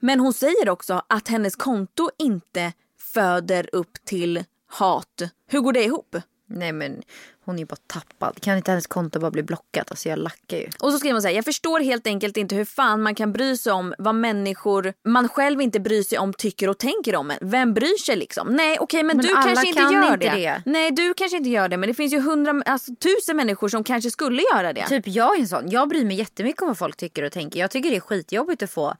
Men 0.00 0.20
hon 0.20 0.32
säger 0.32 0.68
också 0.68 1.02
att 1.08 1.28
hennes 1.28 1.56
konto 1.56 2.10
inte 2.18 2.72
föder 2.98 3.68
upp 3.72 4.04
till 4.04 4.44
hat. 4.66 5.22
Hur 5.46 5.60
går 5.60 5.72
det 5.72 5.84
ihop? 5.84 6.16
Nej 6.52 6.72
men 6.72 7.02
hon 7.44 7.54
är 7.54 7.58
ju 7.58 7.66
bara 7.66 7.76
tappad. 7.86 8.40
Kan 8.40 8.56
inte 8.56 8.70
hennes 8.70 8.86
konto 8.86 9.20
bara 9.20 9.30
bli 9.30 9.42
blockat? 9.42 9.90
Alltså 9.90 10.08
jag 10.08 10.18
lackar 10.18 10.56
ju. 10.56 10.68
Och 10.80 10.92
så 10.92 10.98
skriver 10.98 11.12
hon 11.12 11.22
så 11.22 11.28
här, 11.28 11.34
jag 11.34 11.44
förstår 11.44 11.80
helt 11.80 12.06
enkelt 12.06 12.36
inte 12.36 12.54
hur 12.54 12.64
fan 12.64 13.02
man 13.02 13.14
kan 13.14 13.32
bry 13.32 13.56
sig 13.56 13.72
om 13.72 13.94
vad 13.98 14.14
människor 14.14 14.94
man 15.04 15.28
själv 15.28 15.60
inte 15.60 15.80
bryr 15.80 16.02
sig 16.02 16.18
om 16.18 16.32
tycker 16.32 16.68
och 16.68 16.78
tänker 16.78 17.16
om 17.16 17.30
en. 17.30 17.38
Vem 17.40 17.74
bryr 17.74 17.98
sig 17.98 18.16
liksom? 18.16 18.48
Nej 18.48 18.78
okej 18.80 19.02
men, 19.02 19.16
Men 19.16 19.26
du 19.26 19.34
kanske 19.34 19.66
inte 19.66 19.80
kan 19.80 19.92
gör 19.92 20.14
inte 20.14 20.16
det. 20.16 20.34
det. 20.34 20.62
Nej 20.66 20.90
du 20.90 21.14
kanske 21.14 21.36
inte 21.36 21.50
gör 21.50 21.68
det 21.68 21.76
men 21.76 21.88
det 21.88 21.94
finns 21.94 22.12
ju 22.12 22.20
hundra, 22.20 22.62
alltså 22.66 22.92
tusen 22.94 23.36
människor 23.36 23.68
som 23.68 23.84
kanske 23.84 24.10
skulle 24.10 24.42
göra 24.54 24.72
det. 24.72 24.86
Typ 24.86 25.06
jag 25.06 25.36
är 25.36 25.40
en 25.40 25.48
sån. 25.48 25.70
Jag 25.70 25.88
bryr 25.88 26.04
mig 26.04 26.16
jättemycket 26.16 26.62
om 26.62 26.68
vad 26.68 26.78
folk 26.78 26.96
tycker 26.96 27.22
och 27.22 27.32
tänker. 27.32 27.60
Jag 27.60 27.70
tycker 27.70 27.90
det 27.90 27.96
är 27.96 28.00
skitjobbigt 28.00 28.62
att 28.62 28.70
få 28.70 28.96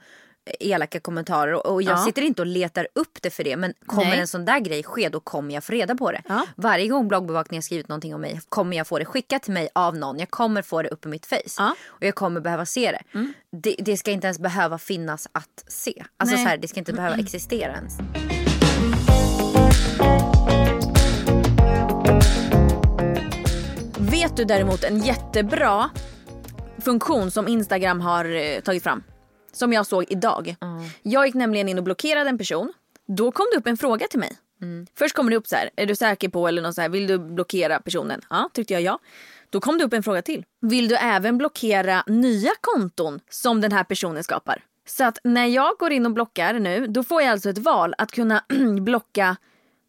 elaka 0.60 1.00
kommentarer 1.00 1.52
och- 1.54 1.66
och 1.66 1.82
jag 1.82 1.92
Ja. 1.98 2.04
sitter 2.04 2.22
inte 2.22 2.42
och 2.42 2.46
letar 2.46 2.88
upp 2.94 3.18
det 3.22 3.30
för 3.30 3.44
det 3.44 3.56
men 3.56 3.74
kommer 3.86 4.04
Nej. 4.10 4.20
en 4.20 4.26
sån 4.26 4.44
där 4.44 4.58
grej 4.60 4.82
ske 4.82 5.08
då 5.08 5.20
kommer 5.20 5.54
jag 5.54 5.64
få 5.64 5.72
reda 5.72 5.94
på 5.94 6.12
det. 6.12 6.22
Ja. 6.28 6.46
Varje 6.56 6.88
gång 6.88 7.08
bloggbevakningen 7.08 7.58
har 7.58 7.62
skrivit 7.62 7.88
någonting 7.88 8.14
om 8.14 8.20
mig 8.20 8.40
kommer 8.48 8.76
jag 8.76 8.86
få 8.86 8.98
det 8.98 9.04
skickat 9.04 9.42
till 9.42 9.52
mig 9.52 9.68
av 9.74 9.96
någon. 9.96 10.18
Jag 10.18 10.30
kommer 10.30 10.62
få 10.62 10.82
det 10.82 10.88
upp 10.88 11.06
i 11.06 11.08
mitt 11.08 11.26
face 11.26 11.36
Ja. 11.58 11.62
Mm. 11.64 11.74
och 11.88 12.04
jag 12.04 12.14
kommer 12.14 12.40
behöva 12.40 12.66
se 12.66 12.92
det. 12.92 13.20
det. 13.52 13.76
Det 13.78 13.96
ska 13.96 14.10
inte 14.10 14.26
ens 14.26 14.38
behöva 14.38 14.78
finnas 14.78 15.28
att 15.32 15.64
se. 15.68 16.04
Alltså 16.16 16.34
Nej. 16.36 16.44
så 16.44 16.48
här, 16.50 16.56
det 16.56 16.68
ska 16.68 16.78
inte 16.78 16.92
behöva 16.92 17.16
existera 17.16 17.72
ens. 17.72 17.98
Vet 23.98 24.36
du 24.36 24.44
däremot 24.44 24.84
en 24.84 24.98
jättebra 25.00 25.90
funktion 26.84 27.30
som 27.30 27.48
Instagram 27.48 28.00
har 28.00 28.24
eh, 28.24 28.60
tagit 28.60 28.82
fram? 28.82 29.02
Som 29.52 29.72
jag 29.72 29.86
såg 29.86 30.04
idag. 30.08 30.56
Jag 31.02 31.26
gick 31.26 31.34
nämligen 31.34 31.68
in 31.68 31.78
och 31.78 31.84
blockerade 31.84 32.30
en 32.30 32.38
person. 32.38 32.72
Då 33.06 33.32
kom 33.32 33.46
det 33.52 33.58
upp 33.58 33.66
en 33.66 33.76
fråga 33.76 34.06
till 34.06 34.18
mig. 34.20 34.32
Först 34.94 35.14
kommer 35.16 35.30
det 35.30 35.36
upp 35.36 35.46
så 35.46 35.56
här, 35.56 35.70
är 35.76 35.86
du 35.86 35.96
säker 35.96 36.28
på 36.28 36.48
eller 36.48 36.62
något 36.62 36.74
så 36.74 36.80
här, 36.80 36.88
vill 36.88 37.06
du 37.06 37.18
blockera 37.18 37.80
personen? 37.80 38.20
Ja, 38.30 38.50
tyckte 38.52 38.72
jag 38.72 38.82
ja. 38.82 38.98
Då 39.50 39.60
kom 39.60 39.78
det 39.78 39.84
upp 39.84 39.92
en 39.92 40.02
fråga 40.02 40.22
till. 40.22 40.44
Vill 40.60 40.88
du 40.88 40.96
även 40.96 41.38
blockera 41.38 42.04
nya 42.06 42.50
konton 42.60 43.20
som 43.30 43.60
den 43.60 43.72
här 43.72 43.84
personen 43.84 44.24
skapar? 44.24 44.64
Så 44.86 45.04
att 45.04 45.18
när 45.24 45.46
jag 45.46 45.76
går 45.78 45.92
in 45.92 46.06
och 46.06 46.12
blockar 46.12 46.54
nu, 46.54 46.86
då 46.86 47.02
får 47.04 47.22
jag 47.22 47.30
alltså 47.30 47.50
ett 47.50 47.58
val 47.58 47.94
att 47.98 48.12
kunna 48.12 48.44
blocka 48.80 49.36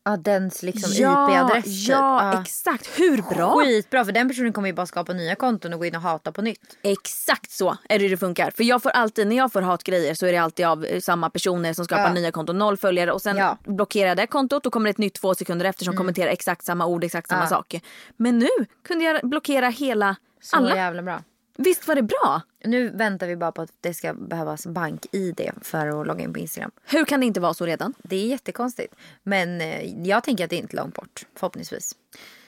Ja, 0.06 0.18
dens 0.18 0.64
liksom 0.64 0.92
ja, 0.94 1.30
IP-adress. 1.32 1.64
typ. 1.66 1.90
Ja, 1.90 2.42
exakt. 2.42 3.00
Hur 3.00 3.22
bra? 3.36 3.56
Skitbra 3.60 4.06
för 4.06 4.12
den 4.12 4.28
personen 4.28 4.54
kommer 4.54 4.68
ju 4.68 4.74
bara 4.74 4.86
skapa 4.86 5.14
nya 5.14 5.36
konton 5.36 5.74
och 5.74 5.80
gå 5.80 5.86
in 5.86 5.96
och 5.96 6.02
hata 6.02 6.32
på 6.32 6.42
nytt. 6.42 6.78
Exakt 6.82 7.52
så 7.52 7.78
är 7.90 8.00
det 8.00 8.08
det 8.10 8.18
funkar. 8.18 8.52
För 8.52 8.64
jag 8.64 8.84
får 8.84 8.90
alltid, 8.90 9.28
när 9.28 9.36
jag 9.36 9.52
får 9.54 9.62
hatgrejer 9.62 10.14
så 10.14 10.26
är 10.26 10.32
det 10.32 10.38
alltid 10.38 10.66
av 10.66 10.86
eh, 10.86 11.00
samma 11.00 11.30
personer 11.30 11.74
som 11.74 11.86
skapar 11.86 12.04
Ja. 12.04 12.14
nya 12.14 12.32
konton. 12.32 12.58
Noll 12.58 12.78
följare 12.78 13.12
och 13.12 13.22
sen 13.22 13.38
Ja. 13.38 13.58
blockerar 13.66 14.16
det 14.16 14.28
kontot. 14.28 14.64
Då 14.64 14.70
kommer 14.70 14.90
ett 14.90 14.98
nytt 14.98 15.14
två 15.14 15.36
sekunder 15.36 15.66
efter 15.66 15.86
som 15.86 15.98
kommenterar 15.98 16.30
exakt 16.32 16.66
samma 16.66 16.86
ord, 16.86 17.04
exakt 17.04 17.30
samma 17.30 17.44
Ja. 17.44 17.48
sak. 17.50 17.76
Men 18.18 18.40
nu 18.40 18.48
kunde 18.88 19.06
jag 19.06 19.30
blockera 19.30 19.70
hela, 19.70 20.16
Så 20.42 20.56
alla. 20.58 20.76
jävla 20.76 21.02
bra. 21.02 21.22
Visst 21.58 21.88
var 21.88 21.96
det 21.96 22.02
bra? 22.02 22.42
Nu 22.64 22.90
väntar 22.90 23.28
vi 23.28 23.36
bara 23.36 23.52
på 23.52 23.62
att 23.62 23.72
det 23.82 23.94
ska 23.94 24.14
behövas 24.14 24.68
bank-id 24.68 25.52
för 25.62 25.88
att 25.88 26.08
logga 26.08 26.24
in 26.24 26.34
på 26.34 26.40
Instagram. 26.40 26.72
Hur 26.86 27.06
kan 27.06 27.20
det 27.20 27.26
inte 27.26 27.40
vara 27.40 27.54
så 27.54 27.66
redan? 27.66 27.94
Det 28.04 28.16
är 28.16 28.28
jättekonstigt. 28.28 28.96
Men 29.24 29.62
eh, 29.62 30.08
jag 30.08 30.24
tänker 30.24 30.44
att 30.44 30.50
det 30.50 30.56
är 30.56 30.60
inte 30.60 30.76
långt 30.76 30.96
bort. 30.96 31.26
Förhoppningsvis. 31.36 31.96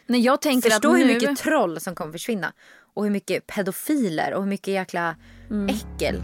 När 0.07 0.19
jag 0.19 0.41
tänker 0.41 0.69
Förstå 0.69 0.89
att 0.89 0.97
hur 0.97 1.05
nu... 1.05 1.13
mycket 1.13 1.37
troll 1.37 1.79
som 1.79 1.95
kommer 1.95 2.11
försvinna. 2.11 2.53
Och 2.93 3.03
hur 3.03 3.11
mycket 3.11 3.47
pedofiler 3.47 4.33
och 4.33 4.43
hur 4.43 4.49
mycket 4.49 4.73
jäkla 4.73 5.15
äckel. 5.69 6.23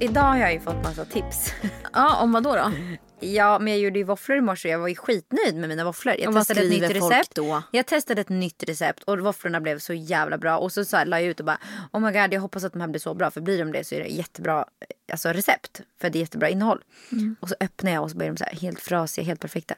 Idag 0.00 0.22
har 0.22 0.36
jag 0.36 0.52
ju 0.52 0.60
fått 0.60 0.82
massa 0.84 1.04
tips. 1.04 1.52
Ja, 1.92 2.22
om 2.22 2.32
vad 2.32 2.42
då? 2.42 2.54
då? 2.54 2.72
Ja, 3.20 3.58
men 3.58 3.72
jag 3.72 3.80
gjorde 3.82 3.98
ju 3.98 4.04
våfflor 4.04 4.38
i 4.38 4.40
morse 4.40 4.68
och 4.68 4.72
jag 4.72 4.78
var 4.78 4.88
ju 4.88 4.94
skitnöjd 4.94 5.56
med 5.56 5.68
mina 5.68 5.84
våfflor. 5.84 6.14
Jag 6.18 6.28
Och 6.28 6.34
testade 6.34 6.60
ett 6.60 6.70
nytt 6.70 6.90
recept. 6.90 7.34
då? 7.34 7.62
Jag 7.70 7.86
testade 7.86 8.20
ett 8.20 8.28
nytt 8.28 8.62
recept 8.62 9.02
och 9.02 9.18
våfflorna 9.18 9.60
blev 9.60 9.78
så 9.78 9.92
jävla 9.92 10.38
bra. 10.38 10.58
Och 10.58 10.72
så, 10.72 10.84
så 10.84 10.96
här, 10.96 11.06
la 11.06 11.20
jag 11.20 11.28
ut 11.28 11.40
och 11.40 11.46
bara 11.46 11.58
oh 11.92 12.00
my 12.00 12.12
god 12.12 12.32
jag 12.34 12.40
hoppas 12.40 12.64
att 12.64 12.72
de 12.72 12.80
här 12.80 12.88
blir 12.88 13.00
så 13.00 13.14
bra. 13.14 13.30
För 13.30 13.40
blir 13.40 13.58
de 13.58 13.72
det 13.72 13.84
så 13.84 13.94
är 13.94 14.00
det 14.00 14.08
jättebra 14.08 14.64
alltså, 15.12 15.28
recept. 15.28 15.80
För 16.00 16.10
det 16.10 16.18
är 16.18 16.20
jättebra 16.20 16.48
innehåll. 16.48 16.82
Mm. 17.12 17.36
Och 17.40 17.48
så 17.48 17.54
öppnar 17.60 17.92
jag 17.92 18.02
och 18.02 18.10
så 18.10 18.16
blir 18.16 18.28
de 18.28 18.36
så 18.36 18.44
här 18.44 18.54
helt 18.56 18.80
frasiga, 18.80 19.24
helt 19.24 19.40
perfekta. 19.40 19.74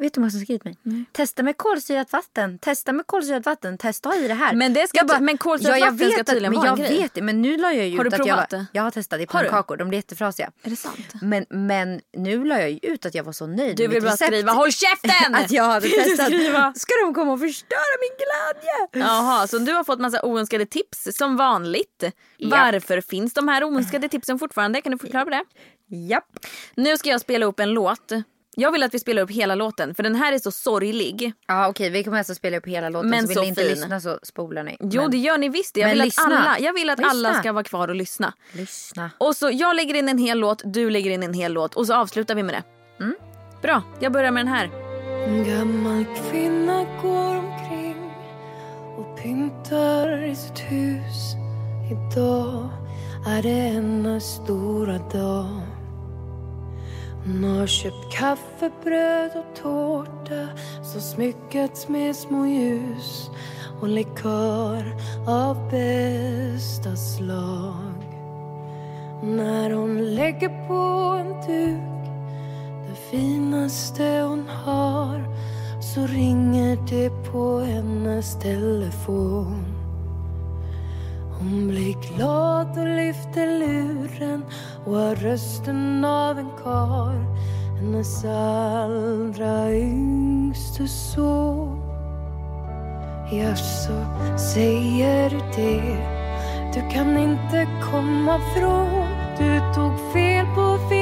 Vet 0.00 0.14
du 0.14 0.20
vad 0.20 0.30
som 0.32 0.40
skrivit 0.40 0.64
mig? 0.64 0.76
Testa 1.12 1.42
med 1.42 1.56
kolsyrat 1.56 2.12
vatten. 2.12 2.58
Testa 2.58 2.92
med 2.92 3.06
kolsyrat 3.06 3.46
vatten. 3.46 3.78
Testa 3.78 4.08
ha 4.08 4.16
i 4.16 4.28
det 4.28 4.34
här. 4.34 4.54
Men 4.54 4.72
det 4.72 4.88
ska 4.88 4.98
Jag 4.98 5.08
ty- 5.18 5.20
men 5.24 5.38
kolsyrat 5.38 5.78
jag 5.80 5.90
vatten 5.92 6.10
ska 6.10 6.24
tydligen 6.24 6.52
vara 6.52 6.68
en 6.68 6.78
Jag 6.78 6.88
grej. 6.88 6.98
vet 7.02 7.14
det. 7.14 7.22
Men 7.22 7.42
nu 7.42 7.56
la 7.56 7.72
jag 7.72 7.88
ju 7.88 7.96
Har 7.98 8.04
ut 8.04 8.10
du 8.10 8.16
att 8.22 8.26
jag, 8.26 8.36
var, 8.36 8.46
det? 8.50 8.66
jag 8.72 8.82
har 8.82 8.90
testat 8.90 9.20
i 9.20 9.26
pannkakor. 9.26 9.76
De 9.76 9.88
blir 9.88 9.98
jättefrasiga. 9.98 10.50
Är 10.62 10.70
det 10.70 10.76
sant? 10.76 10.96
Men, 11.22 11.46
men 11.50 12.00
nu 12.16 12.44
la 12.44 12.58
jag 12.58 12.70
ju 12.70 12.78
ut 12.82 13.06
att 13.06 13.14
jag 13.14 13.24
var 13.24 13.32
så 13.32 13.46
nöjd 13.46 13.76
Du 13.76 13.86
vill 13.88 14.02
bara 14.02 14.12
recept. 14.12 14.26
skriva 14.32 14.52
håll 14.52 14.72
käften! 14.72 15.34
Att 15.34 15.50
jag 15.50 15.64
hade 15.64 15.88
testat. 16.04 16.26
skriva? 16.26 16.72
Ska 16.76 16.92
de 17.04 17.14
komma 17.14 17.32
och 17.32 17.40
förstöra 17.40 17.96
min 18.00 18.16
glädje? 18.18 19.06
Jaha, 19.06 19.46
så 19.46 19.58
du 19.58 19.72
har 19.72 19.84
fått 19.84 20.00
massa 20.00 20.22
oönskade 20.24 20.66
tips 20.66 21.08
som 21.12 21.36
vanligt. 21.36 22.04
Varför 22.44 23.00
finns 23.00 23.34
de 23.34 23.48
här 23.48 23.64
oönskade 23.64 24.08
tipsen 24.08 24.38
fortfarande? 24.38 24.80
Kan 24.80 24.92
du 24.92 24.98
förklara 24.98 25.24
det? 25.24 25.44
Japp. 25.96 26.24
Nu 26.74 26.96
ska 26.98 27.08
jag 27.08 27.20
spela 27.20 27.46
upp 27.46 27.60
en 27.60 27.70
låt 27.70 28.12
Jag 28.56 28.72
vill 28.72 28.82
att 28.82 28.94
vi 28.94 28.98
spelar 28.98 29.22
upp 29.22 29.30
hela 29.30 29.54
låten 29.54 29.94
för 29.94 30.02
den 30.02 30.14
här 30.14 30.32
är 30.32 30.38
så 30.38 30.50
sorglig. 30.50 31.32
Ja 31.46 31.68
okej 31.68 31.90
vi 31.90 32.04
kommer 32.04 32.18
alltså 32.18 32.34
spela 32.34 32.56
upp 32.56 32.66
hela 32.66 32.88
låten 32.88 33.10
Men 33.10 33.22
så 33.22 33.28
vill 33.28 33.36
så 33.36 33.42
ni 33.42 33.48
inte 33.48 33.60
fin. 33.60 33.70
lyssna 33.70 34.00
så 34.00 34.18
spolar 34.22 34.62
ni. 34.62 34.76
Jo 34.80 35.02
Men 35.02 35.10
det 35.10 35.16
gör 35.18 35.38
ni 35.38 35.48
visst. 35.48 35.76
Jag 35.76 35.84
Men 35.86 35.90
vill, 35.92 36.00
att 36.00 36.06
lyssna. 36.06 36.24
alla, 36.24 36.56
jag 36.60 36.72
vill 36.72 36.90
att 36.90 37.00
alla 37.04 37.28
Lyssna. 37.28 37.42
ska 37.42 37.52
vara 37.52 37.64
kvar 37.64 37.88
och 37.88 37.94
lyssna. 37.94 38.32
lyssna. 38.52 39.10
Och 39.18 39.36
så 39.36 39.50
jag 39.52 39.76
lägger 39.76 39.94
in 39.94 40.08
en 40.08 40.18
hel 40.18 40.38
låt, 40.38 40.62
du 40.64 40.90
lägger 40.90 41.10
in 41.10 41.22
en 41.22 41.34
hel 41.34 41.52
låt 41.52 41.74
och 41.74 41.86
så 41.86 41.94
avslutar 41.94 42.34
vi 42.34 42.42
med 42.42 42.54
det. 42.54 42.62
Mm. 43.04 43.14
Bra, 43.62 43.82
jag 44.00 44.12
börjar 44.12 44.30
med 44.30 44.40
den 44.46 44.52
här. 44.54 44.70
En 45.26 45.44
gammal 45.44 46.04
kvinna 46.30 46.86
går 47.02 47.36
omkring 47.36 48.10
och 48.98 49.18
pyntar 49.22 50.24
i 50.24 50.36
sitt 50.36 50.58
hus. 50.58 51.34
Idag 51.90 52.68
är 53.26 53.42
det 53.42 53.48
hennes 53.48 54.24
stora 54.34 54.98
dag. 54.98 55.60
Hon 57.24 57.44
har 57.44 57.66
köpt 57.66 58.12
kaffe, 58.12 58.70
bröd 58.84 59.30
och 59.36 59.62
tårta 59.62 60.48
som 60.82 61.00
smyckats 61.00 61.88
med 61.88 62.16
små 62.16 62.46
ljus 62.46 63.30
och 63.80 63.88
likör 63.88 64.96
av 65.26 65.70
bästa 65.70 66.96
slag. 66.96 67.94
När 69.22 69.70
hon 69.70 70.14
lägger 70.14 70.66
på 70.68 70.74
en 71.20 71.32
duk 71.46 72.00
det 72.88 72.96
finaste 73.10 74.20
hon 74.28 74.48
har 74.48 75.24
så 75.80 76.06
ringer 76.06 76.78
det 76.90 77.10
på 77.32 77.58
hennes 77.58 78.40
telefon. 78.40 79.79
Hon 81.40 81.68
blir 81.68 81.94
glad 82.16 82.78
och 82.78 82.86
lyfter 82.86 83.58
luren 83.58 84.44
och 84.84 84.92
har 84.92 85.14
rösten 85.14 86.04
av 86.04 86.38
en 86.38 86.50
kar 86.62 87.24
hennes 87.76 88.24
allra 88.24 89.72
yngste 89.74 90.88
son. 90.88 91.80
Jaså, 93.32 94.06
säger 94.54 95.30
du 95.30 95.38
det? 95.56 96.20
Du 96.74 96.94
kan 96.94 97.18
inte 97.18 97.68
komma 97.90 98.40
från 98.56 99.06
Du 99.38 99.74
tog 99.74 100.12
fel 100.12 100.46
på 100.54 100.78
fel 100.88 100.99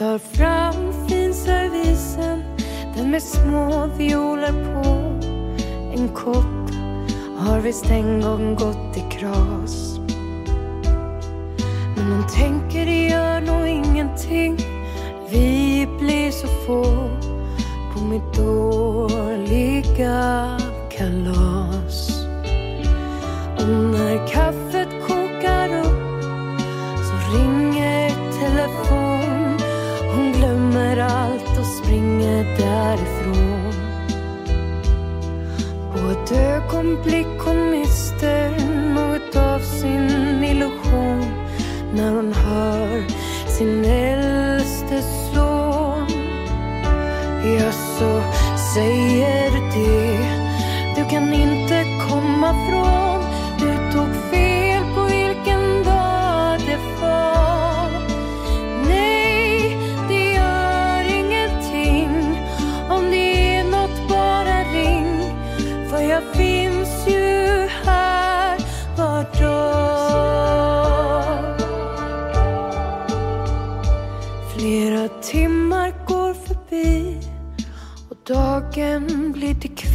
tar 0.00 0.18
fram 0.18 1.08
finservisen 1.08 2.42
Den 2.96 3.10
med 3.10 3.22
små 3.22 3.86
violer 3.98 4.52
på 4.52 4.90
En 5.94 6.08
kopp 6.08 6.70
har 7.38 7.60
visst 7.60 7.90
en 7.90 8.20
gång 8.20 8.54
gått 8.54 8.96
i 8.96 9.00
kras. 9.18 9.98
Men 11.96 12.12
hon 12.12 12.26
tänker 12.34 12.86
det 12.86 13.08
gör 13.08 13.40
nog 13.40 13.68
ingenting. 13.68 14.58
Vi 15.30 15.88
blir 15.98 16.30
så 16.30 16.46
få 16.46 16.84
på 17.94 18.04
mitt 18.04 18.34
dåliga 18.34 19.78
kalas. 20.90 22.24
Och 23.58 23.68
när 23.68 24.28
kaffet 24.28 24.69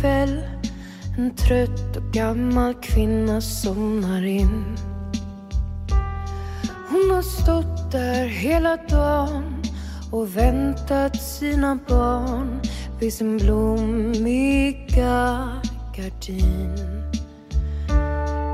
kväll. 0.06 0.42
En 1.18 1.36
trött 1.36 1.98
och 1.98 2.14
gammal 2.14 2.74
kvinna 2.74 3.42
somnar 3.42 4.26
in. 4.26 4.78
Hon 6.90 7.12
har 7.12 7.22
stått 7.22 7.92
där 7.92 8.26
hela 8.26 8.78
dagen 8.90 9.64
och 10.12 10.38
väntat 10.38 11.22
sina 11.22 11.80
barn 11.88 12.62
vid 13.00 13.14
sin 13.14 13.38
blommiga 13.38 14.82
gardin. 15.96 16.76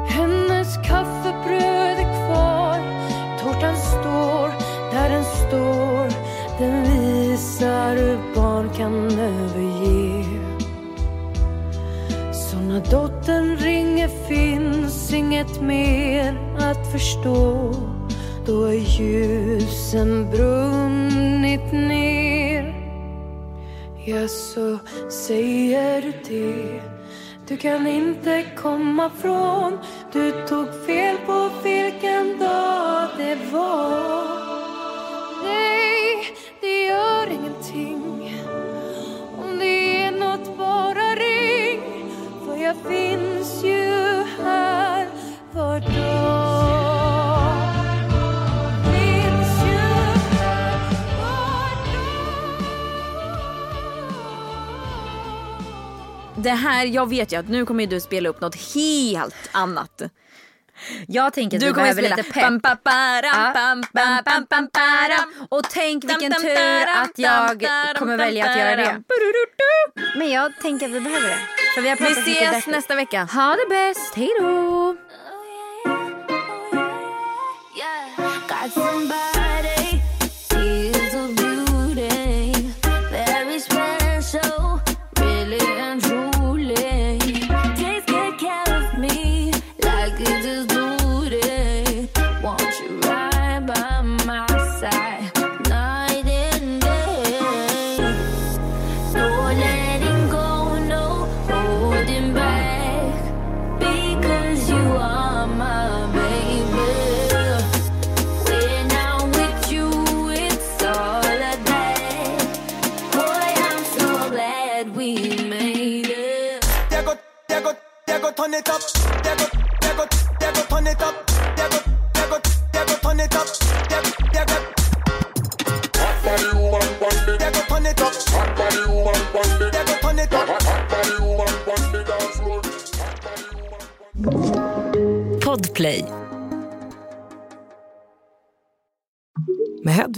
Hennes 0.09 0.75
kaffebröd 0.75 1.97
är 1.97 2.27
kvar, 2.27 2.79
tårtan 3.43 3.75
står 3.75 4.49
där 4.91 5.09
den 5.09 5.23
står. 5.23 6.11
Den 6.59 6.83
visar 6.83 7.95
hur 7.95 8.35
barn 8.35 8.69
kan 8.77 9.19
överge 9.19 9.70
när 12.71 12.91
dottern 12.91 13.57
ringer 13.57 14.07
finns 14.07 15.13
inget 15.13 15.61
mer 15.61 16.35
att 16.57 16.91
förstå. 16.91 17.73
Då 18.45 18.65
har 18.65 18.73
ljusen 18.73 20.31
brunnit 20.31 21.73
ner. 21.73 22.75
Ja, 24.05 24.27
så 24.27 24.77
säger 25.09 26.01
du 26.01 26.13
det. 26.27 26.81
Du 27.47 27.57
kan 27.57 27.87
inte 27.87 28.45
komma 28.55 29.09
från. 29.21 29.77
Du 30.13 30.31
tog 30.47 30.85
fel 30.85 31.17
på 31.25 31.49
vilken 31.63 32.39
dag 32.39 33.07
det 33.17 33.37
var. 33.51 34.40
Finns 42.89 43.63
ju 43.63 44.23
här 44.43 45.07
var 45.51 45.79
dag. 45.79 45.87
Finns 48.85 49.63
ju 49.65 49.77
här 50.37 50.95
var 51.17 51.71
Det 56.35 56.49
här, 56.49 56.85
jag 56.85 57.09
vet 57.09 57.31
ju 57.33 57.37
att 57.39 57.47
nu 57.49 57.65
kommer 57.65 57.87
du 57.87 57.99
spela 58.01 58.29
upp 58.29 58.41
något 58.41 58.73
helt 58.75 59.49
annat. 59.51 60.01
Jag 61.07 61.33
tänker 61.33 61.57
att 61.57 61.61
Du 61.61 61.67
vi 61.67 61.73
kommer 61.73 61.83
behöver 61.93 62.01
spela 62.01 62.15
lite 62.15 62.31
pepp. 62.31 62.83
param, 62.83 63.23
Ja. 63.23 63.51
pam, 63.55 63.81
pa, 63.93 64.21
pam, 64.31 64.45
pam, 64.45 64.67
param. 64.73 65.47
Och 65.49 65.63
tänk 65.69 66.03
vilken 66.03 66.31
tur 66.33 66.87
att 66.97 67.11
jag 67.15 67.65
kommer 67.97 68.17
välja 68.17 68.49
att 68.49 68.57
göra 68.57 68.75
det. 68.75 69.03
Men 70.17 70.29
jag 70.31 70.51
tänker 70.61 70.85
att 70.85 70.91
vi 70.91 70.99
behöver 71.01 71.27
det. 71.27 71.37
För 71.75 71.81
vi 71.81 71.89
har 71.89 71.97
Vi 71.97 72.31
ses 72.31 72.67
nästa 72.67 72.95
vecka. 72.95 73.27
Ha 73.33 73.55
det 73.55 73.69
bäst, 73.69 74.15
hej 74.15 74.29
då! 74.39 74.95